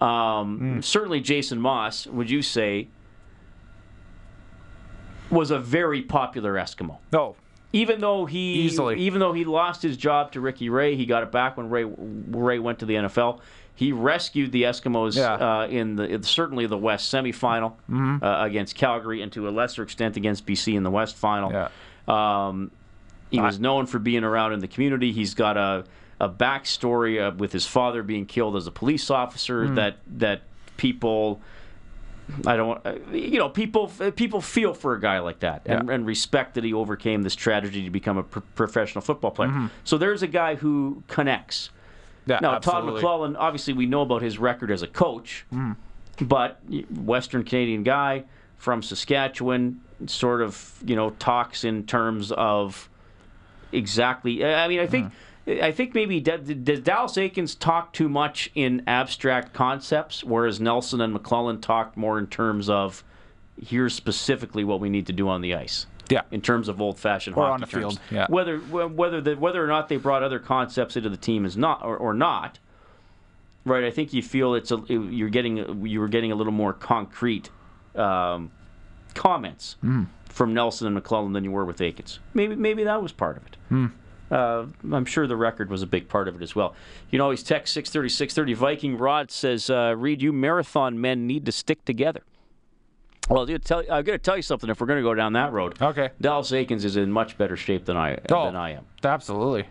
Um, 0.00 0.82
Certainly, 0.82 1.20
Jason 1.20 1.60
Maas, 1.60 2.08
would 2.08 2.28
you 2.28 2.42
say, 2.42 2.88
was 5.30 5.50
a 5.50 5.58
very 5.58 6.02
popular 6.02 6.54
Eskimo. 6.54 6.98
No. 7.12 7.36
Even 7.72 8.00
though 8.00 8.24
he, 8.24 8.54
Easily. 8.54 8.98
even 9.00 9.20
though 9.20 9.34
he 9.34 9.44
lost 9.44 9.82
his 9.82 9.96
job 9.98 10.32
to 10.32 10.40
Ricky 10.40 10.70
Ray, 10.70 10.96
he 10.96 11.04
got 11.04 11.22
it 11.22 11.30
back 11.30 11.56
when 11.58 11.68
Ray 11.68 11.84
Ray 11.84 12.58
went 12.58 12.78
to 12.78 12.86
the 12.86 12.94
NFL. 12.94 13.40
He 13.74 13.92
rescued 13.92 14.52
the 14.52 14.62
Eskimos 14.62 15.16
Yeah. 15.16 15.34
uh, 15.34 15.66
in 15.66 15.96
the 15.96 16.04
in 16.04 16.22
certainly 16.22 16.66
the 16.66 16.78
West 16.78 17.12
semifinal 17.12 17.74
uh, 18.22 18.44
against 18.44 18.74
Calgary, 18.74 19.20
and 19.22 19.30
to 19.32 19.48
a 19.48 19.50
lesser 19.50 19.82
extent 19.82 20.16
against 20.16 20.46
BC 20.46 20.74
in 20.76 20.82
the 20.82 20.90
West 20.90 21.14
final. 21.16 21.52
Yeah. 21.52 21.68
Um, 22.08 22.70
He 23.30 23.38
was 23.38 23.60
known 23.60 23.84
for 23.84 23.98
being 23.98 24.24
around 24.24 24.54
in 24.54 24.60
the 24.60 24.68
community. 24.68 25.12
He's 25.12 25.34
got 25.34 25.56
a 25.58 25.84
a 26.20 26.28
backstory 26.28 27.20
uh, 27.22 27.36
with 27.36 27.52
his 27.52 27.66
father 27.66 28.02
being 28.02 28.24
killed 28.26 28.56
as 28.56 28.66
a 28.66 28.72
police 28.72 29.10
officer 29.10 29.68
that 29.74 29.98
that 30.16 30.40
people 30.78 31.40
I 32.46 32.56
don't 32.56 32.84
uh, 32.86 32.94
you 33.12 33.38
know, 33.38 33.48
people 33.48 33.88
people 34.16 34.40
feel 34.40 34.74
for 34.74 34.94
a 34.94 35.00
guy 35.00 35.18
like 35.20 35.40
that 35.40 35.62
and, 35.66 35.88
Yeah. 35.88 35.94
and 35.94 36.06
respect 36.06 36.54
that 36.54 36.64
he 36.64 36.72
overcame 36.74 37.22
this 37.22 37.34
tragedy 37.34 37.82
to 37.84 37.90
become 37.90 38.18
a 38.18 38.22
pro- 38.22 38.42
professional 38.54 39.02
football 39.02 39.30
player. 39.30 39.48
Mm-hmm. 39.50 39.66
So 39.84 39.96
there's 39.98 40.22
a 40.22 40.26
guy 40.26 40.54
who 40.56 41.02
connects. 41.08 41.70
Yeah, 42.26 42.38
Now, 42.42 42.54
absolutely. 42.56 43.00
Todd 43.00 43.20
McLellan, 43.20 43.36
obviously, 43.38 43.72
we 43.72 43.86
know 43.86 44.02
about 44.02 44.20
his 44.20 44.38
record 44.38 44.70
as 44.70 44.82
a 44.82 44.86
coach, 44.86 45.46
Mm. 45.52 45.76
but 46.20 46.60
Western 46.94 47.42
Canadian 47.44 47.82
guy 47.82 48.24
from 48.58 48.82
Saskatchewan, 48.82 49.80
sort 50.06 50.42
of, 50.42 50.74
you 50.84 50.94
know, 50.96 51.10
talks 51.18 51.64
in 51.64 51.86
terms 51.86 52.30
of 52.32 52.90
exactly. 53.72 54.44
I 54.44 54.68
mean, 54.68 54.80
I 54.80 54.86
think. 54.86 55.06
Mm. 55.06 55.12
I 55.48 55.72
think 55.72 55.94
maybe 55.94 56.20
D- 56.20 56.36
D- 56.44 56.54
does 56.54 56.80
Dallas 56.80 57.12
Eakins 57.14 57.58
talk 57.58 57.92
too 57.92 58.08
much 58.08 58.50
in 58.54 58.82
abstract 58.86 59.54
concepts, 59.54 60.22
whereas 60.22 60.60
Nelson 60.60 61.00
and 61.00 61.14
McLellan 61.16 61.60
talked 61.62 61.96
more 61.96 62.18
in 62.18 62.26
terms 62.26 62.68
of 62.68 63.02
here's 63.60 63.94
specifically 63.94 64.62
what 64.64 64.78
we 64.80 64.88
need 64.90 65.06
to 65.06 65.12
do 65.12 65.28
on 65.28 65.40
the 65.40 65.54
ice 65.54 65.86
Yeah. 66.10 66.22
in 66.30 66.40
terms 66.42 66.68
of 66.68 66.80
old-fashioned 66.80 67.34
Or 67.36 67.44
hockey 67.46 67.52
on 67.54 67.60
the 67.60 67.66
terms. 67.66 67.98
field, 67.98 68.00
yeah. 68.10 68.26
Whether 68.28 68.58
whether 68.58 69.20
the, 69.20 69.34
whether 69.36 69.64
or 69.64 69.66
not 69.66 69.88
they 69.88 69.96
brought 69.96 70.22
other 70.22 70.38
concepts 70.38 70.96
into 70.96 71.08
the 71.08 71.16
team 71.16 71.44
is 71.44 71.56
not 71.56 71.82
or, 71.84 71.96
or 71.96 72.12
not, 72.14 72.58
right? 73.64 73.84
I 73.84 73.90
think 73.90 74.12
you 74.12 74.22
feel 74.22 74.54
it's 74.54 74.70
a, 74.70 74.76
you're 74.88 75.28
getting 75.30 75.86
you 75.86 76.00
were 76.00 76.08
getting 76.08 76.30
a 76.30 76.34
little 76.34 76.52
more 76.52 76.72
concrete 76.72 77.50
um, 77.96 78.50
comments 79.14 79.76
Hmm. 79.80 80.04
from 80.28 80.52
Nelson 80.54 80.86
and 80.86 81.02
McLellan 81.02 81.32
than 81.32 81.42
you 81.42 81.50
were 81.50 81.64
with 81.64 81.78
Eakins. 81.78 82.18
Maybe 82.34 82.54
maybe 82.54 82.84
that 82.84 83.02
was 83.02 83.12
part 83.12 83.36
of 83.38 83.46
it. 83.46 83.56
Hmm. 83.70 83.86
Uh, 84.30 84.66
I'm 84.92 85.04
sure 85.04 85.26
the 85.26 85.36
record 85.36 85.70
was 85.70 85.82
a 85.82 85.86
big 85.86 86.08
part 86.08 86.28
of 86.28 86.36
it 86.36 86.42
as 86.42 86.54
well. 86.54 86.74
You 87.10 87.18
know, 87.18 87.30
he's 87.30 87.42
text 87.42 87.72
630 87.74 88.08
630. 88.10 88.54
Viking 88.54 88.98
Rod 88.98 89.30
says, 89.30 89.70
uh, 89.70 89.94
Reed, 89.96 90.20
you 90.22 90.32
marathon 90.32 91.00
men 91.00 91.26
need 91.26 91.46
to 91.46 91.52
stick 91.52 91.84
together. 91.84 92.22
Well, 93.30 93.44
dude, 93.46 93.64
tell, 93.64 93.80
I'm 93.80 94.04
going 94.04 94.18
to 94.18 94.18
tell 94.18 94.36
you 94.36 94.42
something 94.42 94.70
if 94.70 94.80
we're 94.80 94.86
going 94.86 94.98
to 94.98 95.02
go 95.02 95.14
down 95.14 95.34
that 95.34 95.52
road. 95.52 95.80
Okay. 95.80 96.10
Dallas 96.20 96.50
Eakins 96.50 96.84
is 96.84 96.96
in 96.96 97.12
much 97.12 97.36
better 97.36 97.56
shape 97.56 97.84
than 97.84 97.96
I, 97.96 98.18
Oh. 98.30 98.46
than 98.46 98.56
I 98.56 98.72
am. 98.72 98.86
Absolutely. 99.04 99.66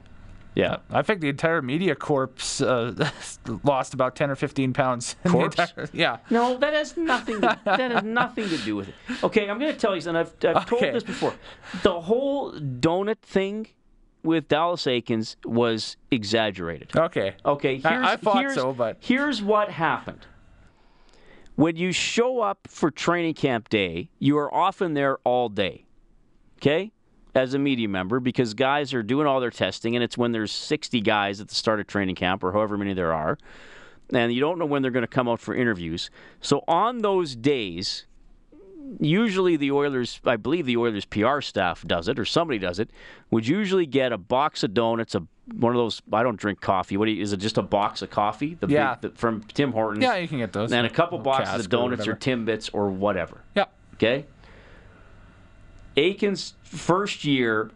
Yeah. 0.54 0.78
I 0.91 1.02
think 1.04 1.22
the 1.22 1.30
entire 1.30 1.62
media 1.62 1.96
corps 1.96 2.30
uh, 2.62 3.10
lost 3.63 3.93
about 3.93 4.15
10 4.15 4.30
or 4.32 4.36
15 4.36 4.74
pounds. 4.74 5.15
the 5.24 5.38
entire- 5.39 5.89
yeah. 5.93 6.17
No, 6.32 6.58
that 6.58 6.74
has 6.74 6.98
nothing. 6.98 7.41
To, 7.41 7.60
that 7.65 7.80
has 7.91 8.04
nothing 8.04 8.48
to 8.50 8.58
do 8.60 8.76
with 8.76 8.89
it. 8.89 8.96
Okay, 9.24 9.48
I'm 9.50 9.60
going 9.60 9.72
to 9.74 9.78
tell 9.80 9.93
you 9.96 10.02
something. 10.02 10.20
I've, 10.20 10.56
I've 10.56 10.65
told 10.67 10.82
Okay. 10.84 10.91
this 10.91 11.04
before. 11.04 11.34
The 11.84 12.02
whole 12.02 12.54
donut 12.54 13.20
thing 13.20 13.67
with 14.27 14.47
Dallas 14.49 14.83
Eakins 14.85 15.37
was 15.45 15.97
exaggerated. 16.11 16.91
Okay. 16.95 17.35
Okay, 17.45 17.81
I- 17.83 18.11
I 18.13 18.15
thought 18.17 18.37
here's- 18.39 18.55
so, 18.55 18.73
but- 18.73 18.97
here's 18.99 19.41
what 19.41 19.69
happened. 19.69 20.27
When 21.55 21.75
you 21.75 21.91
show 21.91 22.41
up 22.41 22.67
for 22.69 22.91
training 22.91 23.33
camp 23.33 23.69
day, 23.69 24.09
you 24.19 24.37
are 24.37 24.53
often 24.53 24.93
there 24.93 25.17
all 25.23 25.49
day. 25.49 25.85
Okay? 26.59 26.91
As 27.33 27.53
a 27.53 27.59
media 27.59 27.87
member, 27.87 28.19
because 28.19 28.53
guys 28.53 28.93
are 28.93 29.01
doing 29.03 29.25
all 29.25 29.39
their 29.39 29.49
testing, 29.51 29.95
and 29.95 30.03
it's 30.03 30.17
when 30.17 30.31
there's 30.33 30.51
60 30.51 31.01
guys 31.01 31.39
at 31.41 31.47
the 31.47 31.55
start 31.55 31.79
of 31.79 31.87
training 31.87 32.15
camp, 32.15 32.43
or 32.43 32.51
however 32.51 32.77
many 32.77 32.93
there 32.93 33.13
are, 33.13 33.37
and 34.13 34.33
you 34.33 34.39
don't 34.39 34.59
know 34.59 34.65
when 34.65 34.81
they're 34.81 34.91
going 34.91 35.03
to 35.03 35.07
come 35.07 35.27
out 35.29 35.39
for 35.39 35.55
interviews. 35.55 36.09
So 36.41 36.63
on 36.67 36.99
those 36.99 37.35
days, 37.35 38.05
usually 39.00 39.58
the 39.58 39.71
Oilers, 39.71 40.19
I 40.26 40.36
believe 40.38 40.65
the 40.65 40.78
Oilers 40.78 41.06
PR 41.06 41.41
staff 41.41 41.84
does 41.86 42.08
it, 42.08 42.17
or 42.19 42.26
somebody 42.26 42.60
does 42.60 42.80
it, 42.80 42.89
would 43.32 43.47
usually 43.47 43.86
get 43.86 44.12
a 44.12 44.17
box 44.17 44.63
of 44.63 44.73
donuts, 44.73 45.15
a 45.15 45.23
one 45.54 45.73
of 45.73 45.78
those. 45.78 46.02
I 46.12 46.23
don't 46.23 46.36
drink 46.38 46.60
coffee. 46.60 46.97
What 46.97 47.06
do 47.06 47.12
you, 47.12 47.21
is 47.21 47.32
it? 47.34 47.38
Just 47.38 47.58
a 47.58 47.62
box 47.62 48.02
of 48.02 48.10
coffee? 48.10 48.56
The 48.56 48.67
Yeah. 48.67 48.95
big, 48.95 49.13
the, 49.13 49.17
from 49.17 49.41
Tim 49.43 49.71
Hortons. 49.71 50.04
Yeah, 50.04 50.15
you 50.17 50.28
can 50.28 50.39
get 50.39 50.52
those. 50.54 50.71
And 50.73 50.86
a 50.86 50.89
couple 50.89 51.19
boxes 51.19 51.65
of 51.65 51.69
donuts 51.69 52.06
or, 52.08 52.12
whatever. 52.12 52.19
Timbits 52.19 52.69
or 52.73 52.89
whatever. 52.89 53.41
Yeah. 53.56 53.65
Okay. 53.95 54.26
Eakins' 55.95 56.54
first 56.63 57.23
year, 57.23 57.71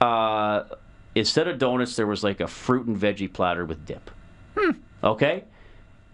uh, 0.00 0.64
instead 1.14 1.48
of 1.48 1.58
donuts, 1.58 1.96
there 1.96 2.06
was 2.06 2.22
like 2.22 2.40
a 2.40 2.46
fruit 2.48 2.86
and 2.86 2.96
veggie 2.96 3.32
platter 3.32 3.64
with 3.64 3.86
dip. 3.86 4.10
Hmm. 4.56 4.72
Okay? 5.02 5.44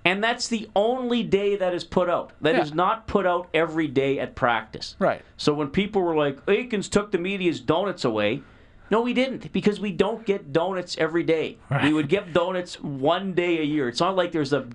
And 0.04 0.22
that's 0.22 0.48
the 0.48 0.68
only 0.76 1.22
day 1.22 1.56
that 1.56 1.72
is 1.72 1.82
put 1.84 2.10
out. 2.10 2.32
That 2.42 2.56
is 2.56 2.68
Yeah. 2.70 2.74
not 2.76 3.06
put 3.06 3.24
out 3.26 3.48
every 3.54 3.88
day 3.88 4.18
at 4.18 4.34
practice. 4.34 4.96
Right. 4.98 5.22
So 5.38 5.54
when 5.54 5.68
people 5.68 6.02
were 6.02 6.14
like, 6.14 6.44
Eakins 6.46 6.90
took 6.90 7.10
the 7.10 7.18
media's 7.18 7.58
donuts 7.60 8.04
away, 8.04 8.42
no, 8.90 9.00
we 9.00 9.14
didn't, 9.14 9.50
because 9.52 9.80
we 9.80 9.92
don't 9.92 10.26
get 10.26 10.52
donuts 10.52 10.96
every 10.98 11.22
day. 11.22 11.56
We 11.82 11.92
would 11.94 12.08
get 12.10 12.34
donuts 12.34 12.74
one 12.82 13.32
day 13.32 13.58
a 13.60 13.62
year. 13.64 13.88
It's 13.88 13.98
not 14.00 14.14
like 14.14 14.30
there's 14.32 14.52
a 14.52 14.66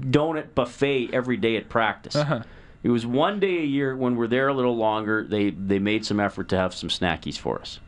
donut 0.00 0.54
buffet 0.54 1.10
every 1.14 1.38
day 1.38 1.56
at 1.56 1.70
practice. 1.70 2.14
Uh-huh. 2.14 2.42
It 2.82 2.90
was 2.90 3.06
one 3.06 3.40
day 3.40 3.56
a 3.60 3.64
year 3.64 3.96
when 3.96 4.16
we're 4.16 4.26
there 4.26 4.48
a 4.48 4.54
little 4.54 4.76
longer. 4.76 5.24
They 5.24 5.48
they 5.48 5.78
made 5.78 6.04
some 6.04 6.20
effort 6.20 6.50
to 6.50 6.58
have 6.58 6.74
some 6.74 6.90
snackies 6.90 7.38
for 7.38 7.58
us, 7.58 7.80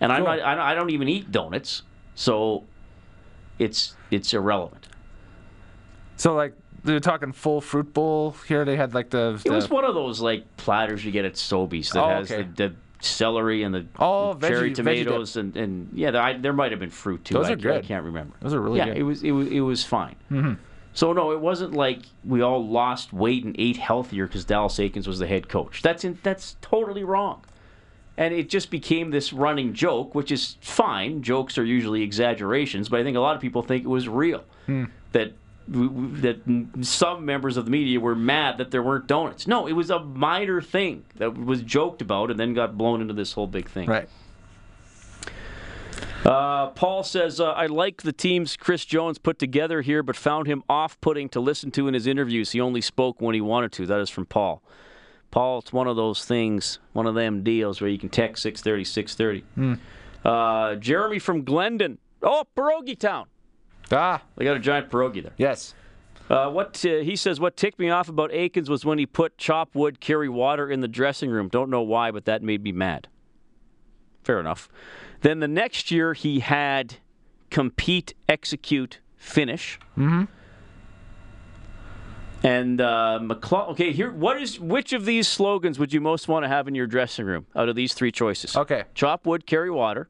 and 0.00 0.10
I'm 0.12 0.24
Cool. 0.24 0.34
not. 0.36 0.40
I 0.42 0.54
don't, 0.56 0.64
I 0.64 0.74
don't 0.74 0.90
even 0.90 1.08
eat 1.08 1.30
donuts, 1.30 1.82
so 2.16 2.64
it's 3.60 3.94
it's 4.10 4.34
irrelevant. 4.34 4.88
So, 6.20 6.34
like, 6.34 6.52
they're 6.84 7.00
talking 7.00 7.32
full 7.32 7.60
fruit 7.62 7.94
bowl 7.94 8.36
here. 8.46 8.64
They 8.66 8.76
had, 8.76 8.92
like, 8.94 9.08
the. 9.08 9.40
It 9.42 9.48
the 9.48 9.52
was 9.54 9.70
one 9.70 9.84
of 9.84 9.94
those 9.94 10.20
like 10.20 10.44
platters 10.58 11.02
you 11.04 11.10
get 11.12 11.24
at 11.24 11.34
Sobeys 11.34 11.92
that 11.94 12.04
Oh, 12.04 12.08
has 12.08 12.30
okay. 12.30 12.42
the, 12.56 12.68
the 12.68 12.74
celery 13.00 13.62
and 13.62 13.74
the 13.74 13.86
Oh, 13.98 14.34
cherry 14.38 14.70
veggie- 14.70 14.72
veggie 14.72 14.74
tomatoes 14.76 15.36
and, 15.36 15.56
and 15.56 15.88
yeah, 15.94 16.10
there, 16.10 16.20
I, 16.22 16.36
there 16.36 16.52
might 16.52 16.72
have 16.72 16.80
been 16.80 16.90
fruit 16.90 17.24
too. 17.24 17.34
Those 17.34 17.48
I, 17.48 17.52
are 17.54 17.72
I 17.72 17.80
can't 17.80 18.04
remember. 18.04 18.34
Those 18.40 18.52
are 18.52 18.60
really 18.60 18.76
yeah, 18.78 18.86
good. 18.86 18.98
it 18.98 19.02
was 19.02 19.22
it 19.22 19.30
was 19.30 19.48
it 19.48 19.60
was 19.60 19.82
fine. 19.82 20.16
Mm-hmm. 20.30 20.54
So 20.92 21.14
no, 21.14 21.32
it 21.32 21.40
wasn't 21.40 21.72
like 21.72 22.00
we 22.24 22.42
all 22.42 22.66
lost 22.66 23.14
weight 23.14 23.44
and 23.44 23.56
ate 23.58 23.78
healthier 23.78 24.26
because 24.26 24.44
Dallas 24.44 24.76
Eakins 24.76 25.06
was 25.06 25.18
the 25.18 25.26
head 25.26 25.48
coach. 25.48 25.80
That's 25.80 26.04
in, 26.04 26.18
that's 26.22 26.56
totally 26.60 27.04
wrong. 27.04 27.42
And 28.18 28.34
it 28.34 28.50
just 28.50 28.70
became 28.70 29.10
this 29.10 29.32
running 29.32 29.72
joke, 29.72 30.14
which 30.14 30.30
is 30.30 30.56
fine. 30.60 31.22
Jokes 31.22 31.56
are 31.56 31.64
usually 31.64 32.02
exaggerations, 32.02 32.90
but 32.90 33.00
I 33.00 33.02
think 33.04 33.16
a 33.16 33.20
lot 33.20 33.34
of 33.34 33.40
people 33.40 33.62
think 33.62 33.84
it 33.84 33.88
was 33.88 34.08
real. 34.10 34.44
Hmm. 34.66 34.84
That 35.12 35.32
that 35.70 36.40
some 36.82 37.24
members 37.24 37.56
of 37.56 37.64
the 37.64 37.70
media 37.70 38.00
were 38.00 38.16
mad 38.16 38.58
that 38.58 38.70
there 38.72 38.82
weren't 38.82 39.06
donuts. 39.06 39.46
No, 39.46 39.66
it 39.68 39.72
was 39.72 39.90
a 39.90 40.00
minor 40.00 40.60
thing 40.60 41.04
that 41.16 41.36
was 41.36 41.62
joked 41.62 42.02
about 42.02 42.30
and 42.30 42.40
then 42.40 42.54
got 42.54 42.76
blown 42.76 43.00
into 43.00 43.14
this 43.14 43.32
whole 43.32 43.46
big 43.46 43.68
thing. 43.68 43.88
Right. 43.88 44.08
Uh, 46.24 46.68
Paul 46.70 47.02
says, 47.02 47.40
uh, 47.40 47.52
I 47.52 47.66
like 47.66 48.02
the 48.02 48.12
teams 48.12 48.56
Chris 48.56 48.84
Jones 48.84 49.16
put 49.18 49.38
together 49.38 49.80
here, 49.80 50.02
but 50.02 50.16
found 50.16 50.46
him 50.46 50.62
off 50.68 51.00
putting 51.00 51.28
to 51.30 51.40
listen 51.40 51.70
to 51.72 51.88
in 51.88 51.94
his 51.94 52.06
interviews. 52.06 52.50
He 52.50 52.60
only 52.60 52.80
spoke 52.82 53.20
when 53.20 53.34
he 53.34 53.40
wanted 53.40 53.72
to. 53.72 53.86
That 53.86 54.00
is 54.00 54.10
from 54.10 54.26
Paul. 54.26 54.62
Paul, 55.30 55.60
it's 55.60 55.72
one 55.72 55.86
of 55.86 55.96
those 55.96 56.24
things, 56.24 56.78
one 56.92 57.06
of 57.06 57.14
them 57.14 57.42
deals 57.42 57.80
where 57.80 57.88
you 57.88 57.98
can 57.98 58.08
text 58.08 58.42
630, 58.42 58.84
630. 58.84 59.80
Uh, 60.24 60.74
Jeremy 60.74 61.18
from 61.18 61.44
Glendon. 61.44 61.98
Oh, 62.22 62.44
Pierogi 62.56 62.98
Town. 62.98 63.26
Ah, 63.92 64.22
They 64.36 64.44
got 64.44 64.56
a 64.56 64.60
giant 64.60 64.90
pierogi 64.90 65.22
there. 65.22 65.32
yes. 65.36 65.74
Uh, 66.28 66.48
what 66.48 66.84
uh, 66.86 66.98
he 66.98 67.16
says, 67.16 67.40
what 67.40 67.56
ticked 67.56 67.80
me 67.80 67.90
off 67.90 68.08
about 68.08 68.30
Eakins 68.30 68.68
was 68.68 68.84
when 68.84 68.98
he 68.98 69.06
put 69.06 69.36
chop 69.36 69.74
wood, 69.74 69.98
carry 69.98 70.28
water 70.28 70.70
in 70.70 70.80
the 70.80 70.86
dressing 70.86 71.28
room. 71.28 71.48
Don't 71.48 71.70
know 71.70 71.82
why, 71.82 72.12
but 72.12 72.24
that 72.26 72.40
made 72.40 72.62
me 72.62 72.70
mad. 72.70 73.08
Fair 74.22 74.38
enough. 74.38 74.68
Then 75.22 75.40
the 75.40 75.48
next 75.48 75.90
year 75.90 76.14
he 76.14 76.38
had 76.38 76.98
compete, 77.50 78.14
execute, 78.28 79.00
finish. 79.16 79.80
Mm-hmm. 79.98 80.24
And 82.46 82.80
uh, 82.80 83.18
McLellan. 83.20 83.70
Okay, 83.70 83.92
here. 83.92 84.12
What 84.12 84.40
is 84.40 84.58
which 84.60 84.92
of 84.92 85.04
these 85.04 85.26
slogans 85.26 85.78
would 85.80 85.92
you 85.92 86.00
most 86.00 86.28
want 86.28 86.44
to 86.44 86.48
have 86.48 86.68
in 86.68 86.74
your 86.76 86.86
dressing 86.86 87.26
room 87.26 87.46
out 87.56 87.68
of 87.68 87.74
these 87.74 87.92
three 87.92 88.12
choices? 88.12 88.56
Okay. 88.56 88.84
Chop 88.94 89.26
wood, 89.26 89.46
carry 89.46 89.70
water. 89.70 90.08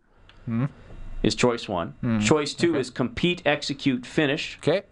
Is 1.22 1.34
choice 1.34 1.68
one. 1.68 2.20
Choice 2.20 2.54
two 2.54 2.76
is 2.76 2.90
compete, 2.90 3.42
execute, 3.44 4.06
finish. 4.06 4.56
Okay. 4.58 4.82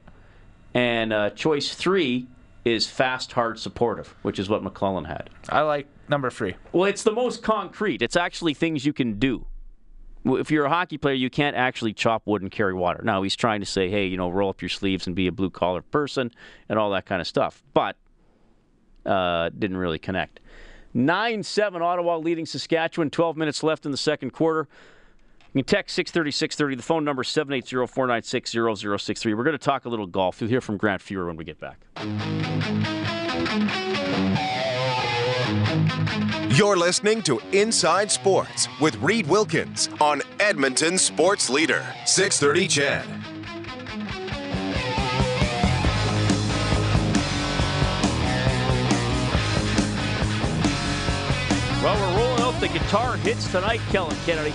And 0.75 1.13
uh, 1.13 1.31
choice 1.31 1.75
three 1.75 2.27
is 2.65 2.87
fast, 2.87 3.33
hard, 3.33 3.59
supportive, 3.59 4.15
which 4.23 4.39
is 4.39 4.49
what 4.49 4.63
McLellan 4.63 5.07
had. 5.07 5.31
I 5.49 5.63
like 5.63 5.87
number 6.09 6.31
three. 6.31 6.55
Well, 6.73 6.85
it's 6.85 7.03
the 7.03 7.13
most 7.13 7.43
concrete. 7.43 8.03
It's 8.03 8.17
actually 8.17 8.55
things 8.55 8.85
you 8.85 8.93
can 8.93 9.19
do. 9.19 9.47
If 10.25 10.51
you're 10.51 10.67
a 10.67 10.69
hockey 10.69 10.99
player, 10.99 11.15
you 11.15 11.31
can't 11.31 11.57
actually 11.57 11.95
chop 11.95 12.23
wood 12.27 12.43
and 12.43 12.51
carry 12.51 12.75
water. 12.75 13.01
Now, 13.03 13.23
he's 13.23 13.37
trying 13.37 13.61
to 13.61 13.67
say, 13.67 13.89
hey, 13.89 14.07
you 14.07 14.17
know, 14.17 14.29
roll 14.29 14.51
up 14.51 14.61
your 14.61 14.69
sleeves 14.69 15.07
and 15.07 15.17
be 15.17 15.27
a 15.27 15.33
blue 15.33 15.49
collar 15.49 15.81
person 15.81 16.31
and 16.69 16.79
all 16.79 16.91
that 16.91 17.07
kind 17.07 17.21
of 17.21 17.27
stuff. 17.27 17.63
But 17.73 17.97
uh, 19.07 19.49
didn't 19.57 19.79
really 19.79 19.99
connect. 19.99 20.41
9 20.93 21.43
7 21.43 21.81
Ottawa 21.81 22.17
leading 22.17 22.45
Saskatchewan. 22.45 23.11
12 23.11 23.37
minutes 23.37 23.63
left 23.63 23.87
in 23.87 23.93
the 23.93 23.97
second 23.97 24.33
quarter. 24.33 24.69
You 25.55 25.63
can 25.63 25.67
text 25.67 25.97
630 25.97 26.31
630. 26.31 26.77
The 26.77 26.83
phone 26.83 27.05
number 27.05 27.23
is 27.23 27.29
780 27.29 27.87
496 27.87 28.53
0063. 29.03 29.35
We're 29.35 29.45
going 29.45 29.53
to 29.53 29.59
talk 29.59 29.87
a 29.87 29.89
little 29.89 30.07
golf. 30.07 30.41
You'll 30.41 30.51
hear 30.51 30.61
from 30.61 30.77
Grant 30.77 31.01
Fuhr 31.01 31.27
when 31.27 31.37
we 31.37 31.45
get 31.45 31.59
back. 31.59 31.79
You're 36.51 36.77
listening 36.77 37.23
to 37.23 37.41
Inside 37.53 38.11
Sports 38.11 38.69
with 38.81 38.97
Reid 38.97 39.27
Wilkins 39.27 39.89
on 40.01 40.21
Edmonton 40.39 40.99
Sports 40.99 41.49
Leader, 41.49 41.85
630 42.05 42.69
CHED. 42.69 43.07
Well, 51.83 51.97
we're 51.97 52.19
rolling 52.19 52.43
out 52.43 52.61
the 52.61 52.69
guitar 52.69 53.17
hits 53.19 53.51
tonight, 53.51 53.81
Kellen 53.91 54.17
Kennedy. 54.27 54.53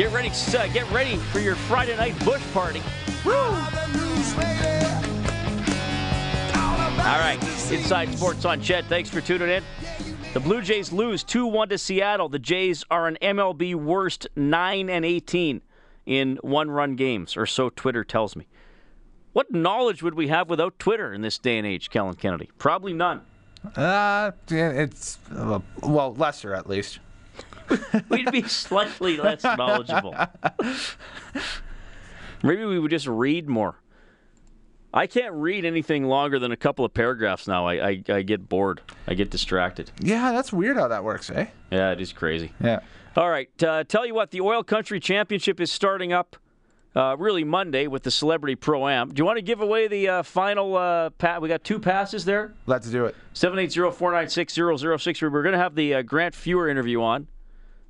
Get 0.00 0.12
ready, 0.14 0.30
uh, 0.30 0.66
get 0.68 0.90
ready 0.92 1.16
for 1.16 1.40
your 1.40 1.54
Friday 1.54 1.94
night 1.94 2.18
bush 2.24 2.40
party. 2.54 2.80
Woo! 3.22 3.34
All 3.34 3.52
right, 7.18 7.38
Inside 7.70 8.10
Sports 8.16 8.46
on 8.46 8.62
CHED. 8.62 8.86
Thanks 8.86 9.10
for 9.10 9.20
tuning 9.20 9.50
in. 9.50 9.62
The 10.32 10.40
Blue 10.40 10.62
Jays 10.62 10.90
lose 10.90 11.22
2-1 11.22 11.68
to 11.68 11.76
Seattle. 11.76 12.30
The 12.30 12.38
Jays 12.38 12.82
are 12.90 13.08
an 13.08 13.18
MLB 13.20 13.74
worst 13.74 14.26
9 14.36 14.88
and 14.88 15.04
18 15.04 15.60
in 16.06 16.38
one-run 16.40 16.96
games, 16.96 17.36
or 17.36 17.44
so 17.44 17.68
Twitter 17.68 18.02
tells 18.02 18.34
me. 18.34 18.46
What 19.34 19.52
knowledge 19.52 20.02
would 20.02 20.14
we 20.14 20.28
have 20.28 20.48
without 20.48 20.78
Twitter 20.78 21.12
in 21.12 21.20
this 21.20 21.36
day 21.36 21.58
and 21.58 21.66
age, 21.66 21.90
Kellen 21.90 22.14
Kennedy? 22.14 22.48
Probably 22.56 22.94
none. 22.94 23.20
Uh, 23.76 24.30
it's 24.48 25.18
uh, 25.36 25.58
well 25.82 26.14
lesser 26.14 26.54
at 26.54 26.66
least. 26.66 27.00
We'd 28.08 28.30
be 28.30 28.42
slightly 28.42 29.16
less 29.16 29.42
knowledgeable. 29.42 30.14
Maybe 32.42 32.64
we 32.64 32.78
would 32.78 32.90
just 32.90 33.06
read 33.06 33.48
more. 33.48 33.76
I 34.92 35.06
can't 35.06 35.34
read 35.34 35.64
anything 35.64 36.04
longer 36.04 36.38
than 36.38 36.50
a 36.50 36.56
couple 36.56 36.84
of 36.84 36.92
paragraphs 36.92 37.46
now. 37.46 37.66
I, 37.66 37.88
I, 37.88 38.02
I 38.08 38.22
get 38.22 38.48
bored. 38.48 38.80
I 39.06 39.14
get 39.14 39.30
distracted. 39.30 39.90
Yeah, 40.00 40.32
that's 40.32 40.52
weird 40.52 40.76
how 40.76 40.88
that 40.88 41.04
works, 41.04 41.30
eh? 41.30 41.46
Yeah, 41.70 41.92
it 41.92 42.00
is 42.00 42.12
crazy. 42.12 42.52
Yeah. 42.60 42.80
All 43.16 43.30
right. 43.30 43.50
Uh, 43.62 43.84
tell 43.84 44.04
you 44.04 44.14
what, 44.14 44.32
the 44.32 44.40
Oil 44.40 44.64
Country 44.64 44.98
Championship 44.98 45.60
is 45.60 45.70
starting 45.70 46.12
up 46.12 46.36
uh, 46.96 47.16
really 47.18 47.44
Monday 47.44 47.86
with 47.86 48.02
the 48.02 48.10
Celebrity 48.10 48.56
Pro 48.56 48.88
Am. 48.88 49.10
Do 49.10 49.20
you 49.20 49.24
want 49.24 49.38
to 49.38 49.42
give 49.42 49.60
away 49.60 49.86
the 49.86 50.08
uh, 50.08 50.22
final 50.24 50.76
uh, 50.76 51.10
pat? 51.10 51.40
We 51.40 51.48
got 51.48 51.62
two 51.62 51.78
passes 51.78 52.24
there. 52.24 52.52
Let's 52.66 52.90
do 52.90 53.06
it. 53.06 53.14
780-496-006. 53.34 55.22
We're 55.30 55.42
going 55.42 55.52
to 55.52 55.58
have 55.58 55.76
the 55.76 55.94
uh, 55.94 56.02
Grant 56.02 56.34
Fuhr 56.34 56.68
interview 56.68 57.00
on. 57.02 57.28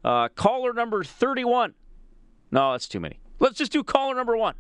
Uh, 0.04 0.28
caller 0.28 0.72
number 0.72 1.04
31. 1.04 1.74
No, 2.50 2.72
that's 2.72 2.88
too 2.88 3.00
many. 3.00 3.20
Let's 3.38 3.58
just 3.58 3.72
do 3.72 3.82
caller 3.82 4.14
number 4.14 4.36
one. 4.36 4.54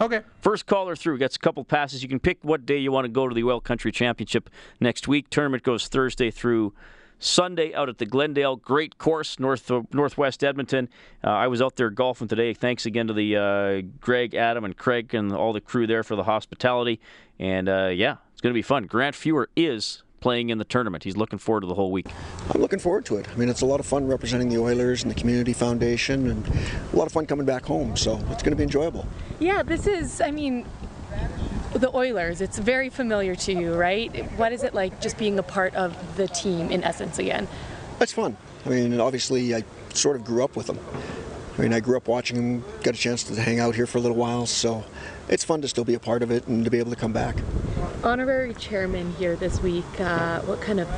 Okay. 0.00 0.20
First 0.40 0.66
caller 0.66 0.96
through 0.96 1.18
gets 1.18 1.36
a 1.36 1.38
couple 1.38 1.64
passes. 1.64 2.02
You 2.02 2.08
can 2.08 2.20
pick 2.20 2.38
what 2.42 2.64
day 2.64 2.78
you 2.78 2.90
want 2.90 3.04
to 3.04 3.10
go 3.10 3.28
to 3.28 3.34
the 3.34 3.44
Oil 3.44 3.60
Country 3.60 3.92
Championship 3.92 4.48
next 4.80 5.06
week. 5.06 5.28
Tournament 5.28 5.62
goes 5.62 5.86
Thursday 5.86 6.30
through 6.30 6.72
Sunday 7.18 7.74
out 7.74 7.88
at 7.88 7.98
the 7.98 8.06
Glendale. 8.06 8.56
Great 8.56 8.98
course, 8.98 9.38
north 9.38 9.70
northwest 9.92 10.42
Edmonton. 10.42 10.88
Uh, 11.22 11.28
I 11.28 11.46
was 11.46 11.60
out 11.62 11.76
there 11.76 11.90
golfing 11.90 12.26
today. 12.26 12.54
Thanks 12.54 12.86
again 12.86 13.06
to 13.06 13.12
the 13.12 13.36
uh, 13.36 13.82
Greg, 14.00 14.34
Adam, 14.34 14.64
and 14.64 14.76
Craig 14.76 15.14
and 15.14 15.32
all 15.32 15.52
the 15.52 15.60
crew 15.60 15.86
there 15.86 16.02
for 16.02 16.16
the 16.16 16.24
hospitality. 16.24 17.00
And 17.38 17.68
uh, 17.68 17.90
yeah, 17.92 18.16
it's 18.32 18.40
going 18.40 18.52
to 18.52 18.58
be 18.58 18.62
fun. 18.62 18.86
Grant 18.86 19.14
Fuhr 19.14 19.46
is 19.54 20.02
playing 20.22 20.48
in 20.48 20.58
the 20.58 20.64
tournament. 20.64 21.04
He's 21.04 21.16
looking 21.16 21.38
forward 21.38 21.62
to 21.62 21.66
the 21.66 21.74
whole 21.74 21.92
week. 21.92 22.06
I'm 22.54 22.60
looking 22.60 22.78
forward 22.78 23.04
to 23.06 23.16
it. 23.16 23.28
I 23.28 23.36
mean, 23.36 23.48
it's 23.48 23.60
a 23.60 23.66
lot 23.66 23.80
of 23.80 23.86
fun 23.86 24.06
representing 24.06 24.48
the 24.48 24.58
Oilers 24.58 25.02
and 25.02 25.10
the 25.10 25.14
Community 25.14 25.52
Foundation, 25.52 26.30
and 26.30 26.46
a 26.92 26.96
lot 26.96 27.06
of 27.06 27.12
fun 27.12 27.26
coming 27.26 27.44
back 27.44 27.66
home. 27.66 27.96
So 27.96 28.16
it's 28.30 28.42
going 28.42 28.52
to 28.52 28.56
be 28.56 28.62
enjoyable. 28.62 29.06
Yeah, 29.40 29.62
this 29.62 29.86
is, 29.86 30.20
I 30.20 30.30
mean, 30.30 30.64
the 31.74 31.94
Oilers, 31.94 32.40
it's 32.40 32.58
very 32.58 32.88
familiar 32.88 33.34
to 33.34 33.52
you, 33.52 33.74
right? 33.74 34.10
What 34.38 34.52
is 34.52 34.62
it 34.62 34.72
like 34.72 35.00
just 35.00 35.18
being 35.18 35.38
a 35.38 35.42
part 35.42 35.74
of 35.74 36.16
the 36.16 36.28
team 36.28 36.70
in 36.70 36.82
essence 36.84 37.18
again? 37.18 37.48
It's 38.00 38.12
fun. 38.12 38.36
I 38.64 38.68
mean, 38.68 39.00
obviously, 39.00 39.54
I 39.54 39.64
sort 39.92 40.16
of 40.16 40.24
grew 40.24 40.44
up 40.44 40.56
with 40.56 40.68
them. 40.68 40.78
I 41.58 41.62
mean, 41.62 41.72
I 41.72 41.80
grew 41.80 41.96
up 41.96 42.08
watching 42.08 42.36
them, 42.36 42.64
got 42.82 42.94
a 42.94 42.98
chance 42.98 43.24
to 43.24 43.34
hang 43.40 43.60
out 43.60 43.74
here 43.74 43.86
for 43.86 43.98
a 43.98 44.00
little 44.00 44.16
while, 44.16 44.46
so 44.46 44.84
it's 45.32 45.42
fun 45.44 45.62
to 45.62 45.68
still 45.68 45.84
be 45.84 45.94
a 45.94 45.98
part 45.98 46.22
of 46.22 46.30
it 46.30 46.46
and 46.46 46.62
to 46.64 46.70
be 46.70 46.78
able 46.78 46.90
to 46.90 46.96
come 46.96 47.12
back. 47.12 47.36
Honorary 48.04 48.52
chairman 48.54 49.12
here 49.14 49.34
this 49.34 49.62
week. 49.62 49.84
Uh, 49.98 50.40
what 50.42 50.60
kind 50.60 50.78
of. 50.78 50.88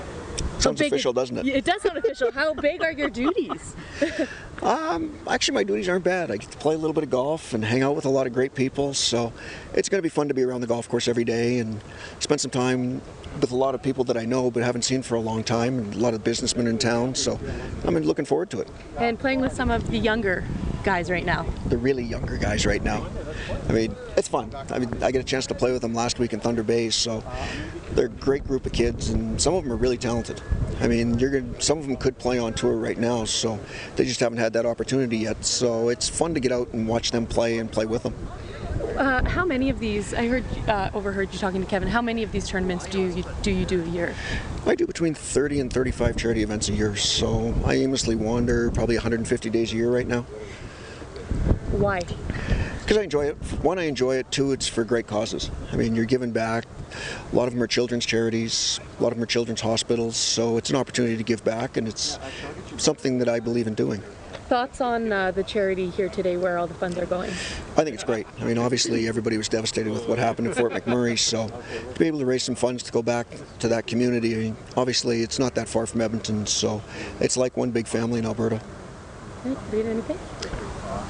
Sounds 0.59 0.81
official, 0.81 1.13
is- 1.13 1.15
doesn't 1.31 1.39
it? 1.39 1.47
It 1.47 1.65
does 1.65 1.83
sound 1.83 1.99
official. 1.99 2.33
How 2.33 2.53
big 2.53 2.83
are 2.83 2.93
your 2.93 3.11
duties? 3.11 3.77
Um, 4.63 5.19
actually, 5.29 5.57
my 5.57 5.65
duties 5.65 5.91
aren't 5.91 6.05
bad. 6.05 6.31
I 6.31 6.39
get 6.39 6.51
to 6.51 6.57
play 6.57 6.75
a 6.75 6.79
little 6.79 6.95
bit 6.95 7.05
of 7.05 7.11
golf 7.11 7.53
and 7.53 7.63
hang 7.63 7.83
out 7.83 7.95
with 7.95 8.07
a 8.07 8.09
lot 8.09 8.27
of 8.27 8.33
great 8.33 8.55
people, 8.55 8.95
so 8.95 9.31
it's 9.75 9.91
going 9.91 9.99
to 9.99 10.03
be 10.03 10.09
fun 10.09 10.29
to 10.29 10.33
be 10.35 10.43
around 10.43 10.63
the 10.63 10.67
golf 10.67 10.89
course 10.89 11.07
every 11.07 11.25
day 11.25 11.59
and 11.59 11.83
spend 12.19 12.41
some 12.41 12.51
time 12.51 13.03
with 13.41 13.51
a 13.51 13.57
lot 13.57 13.75
of 13.75 13.83
people 13.83 14.05
that 14.05 14.17
I 14.17 14.25
know 14.25 14.51
but 14.51 14.63
haven't 14.63 14.83
seen 14.83 15.03
for 15.03 15.15
a 15.17 15.21
long 15.21 15.45
time, 15.45 15.79
and 15.79 15.95
a 15.95 15.99
lot 15.99 16.15
of 16.15 16.25
businessmen 16.25 16.67
in 16.67 16.79
town. 16.79 17.15
So 17.15 17.39
I'm 17.85 17.97
looking 17.99 18.25
forward 18.25 18.51
to 18.51 18.61
it. 18.61 18.69
and 18.99 19.19
playing 19.19 19.41
with 19.41 19.53
some 19.53 19.71
of 19.71 19.91
the 19.91 19.99
younger 19.99 20.45
guys 20.85 21.11
right 21.11 21.25
now. 21.25 21.47
The 21.69 21.79
really 21.79 22.05
younger 22.05 22.37
guys 22.37 22.67
right 22.67 22.83
now. 22.83 23.07
I 23.69 23.73
mean, 23.73 23.97
it's 24.17 24.29
fun. 24.29 24.55
I 24.71 24.79
mean, 24.79 25.03
I 25.03 25.11
get 25.11 25.21
a 25.21 25.25
chance 25.25 25.47
to 25.47 25.55
play 25.55 25.73
with 25.73 25.83
them 25.83 25.95
last 25.95 26.19
week 26.19 26.33
in 26.35 26.41
Thunder 26.41 26.63
Bay, 26.63 26.91
so 26.91 27.23
they're 27.93 28.07
a 28.07 28.09
great 28.09 28.45
group 28.47 28.67
of 28.67 28.73
kids, 28.73 29.09
and 29.09 29.41
some 29.41 29.55
of 29.55 29.65
them 29.65 29.73
are 29.73 29.77
really 29.77 29.97
talented. 29.97 30.43
I 30.81 30.89
mean, 30.89 31.19
you're 31.19 31.41
gonna, 31.41 31.61
some 31.61 31.79
of 31.79 31.87
them 31.87 31.97
could 31.97 32.19
play 32.19 32.39
on 32.39 32.53
tour 32.53 32.77
right 32.77 32.99
now, 32.99 33.25
so 33.25 33.59
they 33.97 34.05
just 34.05 34.21
haven't 34.21 34.39
had 34.39 34.53
that 34.53 34.67
opportunity 34.67 35.19
yet. 35.19 35.45
So 35.45 35.89
it's 35.89 36.09
fun 36.09 36.35
to 36.35 36.41
get 36.41 36.53
out 36.53 36.73
and 36.73 36.87
watch 36.87 37.11
them 37.13 37.27
play 37.27 37.59
and 37.59 37.71
play 37.73 37.87
with 37.87 38.03
them. 38.03 38.15
Uh, 38.97 39.29
how 39.29 39.45
many 39.45 39.71
of 39.71 39.81
these? 39.81 40.15
I 40.15 40.29
heard, 40.29 40.45
uh, 40.69 40.91
overheard 40.95 41.33
you 41.33 41.39
talking 41.39 41.61
to 41.61 41.67
Kevin. 41.67 41.89
How 41.89 42.01
many 42.01 42.23
of 42.23 42.31
these 42.31 42.49
tournaments 42.49 42.87
do 42.87 43.01
you 43.01 43.25
do 43.43 43.51
you 43.51 43.65
do 43.65 43.83
a 43.83 43.87
year? 43.87 44.15
I 44.67 44.77
do 44.77 44.87
between 44.87 45.15
30 45.15 45.61
and 45.61 45.73
35 45.73 46.17
charity 46.17 46.43
events 46.43 46.69
a 46.69 46.73
year, 46.73 46.95
so 46.95 47.55
I 47.65 47.75
aimlessly 47.75 48.15
wander 48.15 48.71
probably 48.71 48.95
150 48.95 49.51
days 49.51 49.73
a 49.73 49.77
year 49.77 49.91
right 49.91 50.07
now. 50.07 50.23
Why? 51.73 52.03
Because 52.81 52.99
I 52.99 53.03
enjoy 53.03 53.27
it. 53.27 53.37
One, 53.63 53.81
I 53.81 53.85
enjoy 53.85 54.17
it. 54.17 54.31
Two, 54.31 54.53
it's 54.53 54.69
for 54.69 54.85
great 54.85 55.09
causes. 55.09 55.51
I 55.73 55.77
mean, 55.77 55.97
you're 55.97 56.05
giving 56.05 56.31
back. 56.31 56.65
A 57.33 57.35
lot 57.35 57.49
of 57.49 57.55
them 57.55 57.63
are 57.63 57.67
children's 57.67 58.07
charities. 58.07 58.79
A 59.01 59.03
lot 59.03 59.09
of 59.09 59.17
them 59.17 59.25
are 59.25 59.27
children's 59.27 59.63
hospitals. 59.63 60.17
So 60.17 60.57
it's 60.57 60.71
an 60.71 60.77
opportunity 60.77 61.17
to 61.17 61.25
give 61.25 61.43
back, 61.43 61.77
and 61.77 61.89
it's 61.89 62.19
something 62.77 63.19
that 63.19 63.29
I 63.29 63.41
believe 63.41 63.67
in 63.67 63.75
doing. 63.75 64.03
Thoughts 64.49 64.83
on 64.83 65.11
uh, 65.11 65.31
the 65.31 65.43
charity 65.43 65.89
here 65.89 66.11
today, 66.11 66.37
where 66.37 66.59
all 66.59 66.67
the 66.67 66.75
funds 66.75 66.99
are 66.99 67.07
going? 67.07 67.31
I 67.31 67.83
think 67.83 67.95
it's 67.95 68.05
great. 68.05 68.27
I 68.41 68.45
mean, 68.45 68.59
obviously, 68.59 69.09
everybody 69.09 69.39
was 69.39 69.49
devastated 69.49 69.91
with 69.91 70.07
what 70.07 70.19
happened 70.19 70.49
in 70.49 70.53
Fort 70.53 70.73
McMurray, 70.73 71.19
so 71.19 71.49
to 71.49 71.99
be 71.99 72.07
able 72.07 72.19
to 72.19 72.27
raise 72.27 72.43
some 72.43 72.55
funds 72.55 72.83
to 72.83 72.93
go 72.93 73.03
back 73.03 73.27
to 73.61 73.69
that 73.69 73.87
community, 73.87 74.35
I 74.35 74.39
mean, 74.39 74.57
obviously, 74.77 75.23
it's 75.23 75.39
not 75.39 75.55
that 75.55 75.67
far 75.67 75.87
from 75.87 76.03
Edmonton, 76.03 76.45
so 76.47 76.83
it's 77.21 77.39
like 77.39 77.57
one 77.57 77.71
big 77.71 77.87
family 77.87 78.19
in 78.19 78.27
Alberta. 78.27 78.61
Read 79.73 79.87
anything? 79.87 80.19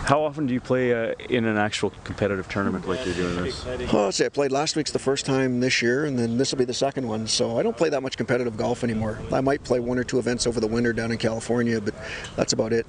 How 0.04 0.22
often 0.22 0.46
do 0.46 0.54
you 0.54 0.60
play 0.60 0.92
uh, 0.92 1.14
in 1.28 1.44
an 1.44 1.56
actual 1.56 1.90
competitive 2.04 2.48
tournament 2.48 2.86
like 2.86 3.04
you're 3.04 3.14
doing 3.14 3.42
this? 3.42 3.64
Well, 3.92 4.04
let's 4.04 4.16
say 4.16 4.26
I 4.26 4.28
played 4.28 4.52
last 4.52 4.76
week's 4.76 4.92
the 4.92 4.98
first 4.98 5.26
time 5.26 5.60
this 5.60 5.82
year, 5.82 6.04
and 6.04 6.18
then 6.18 6.36
this 6.36 6.52
will 6.52 6.58
be 6.58 6.64
the 6.64 6.74
second 6.74 7.08
one. 7.08 7.26
So 7.26 7.58
I 7.58 7.62
don't 7.62 7.76
play 7.76 7.88
that 7.88 8.02
much 8.02 8.16
competitive 8.16 8.56
golf 8.56 8.84
anymore. 8.84 9.18
I 9.32 9.40
might 9.40 9.64
play 9.64 9.80
one 9.80 9.98
or 9.98 10.04
two 10.04 10.18
events 10.18 10.46
over 10.46 10.60
the 10.60 10.66
winter 10.66 10.92
down 10.92 11.10
in 11.10 11.18
California, 11.18 11.80
but 11.80 11.94
that's 12.36 12.52
about 12.52 12.72
it. 12.72 12.86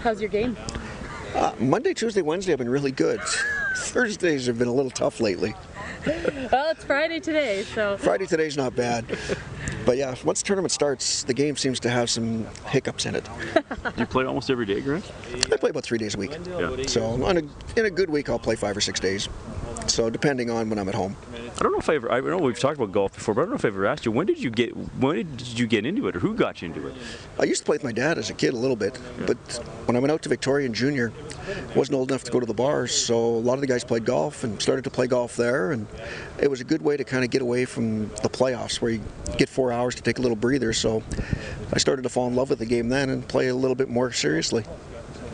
How's 0.00 0.20
your 0.20 0.30
game? 0.30 0.56
Uh, 1.34 1.52
Monday, 1.58 1.94
Tuesday, 1.94 2.22
Wednesday 2.22 2.52
have 2.52 2.58
been 2.58 2.68
really 2.68 2.92
good. 2.92 3.20
Thursdays 3.76 4.46
have 4.46 4.58
been 4.58 4.68
a 4.68 4.72
little 4.72 4.90
tough 4.90 5.20
lately. 5.20 5.54
Well, 6.06 6.70
it's 6.70 6.84
Friday 6.84 7.20
today, 7.20 7.64
so 7.74 7.96
Friday 7.96 8.26
today's 8.26 8.56
not 8.56 8.74
bad. 8.74 9.04
But 9.84 9.96
yeah, 9.96 10.14
once 10.24 10.42
the 10.42 10.46
tournament 10.46 10.72
starts, 10.72 11.22
the 11.24 11.34
game 11.34 11.56
seems 11.56 11.80
to 11.80 11.90
have 11.90 12.08
some 12.10 12.46
hiccups 12.66 13.06
in 13.06 13.14
it. 13.14 13.28
Do 13.54 13.62
you 13.96 14.06
play 14.06 14.24
almost 14.24 14.50
every 14.50 14.66
day, 14.66 14.80
Grant? 14.80 15.10
I 15.52 15.56
play 15.56 15.70
about 15.70 15.84
three 15.84 15.98
days 15.98 16.14
a 16.14 16.18
week. 16.18 16.36
Yeah. 16.46 16.76
So 16.86 17.04
on 17.24 17.36
a, 17.38 17.42
in 17.78 17.86
a 17.86 17.90
good 17.90 18.10
week, 18.10 18.28
I'll 18.28 18.38
play 18.38 18.56
five 18.56 18.76
or 18.76 18.80
six 18.80 19.00
days. 19.00 19.28
So 19.86 20.10
depending 20.10 20.50
on 20.50 20.68
when 20.70 20.78
I'm 20.78 20.88
at 20.88 20.94
home. 20.94 21.16
I 21.56 21.62
don't 21.62 21.72
know 21.72 21.78
if 21.78 21.88
I 21.88 21.96
ever. 21.96 22.12
I 22.12 22.20
know 22.20 22.38
we've 22.38 22.58
talked 22.58 22.76
about 22.76 22.92
golf 22.92 23.14
before, 23.14 23.34
but 23.34 23.40
I 23.40 23.44
don't 23.44 23.50
know 23.50 23.56
if 23.56 23.64
I 23.64 23.68
ever 23.68 23.86
asked 23.86 24.04
you. 24.06 24.12
When 24.12 24.26
did 24.26 24.42
you 24.42 24.50
get? 24.50 24.76
When 24.76 25.16
did 25.16 25.58
you 25.58 25.66
get 25.66 25.84
into 25.86 26.06
it, 26.08 26.16
or 26.16 26.20
who 26.20 26.34
got 26.34 26.62
you 26.62 26.66
into 26.68 26.86
it? 26.86 26.94
I 27.38 27.44
used 27.44 27.62
to 27.62 27.66
play 27.66 27.74
with 27.74 27.84
my 27.84 27.92
dad 27.92 28.18
as 28.18 28.30
a 28.30 28.34
kid 28.34 28.54
a 28.54 28.56
little 28.56 28.76
bit, 28.76 28.98
but 29.26 29.36
when 29.86 29.96
I 29.96 30.00
went 30.00 30.12
out 30.12 30.22
to 30.22 30.28
Victoria 30.28 30.66
in 30.66 30.74
junior, 30.74 31.12
wasn't 31.74 31.96
old 31.96 32.10
enough 32.10 32.24
to 32.24 32.30
go 32.30 32.38
to 32.38 32.46
the 32.46 32.54
bars, 32.54 32.92
so 32.94 33.16
a 33.16 33.40
lot 33.40 33.54
of 33.54 33.60
the 33.60 33.66
guys 33.66 33.82
played 33.82 34.04
golf 34.04 34.44
and 34.44 34.60
started 34.62 34.84
to 34.84 34.90
play 34.90 35.06
golf 35.06 35.36
there, 35.36 35.72
and 35.72 35.86
it 36.40 36.48
was 36.48 36.60
a 36.60 36.64
good 36.64 36.82
way 36.82 36.96
to 36.96 37.04
kind 37.04 37.24
of 37.24 37.30
get 37.30 37.42
away 37.42 37.64
from 37.64 38.08
the 38.08 38.28
playoffs 38.28 38.80
where 38.80 38.92
you 38.92 39.02
get 39.36 39.48
four 39.48 39.72
hours 39.72 39.94
to 39.96 40.02
take 40.02 40.18
a 40.18 40.22
little 40.22 40.36
breather. 40.36 40.72
So 40.72 41.02
I 41.72 41.78
started 41.78 42.02
to 42.02 42.08
fall 42.08 42.28
in 42.28 42.36
love 42.36 42.50
with 42.50 42.60
the 42.60 42.66
game 42.66 42.88
then 42.88 43.10
and 43.10 43.26
play 43.26 43.48
a 43.48 43.54
little 43.54 43.74
bit 43.74 43.88
more 43.88 44.12
seriously. 44.12 44.64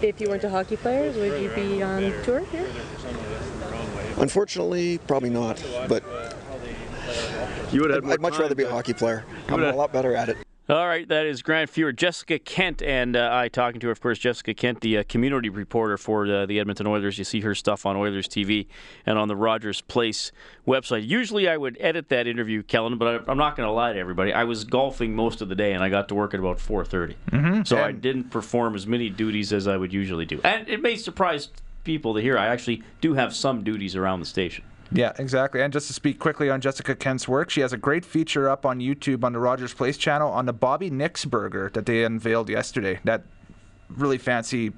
if 0.03 0.21
you 0.21 0.29
weren't 0.29 0.45
a 0.45 0.51
hockey 0.51 0.77
player, 0.77 1.11
would 1.13 1.43
you 1.43 1.51
be 1.51 1.83
on 1.83 2.03
tour 2.25 2.41
here? 2.41 2.67
Unfortunately, 4.19 4.99
probably 4.99 5.31
not, 5.31 5.63
but 5.89 6.03
You 7.73 7.81
would 7.83 7.93
I'd, 7.93 8.05
I'd 8.05 8.21
much 8.21 8.39
rather 8.39 8.55
be 8.55 8.63
a 8.63 8.71
hockey 8.71 8.95
player. 8.95 9.25
I'm 9.49 9.63
a 9.63 9.73
lot 9.73 9.93
better 9.93 10.15
at 10.15 10.29
it. 10.29 10.37
All 10.67 10.87
right, 10.87 11.07
that 11.09 11.27
is 11.27 11.43
Grant 11.43 11.71
Fuhr, 11.71 11.95
Jessica 11.95 12.39
Kent, 12.39 12.81
and 12.81 13.17
uh, 13.17 13.29
I 13.31 13.49
talking 13.49 13.81
to 13.81 13.89
her, 13.89 13.93
of 13.93 14.01
course, 14.01 14.19
Jessica 14.19 14.55
Kent, 14.55 14.81
the 14.81 14.97
uh, 14.97 15.05
community 15.07 15.51
reporter 15.51 15.99
for 15.99 16.27
uh, 16.27 16.47
the 16.47 16.59
Edmonton 16.59 16.87
Oilers. 16.87 17.19
You 17.19 17.25
see 17.25 17.41
her 17.41 17.55
stuff 17.55 17.85
on 17.85 17.97
Oilers 17.97 18.27
TV 18.27 18.67
and 19.05 19.19
on 19.19 19.29
the 19.29 19.37
Rogers 19.37 19.83
Place 19.83 20.33
website. 20.67 21.07
Usually, 21.07 21.51
I 21.51 21.59
would 21.59 21.77
edit 21.81 22.09
that 22.09 22.27
interview, 22.27 22.63
Kellen, 22.63 22.97
but 22.97 23.29
I, 23.29 23.31
am 23.31 23.37
not 23.37 23.57
going 23.57 23.67
to 23.67 23.73
lie 23.73 23.93
to 23.93 23.99
everybody. 23.99 24.33
I 24.33 24.45
was 24.45 24.65
golfing 24.65 25.15
most 25.15 25.43
of 25.43 25.51
the 25.51 25.55
day, 25.55 25.75
and 25.75 25.85
I 25.85 25.91
got 25.91 26.09
to 26.09 26.15
work 26.15 26.33
at 26.33 26.41
about 26.41 26.57
4:30, 26.57 27.15
mm-hmm. 27.31 27.63
so 27.65 27.77
and 27.77 27.85
I 27.85 27.93
didn't 27.93 28.31
perform 28.31 28.75
as 28.75 28.87
many 28.87 29.11
duties 29.11 29.53
as 29.53 29.69
I 29.69 29.77
would 29.77 29.93
usually 29.93 30.25
do. 30.25 30.41
And 30.45 30.67
it 30.67 30.81
may 30.81 30.97
surprise 30.97 31.51
people 31.85 32.15
to 32.15 32.21
hear 32.21 32.37
I 32.37 32.47
actually 32.47 32.83
do 33.01 33.15
have 33.15 33.35
some 33.35 33.63
duties 33.63 33.95
around 33.95 34.21
the 34.21 34.27
station. 34.27 34.65
Yeah, 34.93 35.13
exactly. 35.19 35.61
And 35.63 35.73
just 35.73 35.87
to 35.89 35.93
speak 35.93 36.19
quickly 36.19 36.51
on 36.51 36.61
Jessica 36.61 36.95
Kent's 36.95 37.27
work, 37.27 37.51
she 37.51 37.61
has 37.61 37.73
a 37.73 37.77
great 37.77 38.05
feature 38.05 38.49
up 38.49 38.65
on 38.67 38.79
YouTube 38.79 39.25
on 39.25 39.33
the 39.33 39.41
Rogers 39.41 39.75
Place 39.75 39.97
channel 39.97 40.31
on 40.31 40.47
the 40.47 40.53
Bobby 40.53 40.91
Nix 40.91 41.25
burger 41.25 41.71
that 41.75 41.87
they 41.87 42.05
unveiled 42.05 42.49
yesterday. 42.49 43.01
That 43.05 43.25
really 43.89 44.19
fancy 44.19 44.73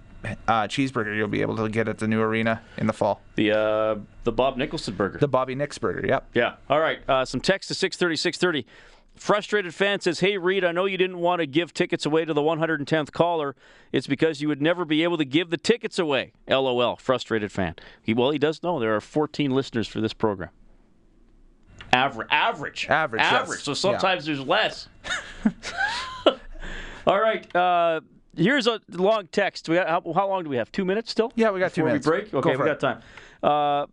uh, 0.48 0.62
cheeseburger 0.66 1.16
you'll 1.16 1.28
be 1.28 1.42
able 1.42 1.57
to 1.57 1.68
get 1.68 1.88
at 1.88 1.98
the 1.98 2.09
new 2.09 2.20
arena 2.20 2.62
in 2.78 2.86
the 2.86 2.92
fall. 2.92 3.20
The 3.36 3.52
uh, 3.57 3.96
the 4.24 4.32
Bob 4.32 4.57
Nicholson 4.57 4.94
burger. 4.94 5.18
The 5.18 5.28
Bobby 5.28 5.54
Nix 5.54 5.78
burger. 5.78 6.07
Yep. 6.07 6.28
Yeah. 6.34 6.54
All 6.68 6.80
right. 6.80 6.98
Uh, 7.09 7.24
some 7.24 7.40
text 7.40 7.68
to 7.68 7.74
630 7.74 8.16
630. 8.16 8.66
Frustrated 9.16 9.74
fan 9.74 10.00
says, 10.00 10.20
Hey, 10.20 10.36
Reed, 10.38 10.64
I 10.64 10.72
know 10.72 10.84
you 10.84 10.98
didn't 10.98 11.18
want 11.18 11.40
to 11.40 11.46
give 11.46 11.72
tickets 11.72 12.04
away 12.04 12.24
to 12.24 12.34
the 12.34 12.42
110th 12.42 13.12
caller. 13.12 13.56
It's 13.92 14.06
because 14.06 14.40
you 14.40 14.48
would 14.48 14.60
never 14.60 14.84
be 14.84 15.02
able 15.02 15.16
to 15.18 15.24
give 15.24 15.50
the 15.50 15.56
tickets 15.56 15.98
away. 15.98 16.32
LOL. 16.48 16.96
Frustrated 16.96 17.50
fan. 17.50 17.74
He, 18.02 18.14
well, 18.14 18.30
he 18.30 18.38
does 18.38 18.62
know 18.62 18.78
there 18.78 18.94
are 18.94 19.00
14 19.00 19.50
listeners 19.50 19.88
for 19.88 20.00
this 20.00 20.12
program. 20.12 20.50
Average. 21.92 22.28
Average. 22.30 22.86
Average. 22.88 23.22
Average. 23.22 23.58
Yes. 23.58 23.64
So 23.64 23.74
sometimes 23.74 24.26
yeah. 24.26 24.34
there's 24.34 24.46
less. 24.46 24.88
All 27.06 27.20
right. 27.20 27.56
Uh, 27.56 28.00
here's 28.36 28.66
a 28.66 28.80
long 28.90 29.28
text. 29.32 29.68
We 29.68 29.76
got, 29.76 29.88
how, 29.88 30.12
how, 30.12 30.28
long 30.28 30.44
do 30.44 30.50
we 30.50 30.56
have? 30.56 30.70
Two 30.72 30.84
minutes 30.84 31.10
still? 31.10 31.32
Yeah, 31.36 31.50
we 31.50 31.60
got 31.60 31.72
two 31.72 31.84
minutes. 31.84 32.06
we 32.06 32.10
break? 32.10 32.34
Okay, 32.34 32.56
we 32.56 32.64
got 32.64 32.80
time. 32.80 33.00
Uh, 33.42 33.86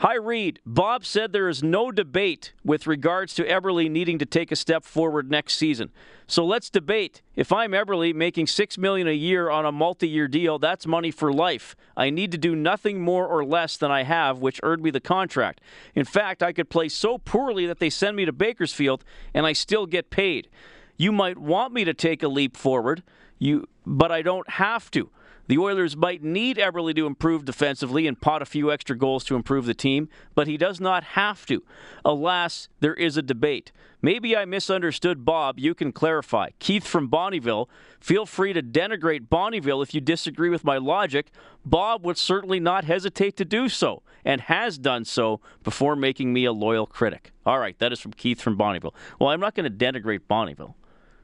Hi, 0.00 0.14
Reed. 0.14 0.60
Bob 0.64 1.04
said 1.04 1.30
there 1.30 1.50
is 1.50 1.62
no 1.62 1.92
debate 1.92 2.54
with 2.64 2.86
regards 2.86 3.34
to 3.34 3.44
Eberle 3.44 3.90
needing 3.90 4.18
to 4.18 4.24
take 4.24 4.50
a 4.50 4.56
step 4.56 4.82
forward 4.82 5.30
next 5.30 5.58
season. 5.58 5.90
So 6.26 6.42
let's 6.42 6.70
debate. 6.70 7.20
If 7.36 7.52
I'm 7.52 7.72
Eberle 7.72 8.14
making 8.14 8.46
six 8.46 8.78
million 8.78 9.08
a 9.08 9.12
year 9.12 9.50
on 9.50 9.66
a 9.66 9.72
multi-year 9.72 10.26
deal, 10.26 10.58
that's 10.58 10.86
money 10.86 11.10
for 11.10 11.30
life. 11.30 11.76
I 11.98 12.08
need 12.08 12.32
to 12.32 12.38
do 12.38 12.56
nothing 12.56 13.02
more 13.02 13.26
or 13.26 13.44
less 13.44 13.76
than 13.76 13.90
I 13.90 14.04
have, 14.04 14.38
which 14.38 14.58
earned 14.62 14.82
me 14.82 14.90
the 14.90 15.00
contract. 15.00 15.60
In 15.94 16.06
fact, 16.06 16.42
I 16.42 16.54
could 16.54 16.70
play 16.70 16.88
so 16.88 17.18
poorly 17.18 17.66
that 17.66 17.78
they 17.78 17.90
send 17.90 18.16
me 18.16 18.24
to 18.24 18.32
Bakersfield 18.32 19.04
and 19.34 19.44
I 19.44 19.52
still 19.52 19.84
get 19.84 20.08
paid. 20.08 20.48
You 20.96 21.12
might 21.12 21.36
want 21.36 21.74
me 21.74 21.84
to 21.84 21.92
take 21.92 22.22
a 22.22 22.28
leap 22.28 22.56
forward, 22.56 23.02
you, 23.38 23.68
but 23.84 24.10
I 24.10 24.22
don't 24.22 24.48
have 24.48 24.90
to. 24.92 25.10
The 25.50 25.58
Oilers 25.58 25.96
might 25.96 26.22
need 26.22 26.58
Eberle 26.58 26.94
to 26.94 27.06
improve 27.08 27.44
defensively 27.44 28.06
and 28.06 28.20
pot 28.20 28.40
a 28.40 28.44
few 28.44 28.70
extra 28.70 28.96
goals 28.96 29.24
to 29.24 29.34
improve 29.34 29.66
the 29.66 29.74
team, 29.74 30.08
but 30.36 30.46
he 30.46 30.56
does 30.56 30.78
not 30.78 31.02
have 31.02 31.44
to. 31.46 31.64
Alas, 32.04 32.68
there 32.78 32.94
is 32.94 33.16
a 33.16 33.22
debate. 33.22 33.72
Maybe 34.00 34.36
I 34.36 34.44
misunderstood 34.44 35.24
Bob. 35.24 35.58
You 35.58 35.74
can 35.74 35.90
clarify. 35.90 36.50
Keith 36.60 36.86
from 36.86 37.10
Bonnyville, 37.10 37.66
feel 37.98 38.26
free 38.26 38.52
to 38.52 38.62
denigrate 38.62 39.26
Bonnyville 39.26 39.82
if 39.82 39.92
you 39.92 40.00
disagree 40.00 40.50
with 40.50 40.62
my 40.62 40.78
logic. 40.78 41.32
Bob 41.64 42.06
would 42.06 42.16
certainly 42.16 42.60
not 42.60 42.84
hesitate 42.84 43.36
to 43.38 43.44
do 43.44 43.68
so, 43.68 44.04
and 44.24 44.42
has 44.42 44.78
done 44.78 45.04
so 45.04 45.40
before 45.64 45.96
making 45.96 46.32
me 46.32 46.44
a 46.44 46.52
loyal 46.52 46.86
critic. 46.86 47.32
All 47.44 47.58
right, 47.58 47.76
that 47.80 47.92
is 47.92 47.98
from 47.98 48.12
Keith 48.12 48.40
from 48.40 48.56
Bonnyville. 48.56 48.94
Well, 49.18 49.30
I'm 49.30 49.40
not 49.40 49.56
going 49.56 49.68
to 49.68 49.84
denigrate 49.84 50.20
Bonnyville 50.30 50.74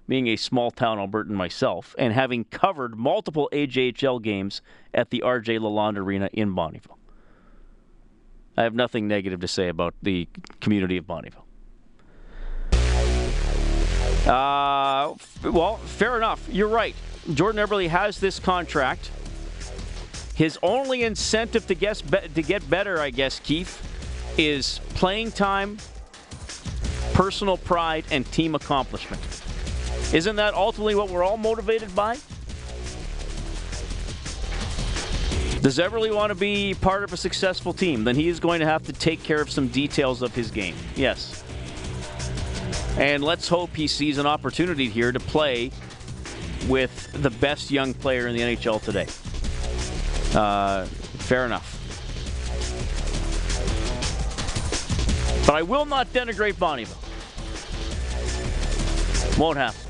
being 0.08 0.28
a 0.28 0.36
small 0.36 0.70
town 0.70 0.98
Albertan 0.98 1.30
myself, 1.30 1.94
and 1.98 2.12
having 2.12 2.44
covered 2.44 2.96
multiple 2.96 3.48
AJHL 3.52 4.22
games 4.22 4.62
at 4.94 5.10
the 5.10 5.22
RJ 5.24 5.58
Lalonde 5.58 5.98
Arena 5.98 6.30
in 6.32 6.54
Bonnyville. 6.54 6.96
I 8.56 8.62
have 8.62 8.74
nothing 8.74 9.06
negative 9.06 9.40
to 9.40 9.48
say 9.48 9.68
about 9.68 9.94
the 10.02 10.28
community 10.60 10.96
of 10.96 11.04
Bonnyville. 11.04 11.42
Uh, 14.26 15.14
well, 15.44 15.76
fair 15.76 16.16
enough. 16.16 16.48
You're 16.50 16.68
right. 16.68 16.94
Jordan 17.34 17.64
Eberle 17.64 17.88
has 17.88 18.18
this 18.18 18.38
contract. 18.40 19.10
His 20.34 20.58
only 20.62 21.02
incentive 21.02 21.66
to 21.66 21.74
get, 21.74 22.02
to 22.34 22.42
get 22.42 22.68
better, 22.68 22.98
I 22.98 23.10
guess, 23.10 23.40
Keith, 23.40 23.82
is 24.36 24.80
playing 24.94 25.32
time, 25.32 25.78
personal 27.14 27.56
pride, 27.56 28.04
and 28.10 28.30
team 28.32 28.54
accomplishment. 28.54 29.22
Isn't 30.12 30.36
that 30.36 30.54
ultimately 30.54 30.94
what 30.94 31.10
we're 31.10 31.24
all 31.24 31.36
motivated 31.36 31.94
by? 31.94 32.18
Does 35.62 35.78
Eberle 35.78 36.14
want 36.14 36.30
to 36.30 36.36
be 36.36 36.74
part 36.74 37.02
of 37.02 37.12
a 37.12 37.16
successful 37.16 37.72
team? 37.72 38.04
Then 38.04 38.14
he 38.14 38.28
is 38.28 38.38
going 38.38 38.60
to 38.60 38.66
have 38.66 38.84
to 38.84 38.92
take 38.92 39.22
care 39.24 39.40
of 39.40 39.50
some 39.50 39.66
details 39.66 40.22
of 40.22 40.32
his 40.32 40.52
game. 40.52 40.76
Yes. 40.94 41.42
And 42.98 43.24
let's 43.24 43.48
hope 43.48 43.74
he 43.74 43.88
sees 43.88 44.18
an 44.18 44.26
opportunity 44.26 44.88
here 44.88 45.10
to 45.10 45.18
play 45.18 45.72
with 46.68 47.10
the 47.20 47.30
best 47.30 47.70
young 47.70 47.94
player 47.94 48.28
in 48.28 48.36
the 48.36 48.42
NHL 48.42 48.80
today. 48.80 49.06
Uh, 50.38 50.84
fair 50.84 51.46
enough. 51.46 51.72
But 55.46 55.56
I 55.56 55.62
will 55.62 55.84
not 55.84 56.12
denigrate 56.12 56.54
Bonnyville. 56.54 57.02
Won't 59.38 59.58
happen. 59.58 59.85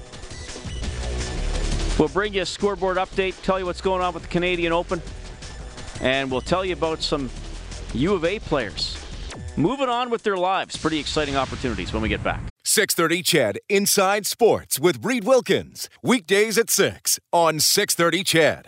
We'll 1.98 2.08
bring 2.08 2.34
you 2.34 2.42
a 2.42 2.46
scoreboard 2.46 2.98
update, 2.98 3.40
tell 3.42 3.58
you 3.58 3.64
what's 3.64 3.80
going 3.80 4.02
on 4.02 4.12
with 4.12 4.24
the 4.24 4.28
Canadian 4.28 4.72
Open, 4.72 5.00
and 6.02 6.30
we'll 6.30 6.42
tell 6.42 6.64
you 6.64 6.74
about 6.74 7.00
some 7.02 7.30
U 7.94 8.12
of 8.12 8.24
A 8.24 8.38
players 8.38 8.98
moving 9.56 9.88
on 9.88 10.10
with 10.10 10.22
their 10.22 10.36
lives. 10.36 10.76
Pretty 10.76 10.98
exciting 10.98 11.36
opportunities 11.36 11.92
when 11.92 12.02
we 12.02 12.08
get 12.08 12.22
back. 12.22 12.42
630 12.64 13.22
CHED 13.22 13.58
Inside 13.68 14.26
Sports 14.26 14.78
with 14.78 15.04
Reid 15.04 15.24
Wilkins. 15.24 15.88
Weekdays 16.02 16.58
at 16.58 16.68
6 16.68 17.18
on 17.32 17.60
630 17.60 18.24
CHED. 18.24 18.64